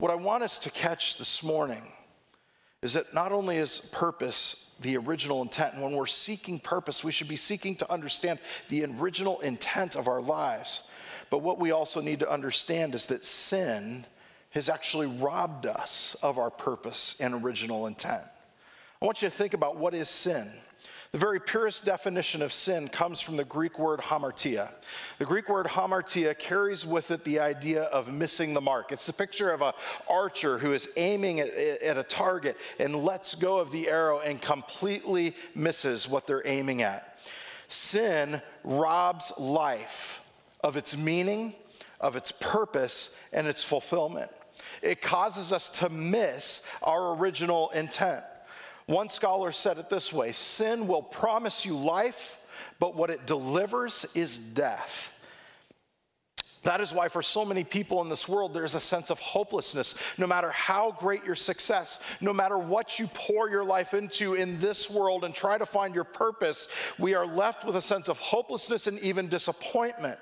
What 0.02 0.10
I 0.10 0.16
want 0.16 0.41
us 0.41 0.58
to 0.58 0.72
catch 0.72 1.20
this 1.20 1.43
morning 1.43 1.84
is 2.82 2.93
that 2.93 3.14
not 3.14 3.32
only 3.32 3.58
is 3.58 3.82
purpose 3.91 4.66
the 4.80 4.97
original 4.97 5.43
intent, 5.43 5.76
and 5.76 5.84
when 5.84 5.91
we're 5.91 6.08
seeking 6.08 6.58
purpose, 6.58 7.04
we 7.04 7.12
should 7.12 7.28
be 7.28 7.36
seeking 7.36 7.76
to 7.76 7.91
understand 7.91 8.39
the 8.70 8.84
original 8.84 9.39
intent 9.41 9.95
of 9.95 10.08
our 10.08 10.20
lives. 10.20 10.89
But 11.30 11.43
what 11.43 11.60
we 11.60 11.70
also 11.70 12.02
need 12.02 12.20
to 12.22 12.32
understand 12.32 12.95
is 12.95 13.06
that 13.06 13.24
sin 13.24 14.08
has 14.49 14.70
actually 14.70 15.06
robbed 15.06 15.68
us 15.68 16.16
of 16.24 16.39
our 16.39 16.49
purpose 16.49 17.16
and 17.20 17.36
original 17.36 17.86
intent. 17.86 18.24
I 18.99 19.06
want 19.06 19.22
you 19.22 19.30
to 19.30 19.36
think 19.36 19.54
about 19.54 19.78
what 19.78 19.93
is 19.93 20.10
sin. 20.10 20.52
The 21.12 21.18
very 21.18 21.41
purest 21.41 21.84
definition 21.84 22.41
of 22.41 22.53
sin 22.53 22.88
comes 22.88 23.20
from 23.20 23.36
the 23.36 23.43
Greek 23.43 23.78
word 23.78 23.99
hamartia. 23.99 24.72
The 25.18 25.26
Greek 25.26 25.49
word 25.49 25.66
hamartia 25.66 26.39
carries 26.39 26.86
with 26.86 27.12
it 27.12 27.26
the 27.26 27.39
idea 27.39 27.84
of 27.84 28.14
missing 28.14 28.53
the 28.53 28.62
mark. 28.62 28.93
It's 28.93 29.07
the 29.07 29.14
picture 29.14 29.51
of 29.51 29.62
an 29.62 29.74
archer 30.09 30.57
who 30.57 30.72
is 30.72 30.88
aiming 30.95 31.41
at, 31.41 31.49
at 31.49 31.97
a 31.97 32.03
target 32.03 32.55
and 32.80 32.95
lets 32.95 33.36
go 33.36 33.59
of 33.59 33.74
the 33.74 33.89
arrow 33.89 34.20
and 34.20 34.41
completely 34.41 35.36
misses 35.53 36.07
what 36.07 36.28
they're 36.28 36.47
aiming 36.47 36.82
at. 36.82 37.20
Sin 37.68 38.41
robs 38.64 39.34
life 39.38 40.24
of 40.64 40.78
its 40.78 40.95
meaning, 40.95 41.53
of 41.99 42.16
its 42.16 42.32
purpose, 42.32 43.14
and 43.34 43.47
its 43.47 43.66
fulfillment. 43.66 44.32
It 44.82 45.01
causes 45.01 45.51
us 45.51 45.68
to 45.72 45.89
miss 45.89 46.62
our 46.82 47.18
original 47.18 47.70
intent. 47.72 48.24
One 48.92 49.08
scholar 49.08 49.54
said 49.54 49.78
it 49.78 49.89
this 49.89 50.12
way 50.12 50.34
sin 50.34 50.86
will 50.86 51.02
promise 51.02 51.66
you 51.66 51.78
life, 51.78 52.39
but 52.78 52.94
what 52.94 53.10
it 53.10 53.26
delivers 53.26 54.06
is 54.14 54.38
death. 54.38 55.14
That 56.64 56.82
is 56.82 56.94
why, 56.94 57.08
for 57.08 57.24
so 57.24 57.46
many 57.46 57.64
people 57.64 58.02
in 58.02 58.10
this 58.10 58.28
world, 58.28 58.54
there's 58.54 58.76
a 58.76 58.82
sense 58.82 59.10
of 59.10 59.18
hopelessness. 59.20 59.96
No 60.18 60.28
matter 60.28 60.52
how 60.52 60.92
great 60.92 61.24
your 61.24 61.36
success, 61.36 62.00
no 62.20 62.34
matter 62.34 62.58
what 62.58 63.00
you 63.00 63.08
pour 63.08 63.50
your 63.50 63.64
life 63.64 63.94
into 63.94 64.34
in 64.34 64.60
this 64.60 64.89
world 64.89 65.24
and 65.24 65.34
try 65.34 65.58
to 65.58 65.66
find 65.66 65.96
your 65.96 66.04
purpose, 66.04 66.68
we 67.00 67.16
are 67.16 67.26
left 67.26 67.66
with 67.66 67.78
a 67.78 67.82
sense 67.82 68.10
of 68.10 68.20
hopelessness 68.20 68.88
and 68.88 69.00
even 69.00 69.30
disappointment. 69.30 70.20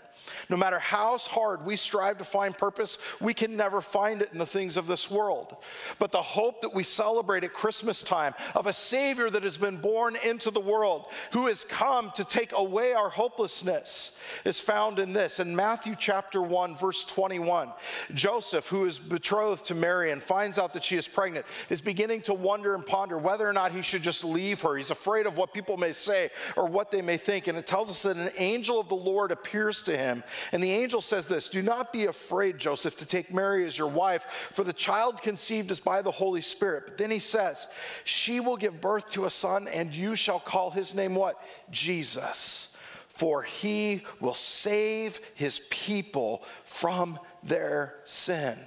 No 0.49 0.57
matter 0.57 0.79
how 0.79 1.17
hard 1.17 1.65
we 1.65 1.75
strive 1.75 2.17
to 2.19 2.23
find 2.23 2.57
purpose, 2.57 2.97
we 3.19 3.33
can 3.33 3.55
never 3.55 3.81
find 3.81 4.21
it 4.21 4.29
in 4.31 4.39
the 4.39 4.45
things 4.45 4.77
of 4.77 4.87
this 4.87 5.09
world. 5.09 5.55
But 5.97 6.11
the 6.11 6.21
hope 6.21 6.61
that 6.61 6.73
we 6.73 6.83
celebrate 6.83 7.43
at 7.43 7.53
Christmas 7.53 8.03
time 8.03 8.33
of 8.55 8.67
a 8.67 8.73
Savior 8.73 9.29
that 9.29 9.43
has 9.43 9.57
been 9.57 9.77
born 9.77 10.15
into 10.23 10.51
the 10.51 10.59
world, 10.59 11.05
who 11.31 11.47
has 11.47 11.63
come 11.63 12.11
to 12.15 12.23
take 12.23 12.51
away 12.53 12.93
our 12.93 13.09
hopelessness, 13.09 14.15
is 14.45 14.59
found 14.59 14.99
in 14.99 15.13
this. 15.13 15.39
In 15.39 15.55
Matthew 15.55 15.95
chapter 15.97 16.41
1, 16.41 16.75
verse 16.75 17.03
21, 17.03 17.71
Joseph, 18.13 18.67
who 18.67 18.85
is 18.85 18.99
betrothed 18.99 19.65
to 19.65 19.75
Mary 19.75 20.11
and 20.11 20.21
finds 20.21 20.57
out 20.57 20.73
that 20.73 20.83
she 20.83 20.95
is 20.95 21.07
pregnant, 21.07 21.45
is 21.69 21.81
beginning 21.81 22.21
to 22.23 22.33
wonder 22.33 22.75
and 22.75 22.85
ponder 22.85 23.17
whether 23.17 23.47
or 23.47 23.53
not 23.53 23.71
he 23.71 23.81
should 23.81 24.03
just 24.03 24.23
leave 24.23 24.61
her. 24.61 24.77
He's 24.77 24.91
afraid 24.91 25.25
of 25.25 25.37
what 25.37 25.53
people 25.53 25.77
may 25.77 25.91
say 25.91 26.29
or 26.55 26.65
what 26.65 26.91
they 26.91 27.01
may 27.01 27.17
think. 27.17 27.47
And 27.47 27.57
it 27.57 27.67
tells 27.67 27.89
us 27.89 28.03
that 28.03 28.17
an 28.17 28.29
angel 28.37 28.79
of 28.79 28.89
the 28.89 28.95
Lord 28.95 29.31
appears 29.31 29.81
to 29.83 29.97
him 30.09 30.23
and 30.51 30.63
the 30.63 30.71
angel 30.71 31.01
says 31.01 31.27
this 31.27 31.49
Do 31.49 31.61
not 31.61 31.93
be 31.93 32.05
afraid, 32.05 32.57
Joseph, 32.57 32.97
to 32.97 33.05
take 33.05 33.33
Mary 33.33 33.65
as 33.65 33.77
your 33.77 33.87
wife, 33.87 34.49
for 34.51 34.63
the 34.63 34.73
child 34.73 35.21
conceived 35.21 35.71
is 35.71 35.79
by 35.79 36.01
the 36.01 36.11
Holy 36.11 36.41
Spirit. 36.41 36.83
But 36.87 36.97
then 36.97 37.11
he 37.11 37.19
says, 37.19 37.67
She 38.03 38.39
will 38.39 38.57
give 38.57 38.81
birth 38.81 39.09
to 39.11 39.25
a 39.25 39.29
son, 39.29 39.67
and 39.67 39.93
you 39.93 40.15
shall 40.15 40.39
call 40.39 40.71
his 40.71 40.93
name 40.93 41.15
what? 41.15 41.41
Jesus. 41.71 42.75
For 43.07 43.43
he 43.43 44.03
will 44.19 44.35
save 44.35 45.19
his 45.35 45.59
people 45.69 46.43
from 46.63 47.19
their 47.43 47.95
sin. 48.05 48.57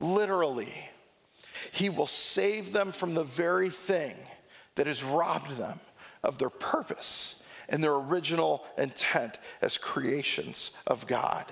Literally, 0.00 0.88
he 1.72 1.90
will 1.90 2.06
save 2.06 2.72
them 2.72 2.92
from 2.92 3.14
the 3.14 3.24
very 3.24 3.70
thing 3.70 4.14
that 4.76 4.86
has 4.86 5.04
robbed 5.04 5.56
them 5.56 5.80
of 6.22 6.38
their 6.38 6.50
purpose 6.50 7.37
and 7.68 7.82
their 7.82 7.94
original 7.94 8.64
intent 8.76 9.38
as 9.60 9.78
creations 9.78 10.70
of 10.86 11.06
God. 11.06 11.44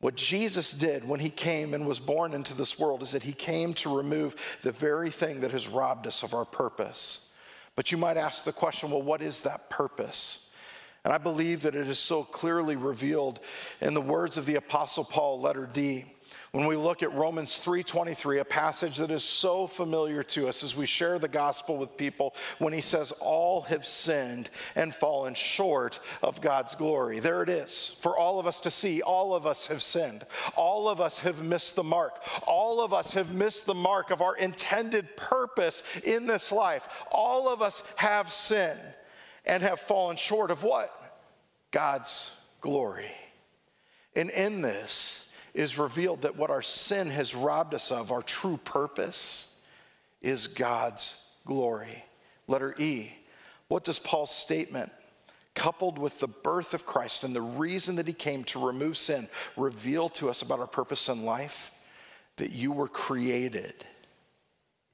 What 0.00 0.14
Jesus 0.14 0.72
did 0.72 1.08
when 1.08 1.20
he 1.20 1.30
came 1.30 1.74
and 1.74 1.86
was 1.86 1.98
born 1.98 2.32
into 2.32 2.54
this 2.54 2.78
world 2.78 3.02
is 3.02 3.10
that 3.10 3.24
he 3.24 3.32
came 3.32 3.74
to 3.74 3.96
remove 3.96 4.58
the 4.62 4.70
very 4.70 5.10
thing 5.10 5.40
that 5.40 5.50
has 5.50 5.66
robbed 5.66 6.06
us 6.06 6.22
of 6.22 6.34
our 6.34 6.44
purpose. 6.44 7.28
But 7.74 7.90
you 7.90 7.98
might 7.98 8.16
ask 8.16 8.44
the 8.44 8.52
question 8.52 8.90
well, 8.90 9.02
what 9.02 9.22
is 9.22 9.40
that 9.42 9.70
purpose? 9.70 10.50
And 11.04 11.12
I 11.12 11.18
believe 11.18 11.62
that 11.62 11.74
it 11.74 11.88
is 11.88 11.98
so 11.98 12.22
clearly 12.22 12.76
revealed 12.76 13.40
in 13.80 13.94
the 13.94 14.00
words 14.00 14.36
of 14.36 14.46
the 14.46 14.56
Apostle 14.56 15.04
Paul, 15.04 15.40
letter 15.40 15.68
D 15.72 16.04
when 16.52 16.66
we 16.66 16.76
look 16.76 17.02
at 17.02 17.12
Romans 17.12 17.58
3:23, 17.58 18.38
a 18.38 18.44
passage 18.44 18.96
that 18.96 19.10
is 19.10 19.22
so 19.22 19.66
familiar 19.66 20.22
to 20.22 20.48
us 20.48 20.62
as 20.62 20.74
we 20.74 20.86
share 20.86 21.18
the 21.18 21.28
gospel 21.28 21.76
with 21.76 21.96
people 21.96 22.34
when 22.58 22.72
he 22.72 22.80
says 22.80 23.12
all 23.20 23.62
have 23.62 23.84
sinned 23.84 24.48
and 24.74 24.94
fallen 24.94 25.34
short 25.34 26.00
of 26.22 26.40
God's 26.40 26.74
glory. 26.74 27.20
There 27.20 27.42
it 27.42 27.50
is 27.50 27.96
for 28.00 28.16
all 28.16 28.38
of 28.38 28.46
us 28.46 28.60
to 28.60 28.70
see. 28.70 29.02
All 29.02 29.34
of 29.34 29.46
us 29.46 29.66
have 29.66 29.82
sinned. 29.82 30.26
All 30.56 30.88
of 30.88 31.00
us 31.00 31.20
have 31.20 31.42
missed 31.42 31.76
the 31.76 31.84
mark. 31.84 32.22
All 32.46 32.80
of 32.80 32.94
us 32.94 33.12
have 33.12 33.32
missed 33.32 33.66
the 33.66 33.74
mark 33.74 34.10
of 34.10 34.22
our 34.22 34.36
intended 34.36 35.16
purpose 35.16 35.82
in 36.02 36.26
this 36.26 36.50
life. 36.50 36.88
All 37.10 37.48
of 37.48 37.60
us 37.60 37.82
have 37.96 38.32
sinned 38.32 38.80
and 39.44 39.62
have 39.62 39.80
fallen 39.80 40.16
short 40.16 40.50
of 40.50 40.62
what? 40.62 40.94
God's 41.70 42.30
glory. 42.60 43.10
And 44.16 44.30
in 44.30 44.62
this, 44.62 45.27
is 45.58 45.76
revealed 45.76 46.22
that 46.22 46.36
what 46.36 46.50
our 46.50 46.62
sin 46.62 47.10
has 47.10 47.34
robbed 47.34 47.74
us 47.74 47.90
of, 47.90 48.12
our 48.12 48.22
true 48.22 48.56
purpose, 48.58 49.48
is 50.22 50.46
God's 50.46 51.20
glory. 51.44 52.04
Letter 52.46 52.76
E. 52.78 53.10
What 53.66 53.82
does 53.82 53.98
Paul's 53.98 54.30
statement, 54.30 54.92
coupled 55.56 55.98
with 55.98 56.20
the 56.20 56.28
birth 56.28 56.74
of 56.74 56.86
Christ 56.86 57.24
and 57.24 57.34
the 57.34 57.42
reason 57.42 57.96
that 57.96 58.06
he 58.06 58.12
came 58.12 58.44
to 58.44 58.64
remove 58.64 58.96
sin, 58.96 59.28
reveal 59.56 60.08
to 60.10 60.30
us 60.30 60.42
about 60.42 60.60
our 60.60 60.68
purpose 60.68 61.08
in 61.08 61.24
life? 61.24 61.72
That 62.36 62.52
you 62.52 62.70
were 62.70 62.86
created 62.86 63.74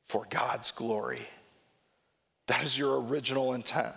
for 0.06 0.26
God's 0.30 0.70
glory. 0.70 1.28
That 2.46 2.64
is 2.64 2.78
your 2.78 2.98
original 3.02 3.52
intent. 3.52 3.96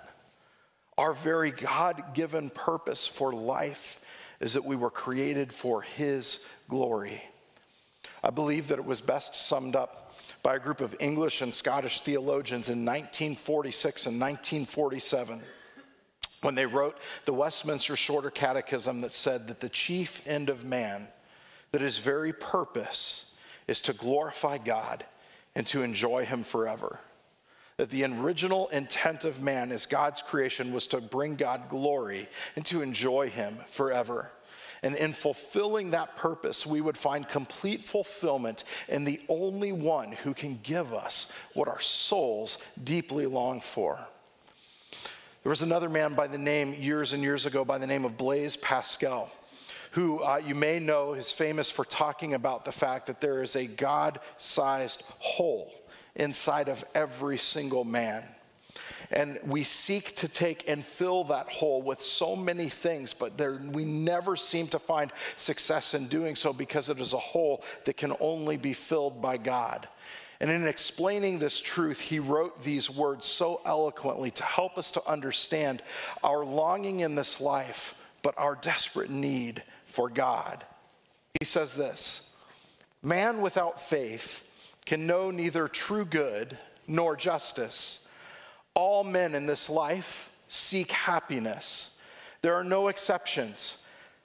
Our 0.97 1.13
very 1.13 1.51
God 1.51 2.13
given 2.13 2.49
purpose 2.49 3.07
for 3.07 3.31
life 3.31 4.01
is 4.39 4.53
that 4.53 4.65
we 4.65 4.75
were 4.75 4.89
created 4.89 5.51
for 5.51 5.81
His 5.81 6.39
glory. 6.69 7.23
I 8.23 8.29
believe 8.29 8.69
that 8.69 8.79
it 8.79 8.85
was 8.85 9.01
best 9.01 9.35
summed 9.35 9.75
up 9.75 10.15
by 10.43 10.55
a 10.55 10.59
group 10.59 10.81
of 10.81 10.95
English 10.99 11.41
and 11.41 11.53
Scottish 11.53 12.01
theologians 12.01 12.69
in 12.69 12.85
1946 12.85 14.05
and 14.07 14.19
1947 14.19 15.41
when 16.41 16.55
they 16.55 16.65
wrote 16.65 16.97
the 17.25 17.33
Westminster 17.33 17.95
Shorter 17.95 18.29
Catechism 18.29 19.01
that 19.01 19.11
said 19.11 19.47
that 19.47 19.59
the 19.59 19.69
chief 19.69 20.25
end 20.27 20.49
of 20.49 20.65
man, 20.65 21.07
that 21.71 21.81
his 21.81 21.97
very 21.97 22.31
purpose 22.33 23.31
is 23.67 23.81
to 23.81 23.93
glorify 23.93 24.57
God 24.57 25.05
and 25.55 25.65
to 25.67 25.81
enjoy 25.81 26.25
Him 26.25 26.43
forever. 26.43 26.99
That 27.77 27.91
the 27.91 28.03
original 28.05 28.67
intent 28.69 29.23
of 29.23 29.41
man 29.41 29.71
as 29.71 29.85
God's 29.85 30.23
creation 30.23 30.73
was 30.73 30.87
to 30.87 30.99
bring 30.99 31.35
God 31.35 31.69
glory 31.69 32.27
and 32.55 32.65
to 32.65 32.81
enjoy 32.81 33.29
Him 33.29 33.55
forever. 33.67 34.31
And 34.83 34.95
in 34.95 35.13
fulfilling 35.13 35.91
that 35.91 36.15
purpose, 36.15 36.65
we 36.65 36.81
would 36.81 36.97
find 36.97 37.27
complete 37.27 37.83
fulfillment 37.83 38.63
in 38.87 39.03
the 39.03 39.21
only 39.29 39.71
one 39.71 40.11
who 40.11 40.33
can 40.33 40.59
give 40.61 40.93
us 40.93 41.31
what 41.53 41.67
our 41.67 41.79
souls 41.79 42.57
deeply 42.83 43.25
long 43.25 43.59
for. 43.59 43.99
There 45.43 45.49
was 45.49 45.61
another 45.61 45.89
man 45.89 46.13
by 46.13 46.27
the 46.27 46.37
name, 46.37 46.73
years 46.73 47.13
and 47.13 47.23
years 47.23 47.45
ago, 47.45 47.63
by 47.63 47.77
the 47.77 47.87
name 47.87 48.05
of 48.05 48.17
Blaise 48.17 48.57
Pascal, 48.57 49.31
who 49.91 50.21
uh, 50.23 50.41
you 50.45 50.55
may 50.55 50.79
know 50.79 51.13
is 51.13 51.31
famous 51.31 51.71
for 51.71 51.85
talking 51.85 52.33
about 52.33 52.65
the 52.65 52.71
fact 52.71 53.07
that 53.07 53.21
there 53.21 53.41
is 53.41 53.55
a 53.55 53.65
God 53.65 54.19
sized 54.37 55.03
hole 55.19 55.71
inside 56.17 56.67
of 56.67 56.83
every 56.93 57.37
single 57.37 57.83
man. 57.83 58.23
And 59.09 59.39
we 59.45 59.63
seek 59.63 60.15
to 60.17 60.27
take 60.27 60.67
and 60.67 60.83
fill 60.83 61.23
that 61.25 61.49
hole 61.49 61.81
with 61.81 62.01
so 62.01 62.35
many 62.35 62.67
things, 62.67 63.13
but 63.13 63.37
there, 63.37 63.57
we 63.71 63.85
never 63.85 64.35
seem 64.35 64.67
to 64.69 64.79
find 64.79 65.13
success 65.37 65.93
in 65.93 66.07
doing 66.07 66.35
so 66.35 66.51
because 66.51 66.89
it 66.89 66.99
is 66.99 67.13
a 67.13 67.17
hole 67.17 67.63
that 67.85 67.95
can 67.95 68.13
only 68.19 68.57
be 68.57 68.73
filled 68.73 69.21
by 69.21 69.37
God. 69.37 69.87
And 70.39 70.51
in 70.51 70.67
explaining 70.67 71.39
this 71.39 71.59
truth, 71.59 72.01
he 72.01 72.19
wrote 72.19 72.63
these 72.63 72.89
words 72.89 73.25
so 73.25 73.61
eloquently 73.65 74.29
to 74.31 74.43
help 74.43 74.77
us 74.77 74.91
to 74.91 75.07
understand 75.09 75.81
our 76.21 76.45
longing 76.45 76.99
in 76.99 77.15
this 77.15 77.39
life, 77.39 77.95
but 78.21 78.37
our 78.37 78.55
desperate 78.55 79.09
need 79.09 79.63
for 79.85 80.09
God. 80.09 80.63
He 81.39 81.45
says 81.45 81.75
this 81.75 82.29
Man 83.01 83.41
without 83.41 83.79
faith 83.81 84.46
can 84.87 85.05
know 85.05 85.29
neither 85.29 85.67
true 85.67 86.05
good 86.05 86.57
nor 86.87 87.17
justice. 87.17 88.07
All 88.73 89.03
men 89.03 89.35
in 89.35 89.45
this 89.45 89.69
life 89.69 90.31
seek 90.47 90.91
happiness. 90.91 91.91
There 92.41 92.55
are 92.55 92.63
no 92.63 92.87
exceptions. 92.87 93.79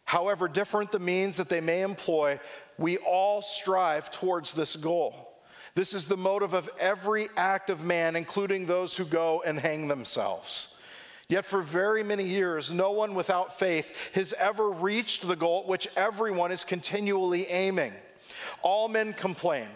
However 0.05 0.47
different 0.47 0.93
the 0.93 1.01
means 1.01 1.37
that 1.37 1.49
they 1.49 1.61
may 1.61 1.83
employ, 1.83 2.39
we 2.79 2.97
all 2.99 3.43
strive 3.43 4.13
towards 4.13 4.55
this 4.55 4.77
goal. 4.77 5.35
This 5.75 5.95
is 5.95 6.07
the 6.07 6.17
motive 6.17 6.55
of 6.55 6.71
every 6.79 7.27
act 7.37 7.69
of 7.69 7.85
man, 7.85 8.15
including 8.15 8.67
those 8.67 8.97
who 8.97 9.05
go 9.05 9.43
and 9.45 9.59
hang 9.59 9.89
themselves. 9.89 10.77
Yet 11.29 11.45
for 11.45 11.61
very 11.61 12.05
many 12.05 12.29
years, 12.29 12.71
no 12.71 12.93
one 12.93 13.15
without 13.15 13.59
faith 13.59 14.11
has 14.15 14.33
ever 14.35 14.71
reached 14.71 15.27
the 15.27 15.35
goal 15.35 15.63
at 15.63 15.67
which 15.69 15.89
everyone 15.97 16.53
is 16.53 16.63
continually 16.63 17.47
aiming. 17.47 17.95
All 18.63 18.87
men 18.89 19.13
complain 19.13 19.67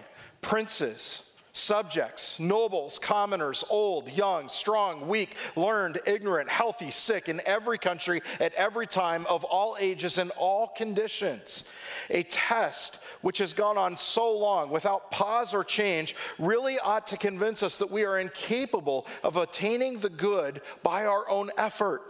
princes, 0.47 1.25
subjects, 1.53 2.39
nobles, 2.39 3.01
commoners, 3.01 3.65
old, 3.69 4.09
young, 4.09 4.49
strong, 4.49 5.09
weak, 5.09 5.35
learned, 5.57 5.99
ignorant, 6.07 6.49
healthy, 6.49 6.89
sick, 6.89 7.29
in 7.29 7.41
every 7.45 7.79
country, 7.79 8.23
at 8.39 8.55
every 8.55 8.87
time, 8.87 9.27
of 9.27 9.43
all 9.43 9.77
ages, 9.81 10.19
and 10.19 10.31
all 10.39 10.69
conditions. 10.69 11.65
A 12.11 12.23
test 12.23 13.01
which 13.23 13.39
has 13.39 13.55
gone 13.55 13.77
on 13.77 13.97
so 13.97 14.39
long 14.39 14.71
without 14.71 15.11
pause 15.11 15.53
or 15.53 15.65
change 15.65 16.15
really 16.39 16.79
ought 16.79 17.09
to 17.09 17.17
convince 17.17 17.65
us 17.65 17.79
that 17.79 17.91
we 17.91 18.05
are 18.05 18.17
incapable 18.17 19.05
of 19.25 19.37
attaining 19.37 19.99
the 19.99 20.09
good 20.11 20.61
by 20.85 21.07
our 21.07 21.29
own 21.29 21.51
effort. 21.59 22.03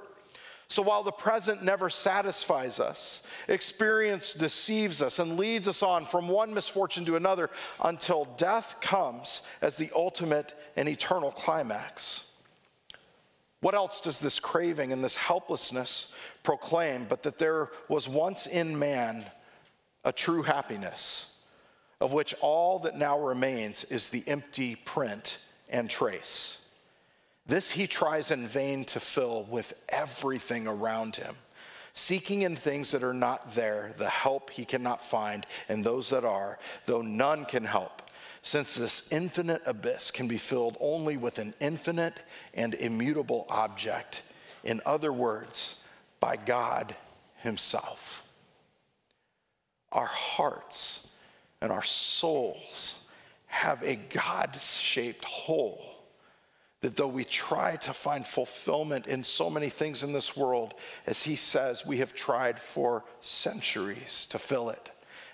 So 0.69 0.83
while 0.83 1.05
the 1.05 1.13
present 1.13 1.63
never 1.63 1.89
satisfies 1.89 2.81
us, 2.81 3.23
experience 3.47 4.33
deceives 4.33 5.01
us 5.01 5.19
and 5.19 5.39
leads 5.39 5.69
us 5.69 5.83
on 5.83 6.05
from 6.05 6.29
one 6.29 6.53
misfortune 6.53 7.05
to 7.05 7.17
another 7.17 7.51
until 7.83 8.25
death 8.37 8.81
comes 8.81 9.43
as 9.63 9.77
the 9.77 9.91
ultimate 9.95 10.55
and 10.75 10.89
eternal 10.89 11.31
climax. 11.31 12.25
What 13.61 13.75
else 13.75 14.01
does 14.01 14.21
this 14.21 14.41
craving 14.41 14.93
and 14.93 15.05
this 15.05 15.17
helplessness 15.17 16.13
proclaim 16.43 17.07
but 17.09 17.23
that 17.23 17.39
there 17.39 17.71
was 17.89 18.09
once 18.09 18.47
in 18.47 18.79
man 18.79 19.25
a 20.05 20.13
true 20.13 20.43
happiness, 20.43 21.33
of 22.01 22.13
which 22.13 22.35
all 22.41 22.81
that 22.81 22.97
now 22.97 23.19
remains 23.19 23.85
is 23.85 24.09
the 24.09 24.25
empty 24.27 24.75
print 24.75 25.39
and 25.69 25.89
trace? 25.89 26.59
This 27.47 27.71
he 27.71 27.87
tries 27.87 28.31
in 28.31 28.47
vain 28.47 28.85
to 28.87 29.01
fill 29.01 29.45
with 29.45 29.75
everything 29.89 30.67
around 30.67 31.17
him, 31.17 31.37
seeking 31.95 32.43
in 32.43 32.57
things 32.57 32.91
that 32.91 33.05
are 33.05 33.15
not 33.15 33.55
there 33.55 33.95
the 33.97 34.09
help 34.09 34.51
he 34.51 34.65
cannot 34.65 35.01
find, 35.01 35.47
and 35.69 35.85
those 35.85 36.11
that 36.11 36.25
are, 36.25 36.59
though 36.87 37.03
none 37.03 37.45
can 37.45 37.65
help, 37.65 38.03
since 38.43 38.75
this 38.75 39.07
infinite 39.13 39.63
abyss 39.65 40.11
can 40.11 40.27
be 40.27 40.39
filled 40.39 40.77
only 40.81 41.17
with 41.17 41.39
an 41.39 41.55
infinite 41.61 42.25
and 42.53 42.75
immutable 42.75 43.47
object. 43.49 44.23
In 44.65 44.81
other 44.85 45.13
words, 45.13 45.81
by 46.19 46.37
God 46.37 46.97
Himself. 47.39 48.25
Our 49.93 50.07
hearts 50.07 51.07
and 51.61 51.71
our 51.71 51.85
souls 51.85 53.05
have 53.47 53.83
a 53.83 53.95
God 53.95 54.57
shaped 54.61 55.25
hole 55.25 55.96
that 56.81 56.97
though 56.97 57.09
we 57.09 57.25
try 57.25 57.77
to 57.77 57.93
find 57.93 58.25
fulfillment 58.25 59.07
in 59.07 59.25
so 59.25 59.49
many 59.49 59.69
things 59.69 60.03
in 60.03 60.13
this 60.13 60.37
world, 60.37 60.75
as 61.07 61.23
he 61.23 61.37
says, 61.37 61.87
we 61.87 61.99
have 61.99 62.13
tried 62.13 62.59
for 62.59 63.05
centuries 63.21 64.27
to 64.29 64.39
fill 64.39 64.71
it. 64.71 64.93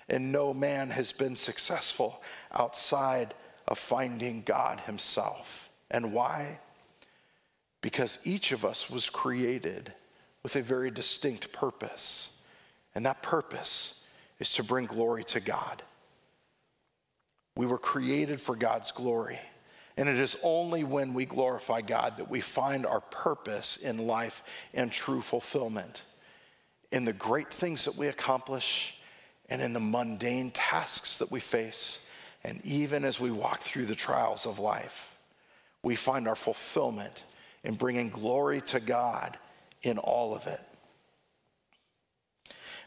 And 0.09 0.31
no 0.31 0.53
man 0.53 0.89
has 0.89 1.13
been 1.13 1.35
successful 1.35 2.21
outside 2.51 3.33
of 3.67 3.77
finding 3.77 4.41
God 4.41 4.81
himself. 4.81 5.69
And 5.91 6.13
why? 6.13 6.59
Because 7.81 8.19
each 8.23 8.51
of 8.51 8.65
us 8.65 8.89
was 8.89 9.09
created 9.09 9.93
with 10.43 10.55
a 10.55 10.61
very 10.61 10.91
distinct 10.91 11.51
purpose. 11.51 12.31
And 12.95 13.05
that 13.05 13.21
purpose 13.21 14.01
is 14.39 14.53
to 14.53 14.63
bring 14.63 14.85
glory 14.85 15.23
to 15.25 15.39
God. 15.39 15.83
We 17.55 17.65
were 17.65 17.77
created 17.77 18.41
for 18.41 18.55
God's 18.55 18.91
glory. 18.91 19.39
And 19.95 20.09
it 20.09 20.19
is 20.19 20.37
only 20.43 20.83
when 20.83 21.13
we 21.13 21.25
glorify 21.25 21.81
God 21.81 22.17
that 22.17 22.29
we 22.29 22.41
find 22.41 22.85
our 22.85 23.01
purpose 23.01 23.77
in 23.77 24.07
life 24.07 24.43
and 24.73 24.91
true 24.91 25.21
fulfillment 25.21 26.03
in 26.91 27.05
the 27.05 27.13
great 27.13 27.51
things 27.51 27.85
that 27.85 27.95
we 27.95 28.07
accomplish 28.07 28.95
and 29.49 29.61
in 29.61 29.73
the 29.73 29.79
mundane 29.79 30.51
tasks 30.51 31.17
that 31.17 31.31
we 31.31 31.39
face. 31.39 31.99
And 32.43 32.59
even 32.63 33.05
as 33.05 33.19
we 33.19 33.31
walk 33.31 33.61
through 33.61 33.85
the 33.85 33.95
trials 33.95 34.45
of 34.45 34.59
life, 34.59 35.15
we 35.81 35.95
find 35.95 36.27
our 36.27 36.35
fulfillment 36.35 37.23
in 37.63 37.75
bringing 37.75 38.09
glory 38.09 38.61
to 38.61 38.79
God 38.79 39.37
in 39.81 39.97
all 39.97 40.35
of 40.35 40.47
it. 40.47 40.61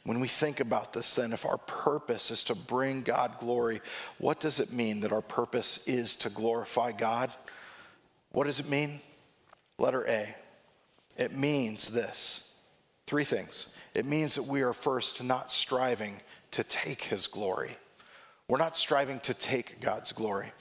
When 0.07 0.21
we 0.21 0.29
think 0.29 0.61
about 0.61 0.93
this, 0.93 1.17
then, 1.17 1.33
if 1.33 1.45
our 1.45 1.59
purpose 1.59 2.31
is 2.31 2.45
to 2.45 2.55
bring 2.55 3.03
God 3.03 3.39
glory, 3.41 3.81
what 4.19 4.39
does 4.39 4.61
it 4.61 4.73
mean 4.73 5.01
that 5.01 5.11
our 5.11 5.21
purpose 5.21 5.81
is 5.85 6.15
to 6.17 6.31
glorify 6.31 6.93
God? 6.93 7.33
What 8.31 8.45
does 8.45 8.61
it 8.61 8.69
mean? 8.69 9.01
Letter 9.79 10.07
A. 10.07 10.37
It 11.17 11.35
means 11.37 11.89
this 11.89 12.45
three 13.09 13.25
things. 13.25 13.67
It 13.95 14.07
means 14.07 14.37
that 14.37 14.45
we 14.45 14.63
are 14.63 14.73
first 14.73 15.25
not 15.25 15.51
striving 15.51 16.21
to 16.53 16.63
take 16.63 17.03
his 17.03 17.27
glory. 17.27 17.77
We're 18.47 18.59
not 18.59 18.77
striving 18.77 19.19
to 19.21 19.35
take 19.35 19.81
God's 19.81 20.13
glory. 20.13 20.53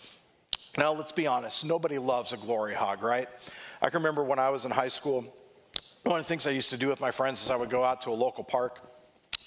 Now, 0.75 0.91
let's 0.91 1.11
be 1.11 1.27
honest, 1.27 1.65
nobody 1.65 1.99
loves 1.99 2.33
a 2.33 2.37
glory 2.37 2.73
hog, 2.73 3.03
right? 3.03 3.29
I 3.79 3.91
can 3.91 3.99
remember 3.99 4.23
when 4.23 4.39
I 4.39 4.49
was 4.49 4.65
in 4.65 4.71
high 4.71 4.87
school, 4.87 5.23
one 6.01 6.19
of 6.19 6.25
the 6.25 6.27
things 6.27 6.47
I 6.47 6.51
used 6.51 6.71
to 6.71 6.77
do 6.77 6.87
with 6.87 6.99
my 6.99 7.11
friends 7.11 7.43
is 7.43 7.51
I 7.51 7.55
would 7.55 7.69
go 7.69 7.83
out 7.83 8.01
to 8.01 8.09
a 8.09 8.11
local 8.11 8.43
park 8.43 8.79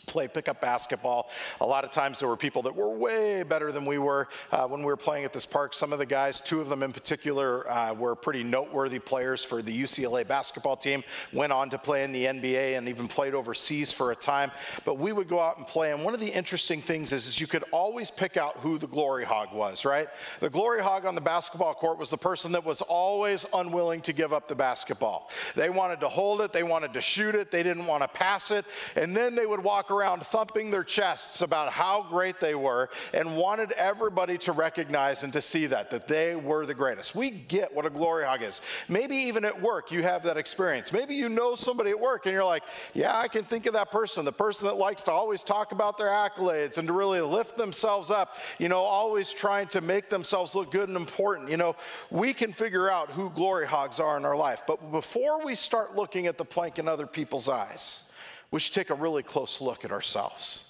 play 0.09 0.27
pickup 0.27 0.61
basketball. 0.61 1.31
A 1.61 1.67
lot 1.67 1.85
of 1.85 1.91
times 1.91 2.19
there 2.19 2.29
were 2.29 2.37
people 2.37 2.63
that 2.63 2.75
were 2.75 2.91
way 2.91 3.43
better 3.43 3.71
than 3.71 3.85
we 3.85 3.99
were 3.99 4.29
uh, 4.51 4.67
when 4.67 4.81
we 4.81 4.87
were 4.87 4.97
playing 4.97 5.25
at 5.25 5.33
this 5.33 5.47
park. 5.47 5.75
Some 5.75 5.93
of 5.93 5.99
the 5.99 6.07
guys, 6.07 6.41
two 6.41 6.61
of 6.61 6.69
them 6.69 6.83
in 6.83 6.93
particular, 6.93 7.69
uh, 7.71 7.93
were 7.93 8.17
pretty 8.17 8.43
noteworthy 8.43 8.99
players 8.99 9.45
for 9.45 9.63
the 9.63 9.83
UCLA 9.83 10.27
basketball 10.27 10.77
team, 10.77 11.05
went 11.33 11.53
on 11.53 11.71
to 11.71 11.79
play 11.79 12.05
in 12.05 12.13
the 12.13 12.25
NBA 12.25 12.77
and 12.77 12.89
even 12.89 13.07
played 13.07 13.35
overseas 13.35 13.93
for 13.93 14.11
a 14.11 14.17
time. 14.17 14.51
But 14.85 14.99
we 14.99 15.13
would 15.13 15.29
go 15.29 15.41
out 15.41 15.59
and 15.59 15.67
play, 15.67 15.93
and 15.93 16.05
one 16.05 16.15
of 16.15 16.21
the 16.21 16.29
interesting 16.29 16.81
things 16.81 17.13
is, 17.13 17.27
is 17.27 17.41
you 17.41 17.47
could 17.47 17.65
always 17.71 18.11
pick 18.11 18.37
out 18.37 18.57
who 18.57 18.79
the 18.79 18.87
glory 18.87 19.25
hog 19.25 19.53
was, 19.53 19.85
right? 19.85 20.09
The 20.41 20.51
glory 20.51 20.83
hog 20.83 21.05
on 21.05 21.15
the 21.15 21.21
basketball 21.21 21.75
court 21.75 21.99
was 21.99 22.11
the 22.11 22.19
person 22.19 22.53
that 22.53 22.65
was 22.65 22.81
always 22.81 23.45
unwilling 23.53 24.01
to 24.03 24.13
give 24.13 24.33
up 24.33 24.49
the 24.49 24.55
basketball. 24.55 25.31
They 25.55 25.71
wanted 25.71 26.01
to 26.01 26.09
hold 26.09 26.41
it, 26.41 26.53
they 26.53 26.63
wanted 26.63 26.95
to 26.95 27.01
shoot 27.01 27.35
it, 27.35 27.51
they 27.51 27.63
didn't 27.63 27.87
want 27.87 28.03
to 28.03 28.09
pass 28.09 28.51
it, 28.51 28.65
and 28.97 29.17
then 29.17 29.35
they 29.35 29.47
would 29.47 29.63
walk 29.63 29.91
around 29.91 29.98
around 29.99 30.23
thumping 30.23 30.71
their 30.71 30.85
chests 30.85 31.43
about 31.43 31.73
how 31.73 32.07
great 32.09 32.41
they 32.41 32.55
were 32.55 32.89
and 33.13 33.37
wanted 33.37 33.73
everybody 33.73 34.39
to 34.39 34.53
recognize 34.53 35.23
and 35.23 35.33
to 35.33 35.43
see 35.43 35.67
that, 35.67 35.91
that 35.91 36.07
they 36.07 36.37
were 36.37 36.67
the 36.67 36.75
greatest. 36.75 37.15
We 37.15 37.31
get 37.31 37.75
what 37.75 37.87
a 37.87 37.91
glory 37.91 38.25
hog 38.25 38.43
is. 38.43 38.61
Maybe 38.89 39.17
even 39.17 39.45
at 39.45 39.61
work 39.61 39.91
you 39.91 40.03
have 40.03 40.23
that 40.25 40.37
experience. 40.37 40.93
Maybe 40.93 41.15
you 41.15 41.29
know 41.29 41.55
somebody 41.55 41.91
at 41.91 42.01
work 42.01 42.27
and 42.27 42.33
you're 42.33 42.45
like, 42.45 42.63
yeah, 42.95 43.17
I 43.17 43.29
can 43.29 43.45
think 43.45 43.67
of 43.67 43.73
that 43.73 43.91
person, 43.91 44.25
the 44.25 44.33
person 44.33 44.67
that 44.69 44.77
likes 44.77 45.03
to 45.05 45.11
always 45.11 45.43
talk 45.43 45.73
about 45.73 45.99
their 45.99 46.09
accolades 46.09 46.79
and 46.79 46.87
to 46.89 46.95
really 46.95 47.21
lift 47.21 47.57
themselves 47.57 48.11
up, 48.11 48.37
you 48.59 48.69
know, 48.69 48.79
always 48.79 49.33
trying 49.33 49.67
to 49.69 49.81
make 49.81 50.09
themselves 50.09 50.55
look 50.55 50.71
good 50.71 50.89
and 50.89 50.97
important. 50.97 51.51
You 51.51 51.57
know, 51.57 51.77
we 52.11 52.33
can 52.35 52.53
figure 52.53 52.91
out 52.91 53.11
who 53.11 53.31
glory 53.31 53.67
hogs 53.67 53.99
are 53.99 54.17
in 54.17 54.25
our 54.25 54.37
life. 54.37 54.63
But 54.67 54.93
before 54.93 55.45
we 55.45 55.55
start 55.55 55.97
looking 55.97 56.27
at 56.27 56.39
the 56.39 56.45
plank 56.45 56.79
in 56.79 56.89
other 56.89 57.07
people's 57.07 57.49
eyes, 57.49 58.05
we 58.51 58.61
should 58.61 58.75
take 58.75 58.91
a 58.91 58.95
really 58.95 59.23
close 59.23 59.61
look 59.61 59.85
at 59.85 59.93
ourselves. 59.93 60.65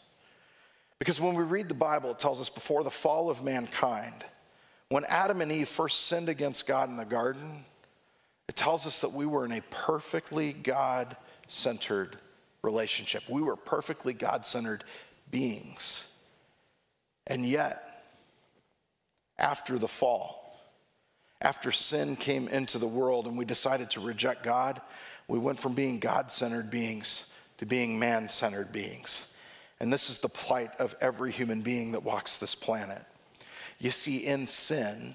Because 0.99 1.21
when 1.21 1.35
we 1.35 1.45
read 1.45 1.69
the 1.69 1.75
Bible, 1.75 2.11
it 2.11 2.19
tells 2.19 2.41
us 2.41 2.49
before 2.49 2.83
the 2.83 2.91
fall 2.91 3.31
of 3.31 3.45
mankind, 3.45 4.25
when 4.89 5.05
Adam 5.05 5.41
and 5.41 5.53
Eve 5.53 5.69
first 5.69 6.07
sinned 6.07 6.29
against 6.29 6.67
God 6.67 6.89
in 6.89 6.97
the 6.97 7.05
garden, 7.05 7.65
it 8.49 8.57
tells 8.57 8.87
us 8.87 9.03
that 9.03 9.13
we 9.13 9.27
were 9.27 9.45
in 9.45 9.53
a 9.53 9.63
perfectly 9.71 10.53
God 10.53 11.17
centered 11.47 12.17
relationship. 12.63 13.23
We 13.29 13.43
were 13.43 13.57
perfectly 13.57 14.13
God 14.13 14.45
centered 14.45 14.85
beings. 15.31 16.09
And 17.27 17.45
yet, 17.45 17.85
after 19.39 19.79
the 19.79 19.89
fall, 19.89 20.59
after 21.41 21.71
sin 21.71 22.17
came 22.17 22.49
into 22.49 22.79
the 22.79 22.89
world 22.89 23.27
and 23.27 23.39
we 23.39 23.45
decided 23.45 23.91
to 23.91 24.01
reject 24.01 24.43
God, 24.43 24.81
we 25.29 25.39
went 25.39 25.59
from 25.59 25.75
being 25.75 26.01
God 26.01 26.33
centered 26.33 26.71
beings 26.71 27.27
to 27.59 27.67
being 27.67 27.99
man 27.99 28.29
centered 28.29 28.73
beings. 28.73 29.27
And 29.81 29.93
this 29.93 30.11
is 30.11 30.19
the 30.19 30.29
plight 30.29 30.71
of 30.81 30.97
every 31.01 31.31
human 31.31 31.61
being 31.61 31.93
that 31.93 32.03
walks 32.03 32.37
this 32.37 32.55
planet. 32.55 33.05
You 33.79 33.93
see, 33.93 34.17
in 34.19 34.49
sin, 34.49 35.15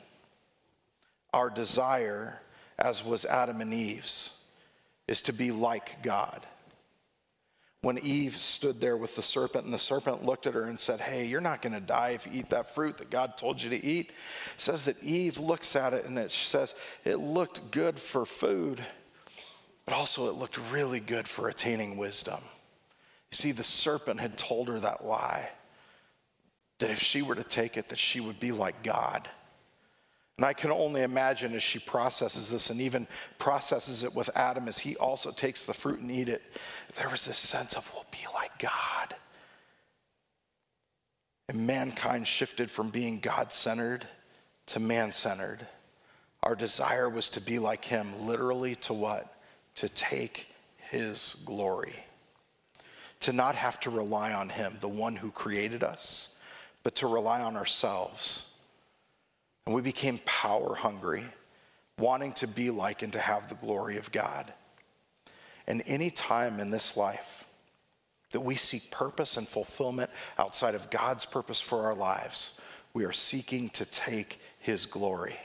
our 1.33 1.49
desire, 1.49 2.39
as 2.79 3.03
was 3.03 3.25
Adam 3.25 3.59
and 3.59 3.73
Eve's, 3.73 4.37
is 5.07 5.21
to 5.23 5.33
be 5.33 5.51
like 5.51 6.01
God. 6.01 6.45
when 7.83 7.97
Eve 7.97 8.37
stood 8.37 8.79
there 8.79 8.95
with 8.95 9.17
the 9.17 9.21
serpent, 9.21 9.65
and 9.65 9.73
the 9.73 9.77
serpent 9.77 10.23
looked 10.23 10.47
at 10.47 10.53
her 10.53 10.63
and 10.63 10.79
said, 10.79 11.01
Hey, 11.01 11.25
you're 11.25 11.41
not 11.41 11.61
going 11.61 11.73
to 11.73 11.81
die 11.81 12.11
if 12.11 12.25
you 12.25 12.31
eat 12.39 12.49
that 12.49 12.73
fruit 12.73 12.97
that 12.97 13.09
God 13.09 13.35
told 13.37 13.61
you 13.61 13.69
to 13.71 13.85
eat. 13.85 14.09
It 14.09 14.15
says 14.61 14.85
that 14.85 15.03
Eve 15.03 15.37
looks 15.37 15.75
at 15.75 15.93
it 15.93 16.05
and 16.05 16.17
it 16.17 16.31
says 16.31 16.75
it 17.03 17.17
looked 17.17 17.71
good 17.71 17.99
for 17.99 18.25
food, 18.25 18.79
but 19.85 19.93
also 19.93 20.29
it 20.29 20.35
looked 20.35 20.59
really 20.71 20.99
good 20.99 21.27
for 21.27 21.49
attaining 21.49 21.97
wisdom. 21.97 22.41
You 23.31 23.35
see, 23.35 23.51
the 23.51 23.63
serpent 23.63 24.19
had 24.19 24.37
told 24.37 24.67
her 24.67 24.79
that 24.79 25.05
lie 25.05 25.49
that 26.79 26.91
if 26.91 26.99
she 26.99 27.21
were 27.21 27.35
to 27.35 27.43
take 27.43 27.77
it, 27.77 27.89
that 27.89 27.99
she 27.99 28.19
would 28.19 28.39
be 28.39 28.51
like 28.51 28.83
God. 28.83 29.29
And 30.37 30.45
I 30.45 30.53
can 30.53 30.71
only 30.71 31.03
imagine 31.03 31.53
as 31.53 31.61
she 31.63 31.79
processes 31.79 32.49
this 32.49 32.69
and 32.69 32.81
even 32.81 33.07
processes 33.37 34.03
it 34.03 34.15
with 34.15 34.29
Adam 34.35 34.67
as 34.67 34.79
he 34.79 34.95
also 34.97 35.31
takes 35.31 35.65
the 35.65 35.73
fruit 35.73 35.99
and 35.99 36.09
eat 36.09 36.27
it, 36.29 36.41
there 36.97 37.09
was 37.09 37.25
this 37.25 37.37
sense 37.37 37.75
of, 37.75 37.89
we'll 37.93 38.05
be 38.11 38.25
like 38.33 38.57
God. 38.59 39.15
And 41.49 41.67
mankind 41.67 42.27
shifted 42.27 42.71
from 42.71 42.89
being 42.89 43.19
God 43.19 43.51
centered 43.51 44.07
to 44.67 44.79
man 44.79 45.11
centered. 45.11 45.67
Our 46.41 46.55
desire 46.55 47.09
was 47.09 47.29
to 47.31 47.41
be 47.41 47.59
like 47.59 47.85
him, 47.85 48.25
literally 48.25 48.75
to 48.75 48.93
what? 48.93 49.32
To 49.75 49.89
take 49.89 50.47
his 50.77 51.41
glory. 51.45 52.05
To 53.21 53.33
not 53.33 53.55
have 53.55 53.79
to 53.81 53.89
rely 53.89 54.33
on 54.33 54.49
him, 54.49 54.77
the 54.81 54.87
one 54.87 55.15
who 55.15 55.31
created 55.31 55.83
us, 55.83 56.35
but 56.83 56.95
to 56.95 57.07
rely 57.07 57.41
on 57.41 57.55
ourselves 57.55 58.43
and 59.65 59.75
we 59.75 59.81
became 59.81 60.19
power 60.25 60.75
hungry, 60.75 61.23
wanting 61.97 62.33
to 62.33 62.47
be 62.47 62.69
like 62.69 63.01
and 63.01 63.13
to 63.13 63.19
have 63.19 63.47
the 63.47 63.55
glory 63.55 63.97
of 63.97 64.11
God. 64.11 64.51
And 65.67 65.81
any 65.85 66.09
time 66.09 66.59
in 66.59 66.69
this 66.69 66.97
life 66.97 67.45
that 68.31 68.41
we 68.41 68.55
seek 68.55 68.91
purpose 68.91 69.37
and 69.37 69.47
fulfillment 69.47 70.09
outside 70.37 70.75
of 70.75 70.89
God's 70.89 71.25
purpose 71.25 71.61
for 71.61 71.83
our 71.83 71.95
lives, 71.95 72.59
we 72.93 73.05
are 73.05 73.13
seeking 73.13 73.69
to 73.69 73.85
take 73.85 74.39
his 74.59 74.85
glory. 74.85 75.37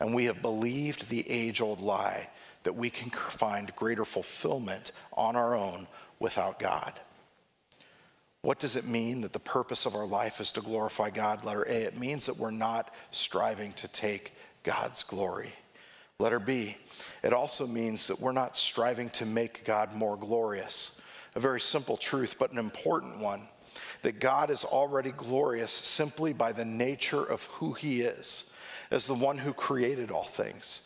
And 0.00 0.14
we 0.14 0.24
have 0.24 0.42
believed 0.42 1.08
the 1.08 1.30
age 1.30 1.60
old 1.60 1.80
lie 1.80 2.28
that 2.62 2.74
we 2.74 2.90
can 2.90 3.10
find 3.10 3.74
greater 3.76 4.04
fulfillment 4.04 4.92
on 5.12 5.36
our 5.36 5.54
own 5.54 5.86
without 6.18 6.58
God. 6.58 6.92
What 8.42 8.58
does 8.58 8.76
it 8.76 8.86
mean 8.86 9.20
that 9.20 9.34
the 9.34 9.38
purpose 9.38 9.84
of 9.84 9.94
our 9.94 10.06
life 10.06 10.40
is 10.40 10.52
to 10.52 10.62
glorify 10.62 11.10
God? 11.10 11.44
Letter 11.44 11.64
A, 11.68 11.82
it 11.82 11.98
means 11.98 12.26
that 12.26 12.38
we're 12.38 12.50
not 12.50 12.92
striving 13.12 13.72
to 13.74 13.88
take 13.88 14.32
God's 14.62 15.02
glory. 15.02 15.52
Letter 16.18 16.38
B, 16.38 16.76
it 17.22 17.32
also 17.32 17.66
means 17.66 18.06
that 18.06 18.20
we're 18.20 18.32
not 18.32 18.56
striving 18.56 19.10
to 19.10 19.26
make 19.26 19.64
God 19.64 19.94
more 19.94 20.16
glorious. 20.16 20.92
A 21.34 21.40
very 21.40 21.60
simple 21.60 21.96
truth, 21.96 22.36
but 22.38 22.52
an 22.52 22.58
important 22.58 23.18
one 23.18 23.42
that 24.02 24.20
God 24.20 24.50
is 24.50 24.64
already 24.64 25.12
glorious 25.12 25.70
simply 25.70 26.32
by 26.32 26.52
the 26.52 26.64
nature 26.64 27.22
of 27.22 27.44
who 27.44 27.74
he 27.74 28.00
is, 28.00 28.46
as 28.90 29.06
the 29.06 29.14
one 29.14 29.38
who 29.38 29.52
created 29.52 30.10
all 30.10 30.24
things 30.24 30.82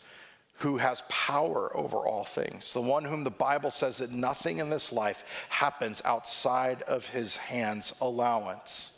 who 0.59 0.77
has 0.77 1.03
power 1.09 1.75
over 1.75 1.97
all 1.97 2.23
things, 2.23 2.73
the 2.73 2.81
one 2.81 3.03
whom 3.03 3.23
the 3.23 3.29
Bible 3.29 3.71
says 3.71 3.97
that 3.97 4.11
nothing 4.11 4.59
in 4.59 4.69
this 4.69 4.93
life 4.93 5.23
happens 5.49 6.01
outside 6.05 6.81
of 6.83 7.09
his 7.09 7.37
hand's 7.37 7.93
allowance. 7.99 8.93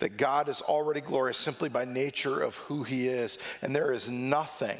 That 0.00 0.16
God 0.16 0.48
is 0.48 0.60
already 0.60 1.00
glorious 1.00 1.38
simply 1.38 1.68
by 1.70 1.84
nature 1.84 2.40
of 2.40 2.56
who 2.56 2.84
he 2.84 3.08
is, 3.08 3.38
and 3.62 3.74
there 3.74 3.92
is 3.92 4.08
nothing 4.08 4.78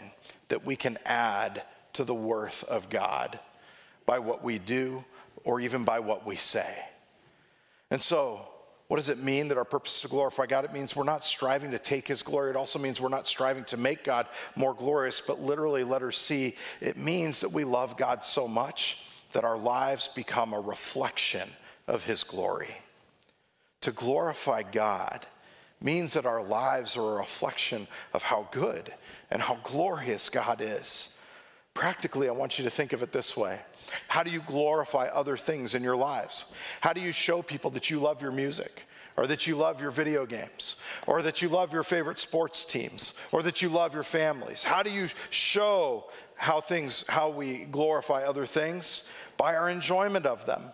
that 0.49 0.65
we 0.65 0.77
can 0.77 0.99
add 1.07 1.63
to 1.95 2.05
the 2.05 2.15
worth 2.15 2.63
of 2.65 2.91
God 2.91 3.41
by 4.07 4.19
what 4.19 4.45
we 4.45 4.59
do 4.59 5.05
or 5.45 5.61
even 5.61 5.85
by 5.85 5.99
what 5.99 6.27
we 6.27 6.37
say. 6.37 6.85
And 7.91 8.01
so, 8.01 8.47
what 8.89 8.97
does 8.97 9.11
it 9.11 9.23
mean 9.23 9.49
that 9.49 9.59
our 9.59 9.67
purpose 9.67 9.97
is 9.97 10.01
to 10.01 10.09
glorify 10.09 10.47
God? 10.47 10.65
It 10.65 10.73
means 10.73 10.97
we're 10.97 11.05
not 11.05 11.23
striving 11.23 11.71
to 11.73 11.79
take 11.79 12.09
His 12.09 12.23
glory. 12.23 12.51
It 12.51 12.57
also 12.57 12.79
means 12.79 13.01
we're 13.01 13.11
not 13.11 13.27
striving 13.27 13.65
to 13.65 13.77
make 13.77 14.03
God 14.03 14.27
more 14.57 14.73
glorious, 14.73 15.21
but 15.21 15.41
literally, 15.41 15.85
letter 15.85 16.11
C, 16.11 16.55
it 16.81 16.97
means 16.97 17.43
that 17.43 17.53
we 17.53 17.65
love 17.65 17.99
God 17.99 18.25
so 18.25 18.49
much 18.49 18.99
that 19.33 19.45
our 19.45 19.59
lives 19.59 20.09
become 20.09 20.55
a 20.55 20.61
reflection 20.61 21.51
of 21.87 22.05
His 22.05 22.25
glory. 22.25 22.75
To 23.83 23.93
glorify 23.93 24.63
God 24.63 25.27
means 25.83 26.15
that 26.15 26.27
our 26.27 26.43
lives 26.43 26.97
are 26.97 27.15
a 27.15 27.19
reflection 27.19 27.87
of 28.15 28.23
how 28.23 28.49
good 28.51 28.93
and 29.31 29.43
how 29.43 29.59
glorious 29.63 30.31
God 30.31 30.63
is. 30.63 31.15
Practically, 31.75 32.29
I 32.29 32.33
want 32.33 32.59
you 32.59 32.65
to 32.65 32.71
think 32.71 32.95
of 32.95 33.03
it 33.03 33.13
this 33.13 33.37
way 33.37 33.61
How 34.09 34.23
do 34.23 34.31
you 34.31 34.41
glorify 34.41 35.07
other 35.07 35.37
things 35.37 35.75
in 35.75 35.83
your 35.83 35.97
lives? 35.97 36.53
How 36.81 36.93
do 36.93 37.01
you 37.01 37.13
show 37.13 37.43
people 37.43 37.71
that 37.73 37.91
you 37.91 37.99
love 37.99 38.23
your 38.23 38.33
music? 38.33 38.85
Or 39.17 39.27
that 39.27 39.49
you 39.49 39.57
love 39.57 39.83
your 39.83 39.91
video 39.91 40.27
games, 40.27 40.77
or 41.05 41.23
that 41.23 41.43
you 41.43 41.49
love 41.49 41.73
your 41.73 41.83
favorite 41.83 42.21
sports 42.21 42.65
teams, 42.65 43.15
or 43.33 43.43
that 43.43 43.61
you 43.61 43.69
love 43.69 43.93
your 43.93 44.05
families? 44.05 44.63
How 44.63 44.85
do 44.85 44.91
you 44.91 45.09
show 45.31 46.05
how 46.37 46.61
things, 46.61 47.05
how 47.09 47.29
we 47.29 47.65
glorify 47.65 48.23
other 48.23 48.47
things? 48.47 49.03
By 49.37 49.57
our 49.57 49.69
enjoyment 49.69 50.25
of 50.25 50.47
them 50.47 50.71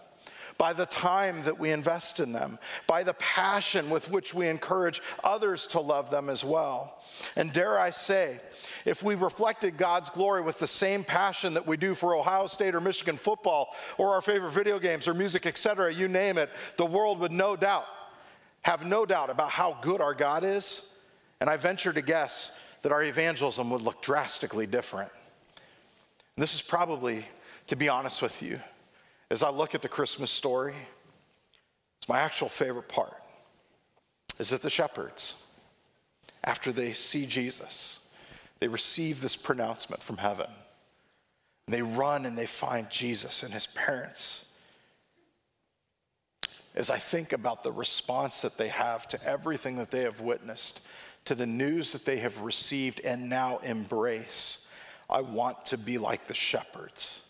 by 0.59 0.72
the 0.72 0.86
time 0.86 1.42
that 1.42 1.59
we 1.59 1.70
invest 1.70 2.20
in 2.20 2.32
them, 2.32 2.59
by 2.86 3.02
the 3.02 3.14
passion 3.14 3.90
with 3.90 4.11
which 4.11 4.32
we 4.34 4.48
encourage 4.48 5.02
others 5.22 5.66
to 5.68 5.80
love 5.80 6.11
them 6.11 6.28
as 6.28 6.44
well. 6.44 7.02
And 7.36 7.52
dare 7.52 7.78
I 7.78 7.90
say, 7.90 8.40
if 8.84 9.02
we 9.02 9.14
reflected 9.14 9.76
God's 9.76 10.11
glory 10.11 10.40
with 10.42 10.59
the 10.59 10.66
same 10.66 11.05
passion 11.05 11.55
that 11.55 11.66
we 11.66 11.76
do 11.76 11.94
for 11.94 12.14
Ohio 12.14 12.46
State 12.46 12.74
or 12.74 12.80
Michigan 12.80 13.16
football 13.16 13.74
or 13.98 14.14
our 14.14 14.20
favorite 14.20 14.52
video 14.52 14.78
games 14.78 15.09
or 15.09 15.14
music, 15.14 15.46
etc., 15.46 15.92
you 15.92 16.09
name 16.09 16.38
it, 16.38 16.50
the 16.76 16.86
world 16.86 17.18
would 17.18 17.32
no 17.32 17.57
doubt 17.57 17.86
have 18.64 18.86
no 18.86 19.05
doubt 19.05 19.28
about 19.28 19.50
how 19.50 19.76
good 19.82 20.00
our 20.00 20.14
God 20.14 20.42
is. 20.42 20.88
And 21.40 21.50
I 21.50 21.57
venture 21.57 21.92
to 21.92 22.00
guess 22.00 22.50
that 22.82 22.92
our 22.92 23.02
evangelism 23.02 23.68
would 23.70 23.82
look 23.82 24.00
drastically 24.02 24.66
different. 24.66 25.11
And 26.36 26.42
this 26.42 26.55
is 26.55 26.62
probably, 26.62 27.26
to 27.66 27.76
be 27.76 27.88
honest 27.88 28.22
with 28.22 28.42
you, 28.42 28.61
as 29.31 29.43
I 29.43 29.51
look 29.51 29.75
at 29.75 29.83
the 29.83 29.89
Christmas 29.89 30.31
story, 30.31 30.75
it's 31.99 32.09
my 32.09 32.20
actual 32.20 32.49
favorite 32.49 32.89
part 32.89 33.22
is 34.39 34.51
that 34.51 34.62
the 34.62 34.70
shepherds, 34.70 35.35
after 36.43 36.72
they 36.72 36.93
see 36.93 37.27
Jesus, 37.27 38.01
they 38.61 38.68
receive 38.68 39.20
this 39.20 39.37
pronouncement 39.37 40.03
from 40.03 40.18
heaven. 40.18 40.51
And 41.66 41.75
they 41.75 41.83
run 41.83 42.27
and 42.27 42.37
they 42.37 42.47
find 42.47 42.91
Jesus 42.91 43.43
and 43.43 43.55
his 43.55 43.66
parents. 43.68 44.47
As 46.75 46.91
I 46.91 46.99
think 46.99 47.33
about 47.33 47.62
the 47.62 47.72
response 47.72 48.43
that 48.43 48.59
they 48.59 48.68
have 48.68 49.07
to 49.09 49.25
everything 49.25 49.77
that 49.77 49.91
they 49.91 50.03
have 50.03 50.20
witnessed, 50.20 50.81
to 51.25 51.35
the 51.35 51.47
news 51.47 51.93
that 51.93 52.05
they 52.05 52.18
have 52.18 52.43
received 52.43 53.01
and 53.01 53.31
now 53.31 53.59
embrace, 53.59 54.66
I 55.09 55.22
want 55.22 55.64
to 55.66 55.79
be 55.79 55.97
like 55.97 56.27
the 56.27 56.35
shepherds 56.35 57.24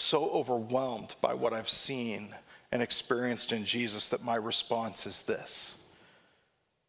so 0.00 0.30
overwhelmed 0.30 1.14
by 1.20 1.34
what 1.34 1.52
I've 1.52 1.68
seen 1.68 2.28
and 2.70 2.80
experienced 2.80 3.52
in 3.52 3.64
Jesus 3.64 4.08
that 4.08 4.24
my 4.24 4.36
response 4.36 5.06
is 5.06 5.22
this 5.22 5.78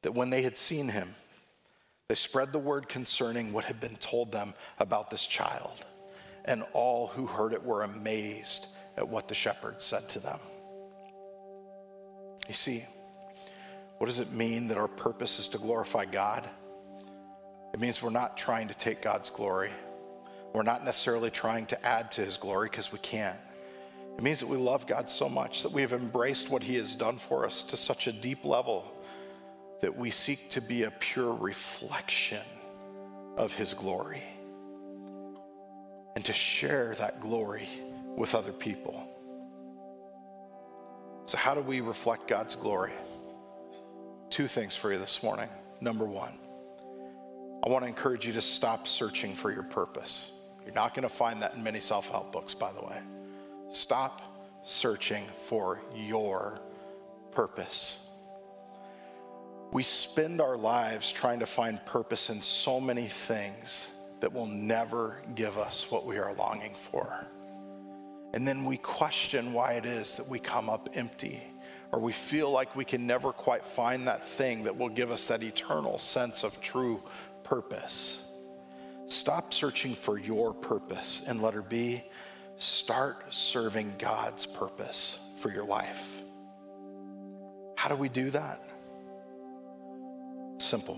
that 0.02 0.14
when 0.14 0.30
they 0.30 0.44
had 0.44 0.58
seen 0.58 0.88
him, 0.88 1.14
they 2.08 2.16
spread 2.16 2.54
the 2.54 2.60
word 2.60 2.88
concerning 2.88 3.52
what 3.52 3.66
had 3.66 3.82
been 3.82 3.98
told 3.98 4.32
them 4.32 4.54
about 4.80 5.10
this 5.10 5.26
child, 5.26 5.86
and 6.46 6.64
all 6.72 7.08
who 7.08 7.26
heard 7.26 7.52
it 7.52 7.62
were 7.62 7.84
amazed 7.84 8.68
at 8.96 9.10
what 9.10 9.28
the 9.28 9.36
shepherds 9.36 9.84
said 9.84 10.08
to 10.08 10.20
them. 10.20 10.40
You 12.48 12.54
see, 12.54 12.86
what 13.98 14.08
does 14.08 14.20
it 14.20 14.32
mean 14.32 14.70
that 14.70 14.78
our 14.78 14.88
purpose 14.88 15.38
is 15.38 15.50
to 15.50 15.58
glorify 15.58 16.06
God? 16.06 16.50
It 17.74 17.80
means 17.82 18.02
we're 18.02 18.10
not 18.10 18.38
trying 18.38 18.70
to 18.70 18.74
take 18.74 19.02
God's 19.02 19.30
glory. 19.30 19.72
We're 20.54 20.64
not 20.64 20.84
necessarily 20.84 21.30
trying 21.30 21.68
to 21.68 21.86
add 21.86 22.12
to 22.14 22.26
his 22.26 22.38
glory 22.38 22.70
because 22.70 22.92
we 22.92 23.00
can't. 23.00 23.38
It 24.18 24.24
means 24.24 24.40
that 24.42 24.48
we 24.48 24.58
love 24.58 24.88
God 24.88 25.10
so 25.10 25.30
much 25.30 25.64
that 25.64 25.72
we 25.72 25.82
have 25.82 25.94
embraced 25.94 26.50
what 26.50 26.64
he 26.64 26.76
has 26.76 26.96
done 26.96 27.18
for 27.18 27.46
us 27.46 27.64
to 27.64 27.78
such 27.78 28.08
a 28.08 28.12
deep 28.12 28.44
level 28.44 28.92
that 29.82 29.96
we 29.96 30.12
seek 30.12 30.50
to 30.50 30.62
be 30.62 30.84
a 30.84 30.92
pure 30.92 31.34
reflection 31.34 32.44
of 33.38 33.54
his 33.54 33.74
glory 33.74 34.24
and 36.16 36.26
to 36.26 36.34
share 36.34 36.96
that 36.96 37.22
glory 37.22 37.70
with 38.18 38.36
other 38.36 38.52
people. 38.52 39.08
So, 41.26 41.38
how 41.38 41.54
do 41.54 41.62
we 41.62 41.80
reflect 41.80 42.28
God's 42.28 42.56
glory? 42.56 42.92
Two 44.30 44.48
things 44.48 44.76
for 44.76 44.92
you 44.92 45.00
this 45.00 45.24
morning. 45.24 45.48
Number 45.80 46.06
one, 46.06 46.34
I 47.64 47.70
want 47.70 47.84
to 47.84 47.88
encourage 47.88 48.28
you 48.28 48.34
to 48.34 48.42
stop 48.42 48.88
searching 48.88 49.34
for 49.34 49.52
your 49.52 49.64
purpose. 49.64 50.34
You're 50.66 50.74
not 50.74 50.94
going 50.94 51.04
to 51.04 51.10
find 51.14 51.42
that 51.42 51.56
in 51.56 51.64
many 51.64 51.80
self 51.80 52.10
help 52.10 52.32
books, 52.32 52.54
by 52.54 52.72
the 52.72 52.82
way. 52.82 53.00
Stop 53.70 54.22
searching 54.64 55.26
for 55.34 55.82
your 55.96 56.60
purpose. 57.32 58.00
We 59.72 59.84
spend 59.84 60.42
our 60.42 60.58
lives 60.58 61.12
trying 61.12 61.40
to 61.40 61.46
find 61.46 61.84
purpose 61.86 62.30
in 62.30 62.42
so 62.42 62.80
many 62.80 63.08
things 63.08 63.90
that 64.20 64.34
will 64.34 64.48
never 64.48 65.22
give 65.36 65.58
us 65.58 65.90
what 65.92 66.06
we 66.06 66.18
are 66.18 66.34
longing 66.34 66.74
for. 66.74 67.26
And 68.34 68.48
then 68.48 68.66
we 68.66 68.78
question 68.78 69.54
why 69.54 69.74
it 69.74 69.86
is 69.86 70.16
that 70.16 70.28
we 70.28 70.40
come 70.40 70.70
up 70.70 70.90
empty, 70.94 71.42
or 71.92 72.00
we 72.00 72.14
feel 72.14 72.52
like 72.52 72.76
we 72.76 72.86
can 72.86 73.08
never 73.08 73.32
quite 73.32 73.66
find 73.66 74.08
that 74.08 74.24
thing 74.24 74.64
that 74.64 74.78
will 74.78 74.90
give 74.90 75.12
us 75.12 75.28
that 75.28 75.42
eternal 75.42 75.98
sense 75.98 76.44
of 76.44 76.60
true 76.62 77.02
purpose. 77.44 78.26
Stop 79.10 79.54
searching 79.54 79.96
for 79.96 80.18
your 80.18 80.54
purpose. 80.54 81.24
And 81.28 81.42
letter 81.42 81.62
B, 81.62 82.04
start 82.58 83.34
serving 83.34 83.96
God's 83.98 84.46
purpose 84.46 85.20
for 85.36 85.52
your 85.52 85.66
life. 85.66 86.22
How 87.76 87.90
do 87.90 87.96
we 87.96 88.10
do 88.10 88.30
that? 88.32 88.62
Simple. 90.60 90.98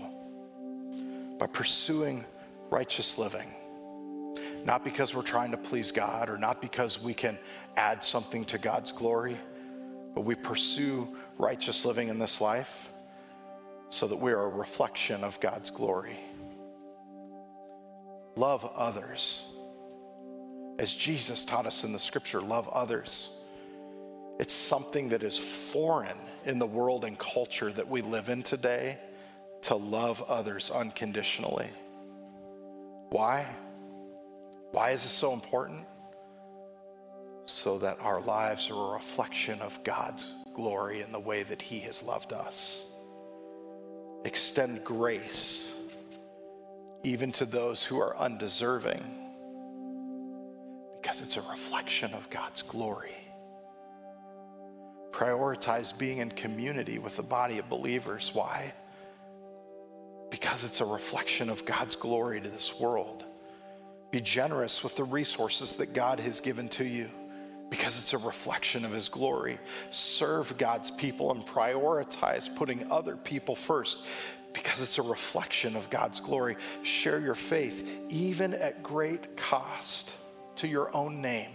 By 1.38 1.46
pursuing 1.46 2.24
righteous 2.70 3.18
living. 3.18 3.48
Not 4.64 4.84
because 4.84 5.14
we're 5.14 5.22
trying 5.22 5.50
to 5.52 5.56
please 5.56 5.92
God 5.92 6.28
or 6.28 6.38
not 6.38 6.60
because 6.60 7.02
we 7.02 7.14
can 7.14 7.38
add 7.76 8.04
something 8.04 8.44
to 8.46 8.58
God's 8.58 8.92
glory, 8.92 9.36
but 10.14 10.22
we 10.22 10.34
pursue 10.34 11.16
righteous 11.38 11.84
living 11.84 12.08
in 12.08 12.18
this 12.18 12.40
life 12.40 12.90
so 13.90 14.06
that 14.06 14.16
we 14.16 14.32
are 14.32 14.44
a 14.44 14.48
reflection 14.48 15.24
of 15.24 15.38
God's 15.40 15.70
glory. 15.70 16.18
Love 18.34 18.70
others. 18.74 19.46
As 20.78 20.92
Jesus 20.92 21.44
taught 21.44 21.66
us 21.66 21.84
in 21.84 21.92
the 21.92 21.98
scripture, 21.98 22.40
love 22.40 22.68
others. 22.68 23.30
It's 24.40 24.54
something 24.54 25.10
that 25.10 25.22
is 25.22 25.38
foreign 25.38 26.18
in 26.44 26.58
the 26.58 26.66
world 26.66 27.04
and 27.04 27.18
culture 27.18 27.70
that 27.72 27.88
we 27.88 28.00
live 28.00 28.28
in 28.28 28.42
today 28.42 28.98
to 29.62 29.76
love 29.76 30.22
others 30.22 30.70
unconditionally. 30.70 31.68
Why? 33.10 33.46
Why 34.72 34.90
is 34.90 35.02
this 35.02 35.12
so 35.12 35.34
important? 35.34 35.86
So 37.44 37.78
that 37.78 38.00
our 38.00 38.20
lives 38.20 38.70
are 38.70 38.90
a 38.90 38.94
reflection 38.94 39.60
of 39.60 39.84
God's 39.84 40.34
glory 40.54 41.02
in 41.02 41.12
the 41.12 41.20
way 41.20 41.42
that 41.42 41.60
He 41.60 41.80
has 41.80 42.02
loved 42.02 42.32
us. 42.32 42.86
Extend 44.24 44.82
grace 44.84 45.72
even 47.04 47.32
to 47.32 47.44
those 47.44 47.84
who 47.84 48.00
are 48.00 48.16
undeserving, 48.16 49.02
because 51.00 51.20
it's 51.20 51.36
a 51.36 51.42
reflection 51.42 52.14
of 52.14 52.30
God's 52.30 52.62
glory. 52.62 53.16
Prioritize 55.10 55.96
being 55.96 56.18
in 56.18 56.30
community 56.30 56.98
with 56.98 57.16
the 57.16 57.22
body 57.22 57.58
of 57.58 57.68
believers. 57.68 58.30
Why? 58.32 58.72
Because 60.30 60.64
it's 60.64 60.80
a 60.80 60.86
reflection 60.86 61.50
of 61.50 61.66
God's 61.66 61.96
glory 61.96 62.40
to 62.40 62.48
this 62.48 62.78
world. 62.78 63.24
Be 64.10 64.20
generous 64.20 64.82
with 64.82 64.96
the 64.96 65.04
resources 65.04 65.76
that 65.76 65.92
God 65.92 66.20
has 66.20 66.40
given 66.40 66.68
to 66.70 66.84
you 66.84 67.08
because 67.68 67.98
it's 67.98 68.12
a 68.12 68.18
reflection 68.18 68.84
of 68.84 68.92
his 68.92 69.08
glory. 69.08 69.58
Serve 69.90 70.56
God's 70.58 70.90
people 70.90 71.30
and 71.30 71.44
prioritize 71.44 72.54
putting 72.54 72.90
other 72.92 73.16
people 73.16 73.56
first 73.56 73.98
because 74.52 74.80
it's 74.80 74.98
a 74.98 75.02
reflection 75.02 75.76
of 75.76 75.90
God's 75.90 76.20
glory. 76.20 76.56
Share 76.82 77.20
your 77.20 77.34
faith, 77.34 77.88
even 78.08 78.54
at 78.54 78.82
great 78.82 79.36
cost 79.36 80.14
to 80.56 80.68
your 80.68 80.94
own 80.94 81.20
name, 81.20 81.52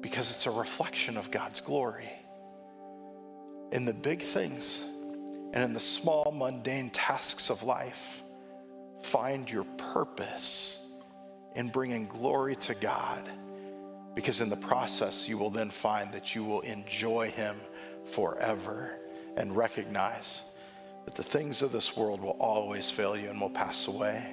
because 0.00 0.30
it's 0.30 0.46
a 0.46 0.50
reflection 0.50 1.16
of 1.16 1.30
God's 1.30 1.60
glory. 1.60 2.10
In 3.72 3.84
the 3.84 3.94
big 3.94 4.20
things 4.20 4.84
and 5.52 5.64
in 5.64 5.72
the 5.72 5.80
small, 5.80 6.32
mundane 6.32 6.90
tasks 6.90 7.50
of 7.50 7.62
life, 7.62 8.22
find 9.02 9.50
your 9.50 9.64
purpose 9.64 10.78
in 11.54 11.68
bringing 11.68 12.06
glory 12.06 12.56
to 12.56 12.74
God, 12.74 13.28
because 14.14 14.40
in 14.40 14.50
the 14.50 14.56
process, 14.56 15.26
you 15.26 15.38
will 15.38 15.50
then 15.50 15.70
find 15.70 16.12
that 16.12 16.34
you 16.34 16.44
will 16.44 16.60
enjoy 16.60 17.30
Him 17.30 17.56
forever 18.04 18.98
and 19.36 19.56
recognize 19.56 20.42
that 21.04 21.14
the 21.14 21.22
things 21.22 21.62
of 21.62 21.72
this 21.72 21.96
world 21.96 22.20
will 22.20 22.36
always 22.38 22.90
fail 22.90 23.16
you 23.16 23.28
and 23.30 23.40
will 23.40 23.50
pass 23.50 23.86
away. 23.86 24.24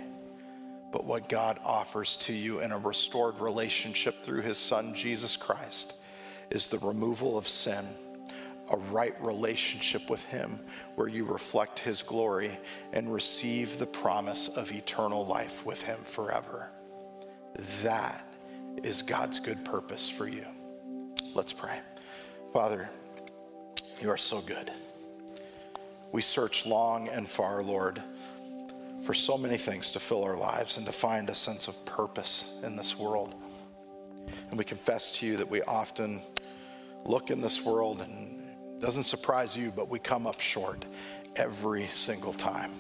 But 0.92 1.06
what 1.06 1.30
God 1.30 1.60
offers 1.64 2.16
to 2.18 2.34
you 2.34 2.62
in 2.62 2.72
a 2.72 2.78
restored 2.78 3.40
relationship 3.40 4.24
through 4.24 4.42
his 4.42 4.58
son, 4.58 4.94
Jesus 4.94 5.38
Christ, 5.38 5.94
is 6.50 6.68
the 6.68 6.80
removal 6.80 7.38
of 7.38 7.48
sin, 7.48 7.86
a 8.72 8.78
right 8.78 9.16
relationship 9.24 10.10
with 10.10 10.24
him 10.26 10.60
where 10.96 11.08
you 11.08 11.26
reflect 11.26 11.80
his 11.80 12.02
glory 12.02 12.58
and 12.92 13.14
receive 13.14 13.78
the 13.78 13.86
promise 13.86 14.48
of 14.48 14.72
eternal 14.72 15.26
life 15.26 15.66
with 15.66 15.82
him 15.84 16.00
forever. 16.00 16.70
That 17.84 18.26
is 18.84 19.02
God's 19.02 19.40
good 19.40 19.64
purpose 19.66 20.10
for 20.10 20.28
you. 20.28 20.46
Let's 21.36 21.54
pray. 21.54 21.80
Father, 22.54 22.90
you 24.02 24.10
are 24.10 24.18
so 24.18 24.42
good. 24.42 24.72
We 26.12 26.22
search 26.22 26.66
long 26.66 27.08
and 27.10 27.28
far, 27.28 27.62
Lord, 27.62 28.02
for 29.04 29.14
so 29.14 29.38
many 29.38 29.58
things 29.58 29.92
to 29.92 30.00
fill 30.00 30.24
our 30.24 30.36
lives 30.36 30.78
and 30.78 30.86
to 30.86 30.92
find 30.92 31.30
a 31.30 31.36
sense 31.36 31.68
of 31.68 31.86
purpose 31.86 32.52
in 32.64 32.76
this 32.76 32.98
world. 32.98 33.36
And 34.50 34.58
we 34.58 34.66
confess 34.66 35.12
to 35.20 35.28
you 35.28 35.38
that 35.38 35.50
we 35.50 35.62
often 35.62 36.22
look 37.06 37.30
in 37.30 37.42
this 37.42 37.64
world 37.64 38.02
and 38.02 38.42
it 38.76 38.82
doesn't 38.82 39.04
surprise 39.04 39.56
you, 39.56 39.72
but 39.76 39.90
we 39.90 40.00
come 40.00 40.26
up 40.26 40.40
short 40.40 40.84
every 41.36 41.88
single 41.88 42.34
time. 42.34 42.72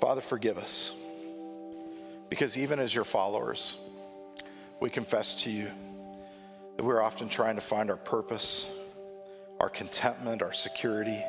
Father, 0.00 0.20
forgive 0.20 0.58
us. 0.58 0.92
Because 2.28 2.58
even 2.58 2.78
as 2.78 2.94
your 2.94 3.04
followers, 3.04 3.76
we 4.80 4.90
confess 4.90 5.42
to 5.44 5.50
you 5.50 5.70
that 6.76 6.84
we're 6.84 7.00
often 7.00 7.28
trying 7.28 7.54
to 7.54 7.60
find 7.60 7.90
our 7.90 7.96
purpose 7.96 8.66
our 9.60 9.68
contentment, 9.68 10.42
our 10.42 10.52
security, 10.52 11.22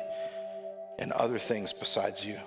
and 0.98 1.12
other 1.12 1.38
things 1.38 1.72
besides 1.72 2.24
you. 2.24 2.38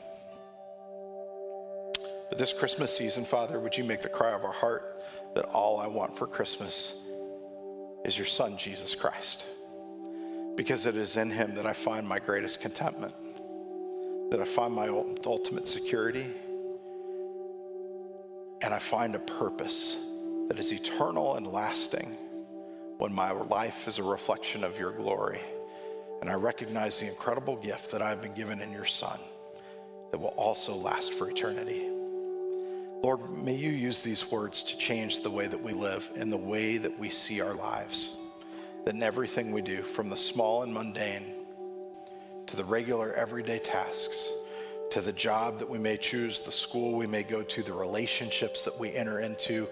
But 2.29 2.37
this 2.37 2.53
Christmas 2.53 2.95
season, 2.95 3.25
Father, 3.25 3.59
would 3.59 3.77
you 3.77 3.83
make 3.83 3.99
the 3.99 4.09
cry 4.09 4.31
of 4.31 4.45
our 4.45 4.53
heart 4.53 5.03
that 5.35 5.45
all 5.45 5.79
I 5.79 5.87
want 5.87 6.17
for 6.17 6.27
Christmas 6.27 6.95
is 8.05 8.17
your 8.17 8.27
Son, 8.27 8.57
Jesus 8.57 8.95
Christ? 8.95 9.45
Because 10.55 10.85
it 10.85 10.95
is 10.95 11.17
in 11.17 11.31
him 11.31 11.55
that 11.55 11.65
I 11.65 11.73
find 11.73 12.07
my 12.07 12.19
greatest 12.19 12.61
contentment, 12.61 13.13
that 14.31 14.39
I 14.39 14.45
find 14.45 14.73
my 14.73 14.87
ultimate 14.87 15.67
security, 15.67 16.25
and 18.61 18.73
I 18.73 18.79
find 18.79 19.15
a 19.15 19.19
purpose 19.19 19.97
that 20.47 20.59
is 20.59 20.71
eternal 20.71 21.35
and 21.35 21.47
lasting 21.47 22.15
when 22.97 23.13
my 23.13 23.31
life 23.31 23.87
is 23.87 23.99
a 23.99 24.03
reflection 24.03 24.63
of 24.63 24.79
your 24.79 24.91
glory. 24.91 25.41
And 26.21 26.29
I 26.29 26.35
recognize 26.35 26.99
the 26.99 27.07
incredible 27.07 27.55
gift 27.57 27.91
that 27.91 28.01
I've 28.01 28.21
been 28.21 28.33
given 28.33 28.61
in 28.61 28.71
your 28.71 28.85
Son 28.85 29.19
that 30.11 30.19
will 30.19 30.35
also 30.37 30.75
last 30.75 31.15
for 31.15 31.29
eternity. 31.29 31.89
Lord, 33.01 33.31
may 33.31 33.55
you 33.55 33.71
use 33.71 34.03
these 34.03 34.29
words 34.29 34.63
to 34.63 34.77
change 34.77 35.21
the 35.21 35.31
way 35.31 35.47
that 35.47 35.61
we 35.61 35.73
live 35.73 36.11
and 36.15 36.31
the 36.31 36.37
way 36.37 36.77
that 36.77 36.99
we 36.99 37.09
see 37.09 37.41
our 37.41 37.55
lives. 37.55 38.15
That 38.85 38.93
in 38.93 39.01
everything 39.01 39.51
we 39.51 39.63
do, 39.63 39.81
from 39.81 40.09
the 40.09 40.17
small 40.17 40.61
and 40.61 40.71
mundane 40.71 41.25
to 42.45 42.55
the 42.55 42.65
regular 42.65 43.13
everyday 43.13 43.57
tasks, 43.57 44.31
to 44.91 45.01
the 45.01 45.13
job 45.13 45.57
that 45.59 45.69
we 45.69 45.79
may 45.79 45.97
choose, 45.97 46.41
the 46.41 46.51
school 46.51 46.95
we 46.95 47.07
may 47.07 47.23
go 47.23 47.41
to, 47.41 47.63
the 47.63 47.73
relationships 47.73 48.63
that 48.63 48.79
we 48.79 48.93
enter 48.93 49.21
into, 49.21 49.67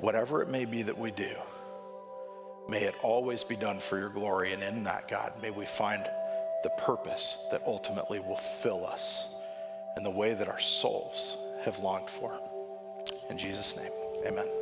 whatever 0.00 0.42
it 0.42 0.48
may 0.48 0.64
be 0.64 0.82
that 0.82 0.98
we 0.98 1.12
do, 1.12 1.30
May 2.68 2.82
it 2.82 2.94
always 3.02 3.44
be 3.44 3.56
done 3.56 3.78
for 3.78 3.98
your 3.98 4.08
glory. 4.08 4.52
And 4.52 4.62
in 4.62 4.84
that, 4.84 5.08
God, 5.08 5.32
may 5.42 5.50
we 5.50 5.66
find 5.66 6.08
the 6.62 6.70
purpose 6.70 7.46
that 7.50 7.62
ultimately 7.66 8.20
will 8.20 8.36
fill 8.36 8.86
us 8.86 9.28
in 9.96 10.04
the 10.04 10.10
way 10.10 10.34
that 10.34 10.48
our 10.48 10.60
souls 10.60 11.36
have 11.64 11.78
longed 11.80 12.08
for. 12.08 12.38
In 13.30 13.38
Jesus' 13.38 13.76
name, 13.76 13.90
amen. 14.26 14.61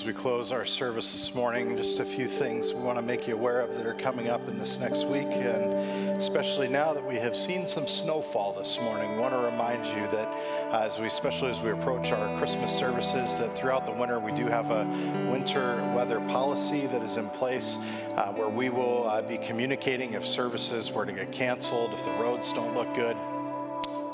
As 0.00 0.06
we 0.06 0.12
close 0.14 0.50
our 0.50 0.64
service 0.64 1.12
this 1.12 1.34
morning, 1.34 1.76
just 1.76 2.00
a 2.00 2.04
few 2.06 2.26
things 2.26 2.72
we 2.72 2.80
want 2.80 2.96
to 2.96 3.02
make 3.02 3.28
you 3.28 3.34
aware 3.34 3.60
of 3.60 3.76
that 3.76 3.84
are 3.84 3.92
coming 3.92 4.30
up 4.30 4.48
in 4.48 4.58
this 4.58 4.78
next 4.78 5.06
week, 5.06 5.26
and 5.26 5.74
especially 6.18 6.68
now 6.68 6.94
that 6.94 7.06
we 7.06 7.16
have 7.16 7.36
seen 7.36 7.66
some 7.66 7.86
snowfall 7.86 8.54
this 8.54 8.80
morning, 8.80 9.18
want 9.18 9.34
to 9.34 9.38
remind 9.38 9.84
you 9.84 10.08
that 10.10 10.26
uh, 10.72 10.86
as 10.86 10.98
we, 10.98 11.04
especially 11.04 11.50
as 11.50 11.60
we 11.60 11.70
approach 11.70 12.12
our 12.12 12.38
Christmas 12.38 12.74
services, 12.74 13.36
that 13.36 13.54
throughout 13.58 13.84
the 13.84 13.92
winter 13.92 14.18
we 14.18 14.32
do 14.32 14.46
have 14.46 14.70
a 14.70 14.86
winter 15.30 15.76
weather 15.94 16.20
policy 16.20 16.86
that 16.86 17.02
is 17.02 17.18
in 17.18 17.28
place, 17.28 17.76
uh, 18.16 18.32
where 18.32 18.48
we 18.48 18.70
will 18.70 19.06
uh, 19.06 19.20
be 19.20 19.36
communicating 19.36 20.14
if 20.14 20.26
services 20.26 20.90
were 20.90 21.04
to 21.04 21.12
get 21.12 21.30
canceled, 21.30 21.92
if 21.92 22.02
the 22.06 22.12
roads 22.12 22.54
don't 22.54 22.74
look 22.74 22.94
good. 22.94 23.16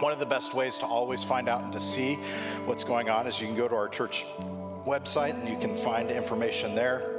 One 0.00 0.12
of 0.12 0.18
the 0.18 0.26
best 0.26 0.52
ways 0.52 0.78
to 0.78 0.86
always 0.86 1.22
find 1.22 1.48
out 1.48 1.62
and 1.62 1.72
to 1.74 1.80
see 1.80 2.16
what's 2.64 2.82
going 2.82 3.08
on 3.08 3.28
is 3.28 3.40
you 3.40 3.46
can 3.46 3.56
go 3.56 3.68
to 3.68 3.76
our 3.76 3.88
church 3.88 4.26
website 4.86 5.34
and 5.34 5.48
you 5.48 5.58
can 5.58 5.76
find 5.76 6.10
information 6.10 6.74
there. 6.74 7.15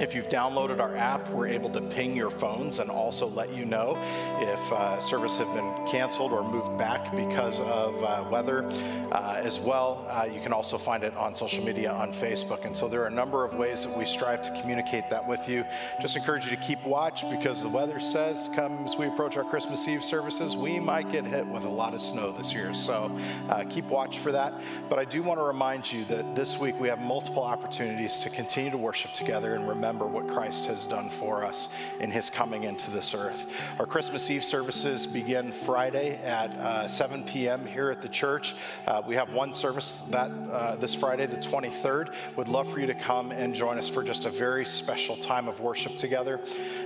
If 0.00 0.14
you've 0.14 0.28
downloaded 0.28 0.80
our 0.80 0.96
app, 0.96 1.28
we're 1.30 1.48
able 1.48 1.70
to 1.70 1.80
ping 1.80 2.16
your 2.16 2.30
phones 2.30 2.78
and 2.78 2.90
also 2.90 3.28
let 3.28 3.54
you 3.54 3.64
know 3.64 3.98
if 4.40 4.72
uh, 4.72 4.98
service 5.00 5.36
have 5.36 5.52
been 5.54 5.86
canceled 5.86 6.32
or 6.32 6.42
moved 6.42 6.76
back 6.78 7.14
because 7.14 7.60
of 7.60 8.02
uh, 8.02 8.24
weather. 8.30 8.68
Uh, 9.12 9.40
as 9.42 9.58
well, 9.58 10.06
uh, 10.08 10.24
you 10.24 10.40
can 10.40 10.52
also 10.52 10.78
find 10.78 11.02
it 11.02 11.14
on 11.16 11.34
social 11.34 11.64
media 11.64 11.92
on 11.92 12.12
Facebook. 12.12 12.64
And 12.64 12.76
so 12.76 12.88
there 12.88 13.02
are 13.02 13.08
a 13.08 13.10
number 13.10 13.44
of 13.44 13.54
ways 13.54 13.84
that 13.84 13.96
we 13.96 14.04
strive 14.04 14.42
to 14.42 14.60
communicate 14.60 15.10
that 15.10 15.26
with 15.26 15.48
you. 15.48 15.64
Just 16.00 16.16
encourage 16.16 16.44
you 16.44 16.50
to 16.50 16.62
keep 16.62 16.84
watch 16.84 17.28
because 17.30 17.62
the 17.62 17.68
weather 17.68 17.98
says, 17.98 18.48
come 18.54 18.84
as 18.84 18.96
we 18.96 19.06
approach 19.06 19.36
our 19.36 19.44
Christmas 19.44 19.86
Eve 19.88 20.04
services, 20.04 20.56
we 20.56 20.78
might 20.78 21.10
get 21.10 21.24
hit 21.24 21.46
with 21.46 21.64
a 21.64 21.68
lot 21.68 21.92
of 21.92 22.00
snow 22.00 22.30
this 22.30 22.54
year. 22.54 22.72
So 22.72 23.10
uh, 23.48 23.64
keep 23.68 23.86
watch 23.86 24.18
for 24.18 24.32
that. 24.32 24.54
But 24.88 24.98
I 24.98 25.04
do 25.04 25.22
want 25.22 25.40
to 25.40 25.44
remind 25.44 25.90
you 25.90 26.04
that 26.06 26.34
this 26.34 26.58
week 26.58 26.78
we 26.78 26.88
have 26.88 27.00
multiple 27.00 27.42
opportunities 27.42 28.18
to 28.20 28.30
continue 28.30 28.70
to 28.70 28.78
worship 28.78 29.12
together 29.12 29.54
and 29.54 29.68
remember 29.70 30.06
what 30.06 30.28
Christ 30.28 30.66
has 30.66 30.86
done 30.86 31.08
for 31.08 31.44
us 31.44 31.68
in 32.00 32.10
his 32.10 32.28
coming 32.28 32.64
into 32.64 32.90
this 32.90 33.14
earth. 33.14 33.50
Our 33.78 33.86
Christmas 33.86 34.28
Eve 34.30 34.44
services 34.44 35.06
begin 35.06 35.52
Friday 35.52 36.16
at 36.22 36.50
uh, 36.50 36.88
7 36.88 37.24
p.m. 37.24 37.64
here 37.64 37.90
at 37.90 38.02
the 38.02 38.08
church. 38.08 38.54
Uh, 38.86 39.00
we 39.06 39.14
have 39.14 39.32
one 39.32 39.54
service 39.54 40.04
that 40.10 40.30
uh, 40.30 40.76
this 40.76 40.94
Friday, 40.94 41.26
the 41.26 41.36
23rd. 41.36 42.12
Would 42.36 42.48
love 42.48 42.70
for 42.70 42.80
you 42.80 42.86
to 42.86 42.94
come 42.94 43.30
and 43.30 43.54
join 43.54 43.78
us 43.78 43.88
for 43.88 44.02
just 44.02 44.26
a 44.26 44.30
very 44.30 44.64
special 44.64 45.16
time 45.16 45.48
of 45.48 45.60
worship 45.60 45.96
together. 45.96 46.40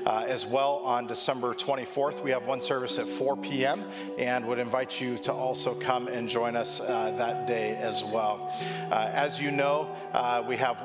Uh, 0.07 0.25
as 0.29 0.47
well, 0.47 0.83
on 0.85 1.07
December 1.07 1.55
24th, 1.55 2.23
we 2.23 2.31
have 2.31 2.47
one 2.47 2.61
service 2.61 2.99
at 2.99 3.07
4 3.07 3.37
p.m. 3.39 3.85
and 4.19 4.45
would 4.47 4.59
invite 4.59 5.01
you 5.01 5.17
to 5.19 5.33
also 5.33 5.75
come 5.75 6.09
and 6.09 6.29
join 6.29 6.55
us 6.55 6.81
uh, 6.81 7.13
that 7.17 7.47
day 7.47 7.77
as 7.77 8.05
well. 8.05 8.53
Uh, 8.91 9.11
as 9.13 9.41
you 9.41 9.51
know, 9.51 9.89
we 10.47 10.57
have 10.57 10.79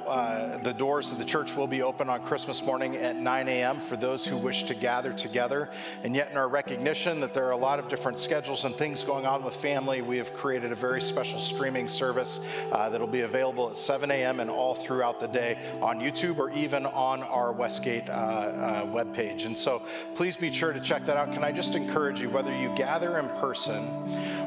the 0.63 0.73
doors 0.73 1.11
of 1.11 1.17
the 1.17 1.25
church 1.25 1.55
will 1.55 1.67
be 1.67 1.81
open 1.81 1.88
on 1.89 2.21
Christmas 2.21 2.63
morning 2.63 2.95
at 2.97 3.15
9 3.15 3.47
a.m. 3.47 3.79
for 3.79 3.95
those 3.95 4.25
who 4.25 4.37
wish 4.37 4.63
to 4.63 4.75
gather 4.75 5.11
together. 5.11 5.69
And 6.03 6.15
yet, 6.15 6.29
in 6.29 6.37
our 6.37 6.47
recognition 6.47 7.19
that 7.21 7.33
there 7.33 7.45
are 7.45 7.51
a 7.51 7.57
lot 7.57 7.79
of 7.79 7.89
different 7.89 8.19
schedules 8.19 8.63
and 8.63 8.75
things 8.75 9.03
going 9.03 9.25
on 9.25 9.43
with 9.43 9.55
family, 9.55 10.01
we 10.01 10.17
have 10.17 10.33
created 10.33 10.71
a 10.71 10.75
very 10.75 11.01
special 11.01 11.39
streaming 11.39 11.87
service 11.87 12.39
uh, 12.71 12.89
that'll 12.89 13.07
be 13.07 13.21
available 13.21 13.71
at 13.71 13.77
7 13.77 14.11
a.m. 14.11 14.39
and 14.39 14.51
all 14.51 14.75
throughout 14.75 15.19
the 15.19 15.27
day 15.27 15.57
on 15.81 15.99
YouTube 15.99 16.37
or 16.37 16.51
even 16.51 16.85
on 16.85 17.23
our 17.23 17.51
Westgate 17.51 18.07
uh, 18.07 18.13
uh, 18.13 18.85
webpage. 18.85 19.45
And 19.45 19.57
so 19.57 19.81
please 20.13 20.37
be 20.37 20.53
sure 20.53 20.73
to 20.73 20.79
check 20.79 21.03
that 21.05 21.17
out. 21.17 21.33
Can 21.33 21.43
I 21.43 21.51
just 21.51 21.73
encourage 21.73 22.21
you, 22.21 22.29
whether 22.29 22.55
you 22.55 22.73
gather 22.75 23.17
in 23.17 23.27
person 23.29 23.83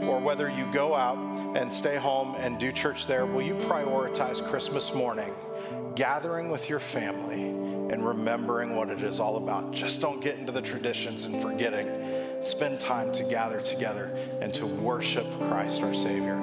or 0.04 0.20
whether 0.20 0.48
you 0.48 0.70
go 0.72 0.94
out 0.94 1.18
and 1.56 1.72
stay 1.72 1.96
home 1.96 2.36
and 2.38 2.58
do 2.58 2.72
church 2.72 3.06
there, 3.06 3.26
will 3.26 3.42
you 3.42 3.54
prioritize 3.56 4.42
Christmas 4.48 4.94
morning, 4.94 5.32
gathering 5.94 6.50
with 6.50 6.68
your 6.68 6.80
family 6.80 7.42
and 7.92 8.06
remembering 8.06 8.74
what 8.74 8.88
it 8.88 9.02
is 9.02 9.20
all 9.20 9.36
about? 9.36 9.72
Just 9.72 10.00
don't 10.00 10.20
get 10.20 10.38
into 10.38 10.52
the 10.52 10.62
traditions 10.62 11.24
and 11.24 11.40
forgetting. 11.40 11.88
Spend 12.42 12.80
time 12.80 13.12
to 13.12 13.24
gather 13.24 13.60
together 13.60 14.10
and 14.40 14.52
to 14.54 14.66
worship 14.66 15.30
Christ 15.48 15.82
our 15.82 15.94
Savior. 15.94 16.40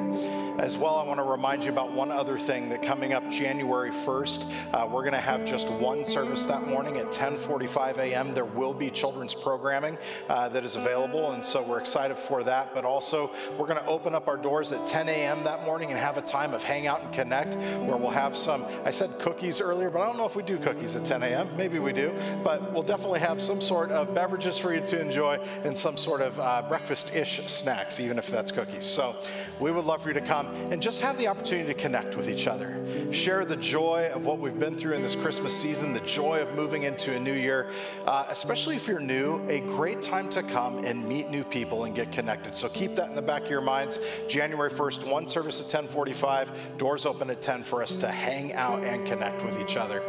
As 0.59 0.77
well, 0.77 0.97
I 0.97 1.03
want 1.03 1.19
to 1.19 1.23
remind 1.23 1.63
you 1.63 1.71
about 1.71 1.93
one 1.93 2.11
other 2.11 2.37
thing 2.37 2.67
that 2.67 2.81
coming 2.81 3.13
up 3.13 3.23
January 3.31 3.91
1st, 3.91 4.73
uh, 4.73 4.85
we're 4.91 5.03
going 5.03 5.13
to 5.13 5.21
have 5.21 5.45
just 5.45 5.69
one 5.69 6.03
service 6.03 6.43
that 6.47 6.67
morning 6.67 6.97
at 6.97 7.13
10:45 7.13 7.97
a.m. 7.99 8.33
There 8.33 8.43
will 8.43 8.73
be 8.73 8.91
children's 8.91 9.33
programming 9.33 9.97
uh, 10.27 10.49
that 10.49 10.65
is 10.65 10.75
available, 10.75 11.31
and 11.31 11.45
so 11.45 11.63
we're 11.63 11.79
excited 11.79 12.17
for 12.17 12.43
that. 12.43 12.75
But 12.75 12.83
also, 12.83 13.31
we're 13.57 13.67
going 13.67 13.79
to 13.79 13.85
open 13.85 14.13
up 14.13 14.27
our 14.27 14.35
doors 14.35 14.73
at 14.73 14.85
10 14.85 15.07
a.m. 15.07 15.45
that 15.45 15.63
morning 15.63 15.91
and 15.91 15.97
have 15.97 16.17
a 16.17 16.21
time 16.21 16.53
of 16.53 16.61
hang 16.61 16.87
out 16.87 17.03
and 17.03 17.13
connect, 17.13 17.55
where 17.55 17.95
we'll 17.95 18.09
have 18.09 18.35
some. 18.35 18.65
I 18.83 18.91
said 18.91 19.17
cookies 19.17 19.61
earlier, 19.61 19.89
but 19.89 20.01
I 20.01 20.07
don't 20.07 20.17
know 20.17 20.25
if 20.25 20.35
we 20.35 20.43
do 20.43 20.57
cookies 20.57 20.93
at 20.97 21.05
10 21.05 21.23
a.m. 21.23 21.55
Maybe 21.55 21.79
we 21.79 21.93
do, 21.93 22.13
but 22.43 22.73
we'll 22.73 22.83
definitely 22.83 23.21
have 23.21 23.41
some 23.41 23.61
sort 23.61 23.91
of 23.91 24.13
beverages 24.13 24.57
for 24.57 24.73
you 24.73 24.81
to 24.81 24.99
enjoy 24.99 25.39
and 25.63 25.77
some 25.77 25.95
sort 25.95 26.19
of 26.19 26.37
uh, 26.37 26.63
breakfast-ish 26.67 27.47
snacks, 27.47 28.01
even 28.01 28.17
if 28.17 28.27
that's 28.27 28.51
cookies. 28.51 28.83
So, 28.83 29.15
we 29.61 29.71
would 29.71 29.85
love 29.85 30.01
for 30.01 30.09
you 30.09 30.15
to 30.15 30.21
come 30.21 30.48
and 30.71 30.81
just 30.81 31.01
have 31.01 31.17
the 31.17 31.27
opportunity 31.27 31.73
to 31.73 31.79
connect 31.79 32.15
with 32.15 32.29
each 32.29 32.47
other. 32.47 32.77
Share 33.11 33.45
the 33.45 33.55
joy 33.55 34.11
of 34.13 34.25
what 34.25 34.39
we've 34.39 34.59
been 34.59 34.75
through 34.75 34.93
in 34.93 35.01
this 35.01 35.15
Christmas 35.15 35.55
season, 35.55 35.93
the 35.93 35.99
joy 36.01 36.41
of 36.41 36.55
moving 36.55 36.83
into 36.83 37.15
a 37.15 37.19
new 37.19 37.33
year, 37.33 37.69
uh, 38.05 38.25
especially 38.29 38.75
if 38.75 38.87
you're 38.87 38.99
new, 38.99 39.41
a 39.47 39.59
great 39.61 40.01
time 40.01 40.29
to 40.29 40.43
come 40.43 40.83
and 40.85 41.07
meet 41.07 41.29
new 41.29 41.43
people 41.43 41.85
and 41.85 41.95
get 41.95 42.11
connected. 42.11 42.53
So 42.55 42.69
keep 42.69 42.95
that 42.95 43.09
in 43.09 43.15
the 43.15 43.21
back 43.21 43.43
of 43.43 43.49
your 43.49 43.61
minds. 43.61 43.99
January 44.27 44.69
1st, 44.69 45.09
one 45.09 45.27
service 45.27 45.59
at 45.59 45.65
1045, 45.65 46.77
doors 46.77 47.05
open 47.05 47.29
at 47.29 47.41
10 47.41 47.63
for 47.63 47.81
us 47.81 47.95
to 47.97 48.07
hang 48.07 48.53
out 48.53 48.83
and 48.83 49.05
connect 49.05 49.43
with 49.43 49.59
each 49.59 49.77
other. 49.77 50.03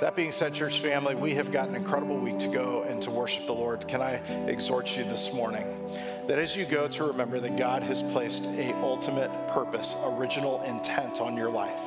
That 0.00 0.16
being 0.16 0.32
said, 0.32 0.54
church 0.54 0.80
family, 0.80 1.14
we 1.14 1.34
have 1.34 1.52
got 1.52 1.68
an 1.68 1.74
incredible 1.74 2.18
week 2.18 2.38
to 2.40 2.48
go 2.48 2.82
and 2.88 3.02
to 3.02 3.10
worship 3.10 3.46
the 3.46 3.52
Lord. 3.52 3.86
Can 3.88 4.02
I 4.02 4.14
exhort 4.46 4.96
you 4.96 5.04
this 5.04 5.32
morning? 5.32 5.66
That 6.26 6.38
as 6.38 6.56
you 6.56 6.64
go 6.64 6.88
to 6.88 7.04
remember 7.04 7.40
that 7.40 7.56
God 7.56 7.82
has 7.82 8.02
placed 8.02 8.44
a 8.44 8.74
ultimate 8.76 9.30
purpose, 9.48 9.96
original 10.04 10.62
intent 10.62 11.20
on 11.20 11.36
your 11.36 11.50
life. 11.50 11.82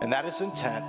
And 0.00 0.12
that 0.12 0.24
is 0.24 0.40
intent 0.40 0.84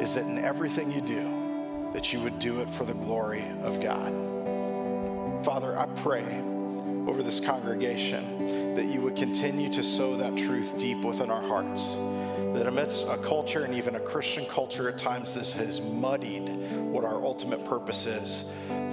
is 0.00 0.14
that 0.14 0.24
in 0.24 0.38
everything 0.38 0.90
you 0.90 1.00
do, 1.00 1.90
that 1.92 2.12
you 2.12 2.20
would 2.20 2.38
do 2.38 2.60
it 2.60 2.70
for 2.70 2.84
the 2.84 2.94
glory 2.94 3.44
of 3.62 3.80
God. 3.80 4.12
Father, 5.44 5.78
I 5.78 5.86
pray 5.86 6.24
over 7.06 7.22
this 7.22 7.38
congregation 7.38 8.74
that 8.74 8.86
you 8.86 9.00
would 9.00 9.16
continue 9.16 9.72
to 9.72 9.82
sow 9.82 10.16
that 10.16 10.36
truth 10.36 10.76
deep 10.78 11.04
within 11.04 11.30
our 11.30 11.42
hearts. 11.42 11.96
That 12.54 12.66
amidst 12.66 13.06
a 13.06 13.16
culture 13.18 13.64
and 13.64 13.74
even 13.74 13.96
a 13.96 14.00
Christian 14.00 14.46
culture 14.46 14.88
at 14.88 14.98
times 14.98 15.34
this 15.34 15.52
has 15.52 15.80
muddied 15.80 16.48
what 16.72 17.04
our 17.04 17.22
ultimate 17.22 17.64
purpose 17.64 18.06
is. 18.06 18.44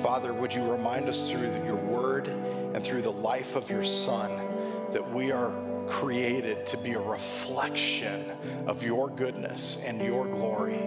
Father, 0.02 0.34
would 0.34 0.54
you 0.54 0.64
remind 0.70 1.08
us 1.08 1.30
through 1.30 1.52
your 1.66 1.76
word 1.76 2.28
and 2.74 2.84
through 2.84 3.02
the 3.02 3.12
life 3.12 3.56
of 3.56 3.70
your 3.70 3.84
Son 3.84 4.32
that 4.92 5.14
we 5.14 5.32
are 5.32 5.54
created 5.88 6.66
to 6.66 6.78
be 6.78 6.94
a 6.94 7.00
reflection 7.00 8.32
of 8.68 8.84
your 8.84 9.10
goodness 9.10 9.78
and 9.84 10.02
your 10.02 10.26
glory. 10.26 10.80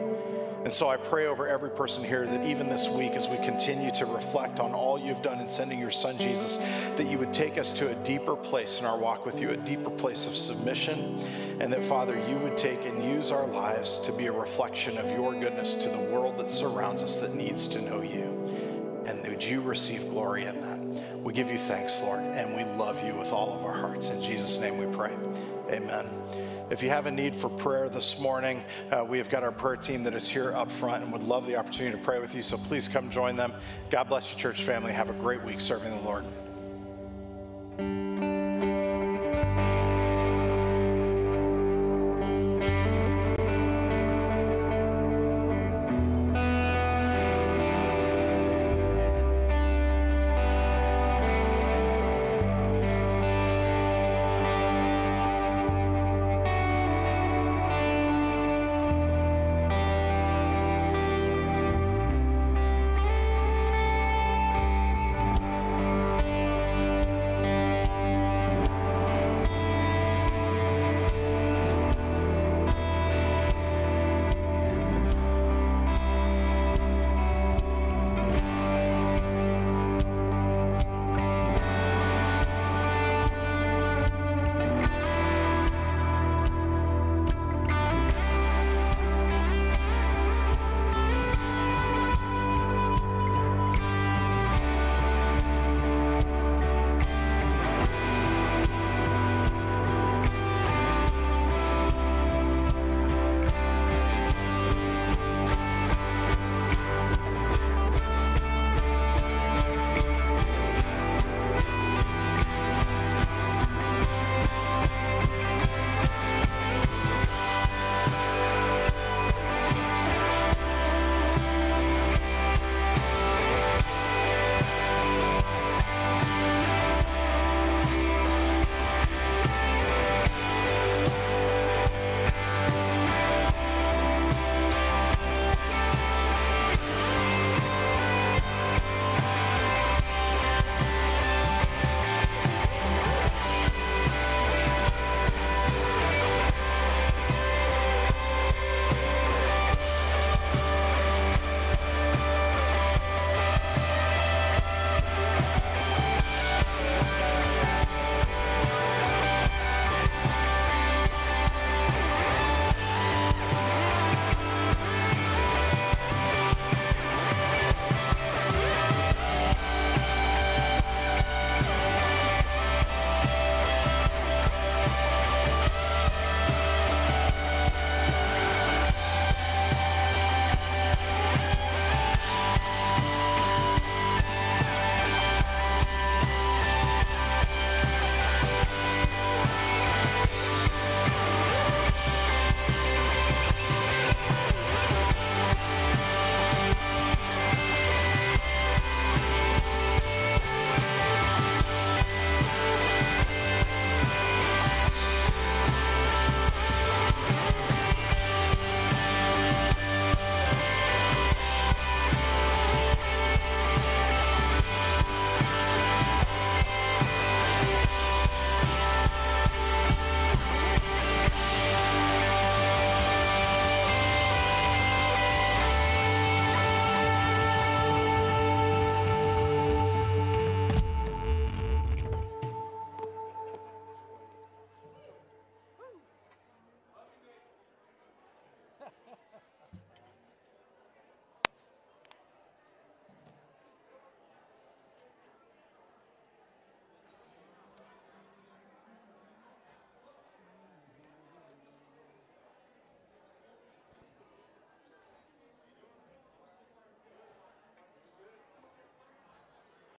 And 0.64 0.72
so 0.72 0.88
I 0.88 0.96
pray 0.96 1.26
over 1.26 1.46
every 1.46 1.70
person 1.70 2.02
here 2.02 2.26
that 2.26 2.44
even 2.44 2.68
this 2.68 2.88
week, 2.88 3.12
as 3.12 3.28
we 3.28 3.36
continue 3.36 3.92
to 3.92 4.04
reflect 4.04 4.58
on 4.58 4.72
all 4.72 4.98
you've 4.98 5.22
done 5.22 5.38
in 5.38 5.48
sending 5.48 5.78
your 5.78 5.92
son 5.92 6.18
Jesus, 6.18 6.56
that 6.96 7.06
you 7.06 7.18
would 7.18 7.32
take 7.32 7.56
us 7.56 7.70
to 7.74 7.88
a 7.88 7.94
deeper 8.02 8.34
place 8.34 8.80
in 8.80 8.84
our 8.84 8.98
walk 8.98 9.24
with 9.24 9.40
you, 9.40 9.50
a 9.50 9.56
deeper 9.56 9.90
place 9.90 10.26
of 10.26 10.34
submission, 10.34 11.20
and 11.60 11.72
that, 11.72 11.84
Father, 11.84 12.20
you 12.28 12.36
would 12.38 12.56
take 12.56 12.84
and 12.84 13.04
use 13.04 13.30
our 13.30 13.46
lives 13.46 14.00
to 14.00 14.12
be 14.12 14.26
a 14.26 14.32
reflection 14.32 14.98
of 14.98 15.08
your 15.12 15.38
goodness 15.38 15.76
to 15.76 15.88
the 15.88 16.00
world 16.00 16.36
that 16.38 16.50
surrounds 16.50 17.00
us 17.00 17.18
that 17.18 17.32
needs 17.32 17.68
to 17.68 17.80
know 17.80 18.02
you. 18.02 19.04
And 19.06 19.24
would 19.28 19.44
you 19.44 19.60
receive 19.60 20.10
glory 20.10 20.46
in 20.46 20.60
that? 20.62 20.95
We 21.26 21.32
give 21.32 21.50
you 21.50 21.58
thanks, 21.58 22.00
Lord, 22.02 22.20
and 22.20 22.54
we 22.54 22.62
love 22.78 23.04
you 23.04 23.12
with 23.12 23.32
all 23.32 23.52
of 23.52 23.64
our 23.64 23.74
hearts. 23.74 24.10
In 24.10 24.22
Jesus' 24.22 24.58
name 24.58 24.78
we 24.78 24.86
pray. 24.94 25.10
Amen. 25.68 26.08
If 26.70 26.84
you 26.84 26.88
have 26.90 27.06
a 27.06 27.10
need 27.10 27.34
for 27.34 27.48
prayer 27.48 27.88
this 27.88 28.20
morning, 28.20 28.62
uh, 28.92 29.04
we 29.04 29.18
have 29.18 29.28
got 29.28 29.42
our 29.42 29.50
prayer 29.50 29.74
team 29.74 30.04
that 30.04 30.14
is 30.14 30.28
here 30.28 30.54
up 30.54 30.70
front 30.70 31.02
and 31.02 31.12
would 31.12 31.24
love 31.24 31.44
the 31.44 31.56
opportunity 31.56 31.98
to 31.98 32.04
pray 32.04 32.20
with 32.20 32.32
you. 32.32 32.42
So 32.42 32.56
please 32.56 32.86
come 32.86 33.10
join 33.10 33.34
them. 33.34 33.52
God 33.90 34.04
bless 34.04 34.30
you, 34.30 34.38
church 34.38 34.62
family. 34.62 34.92
Have 34.92 35.10
a 35.10 35.14
great 35.14 35.42
week 35.42 35.60
serving 35.60 35.90
the 35.90 36.04
Lord. 36.04 36.24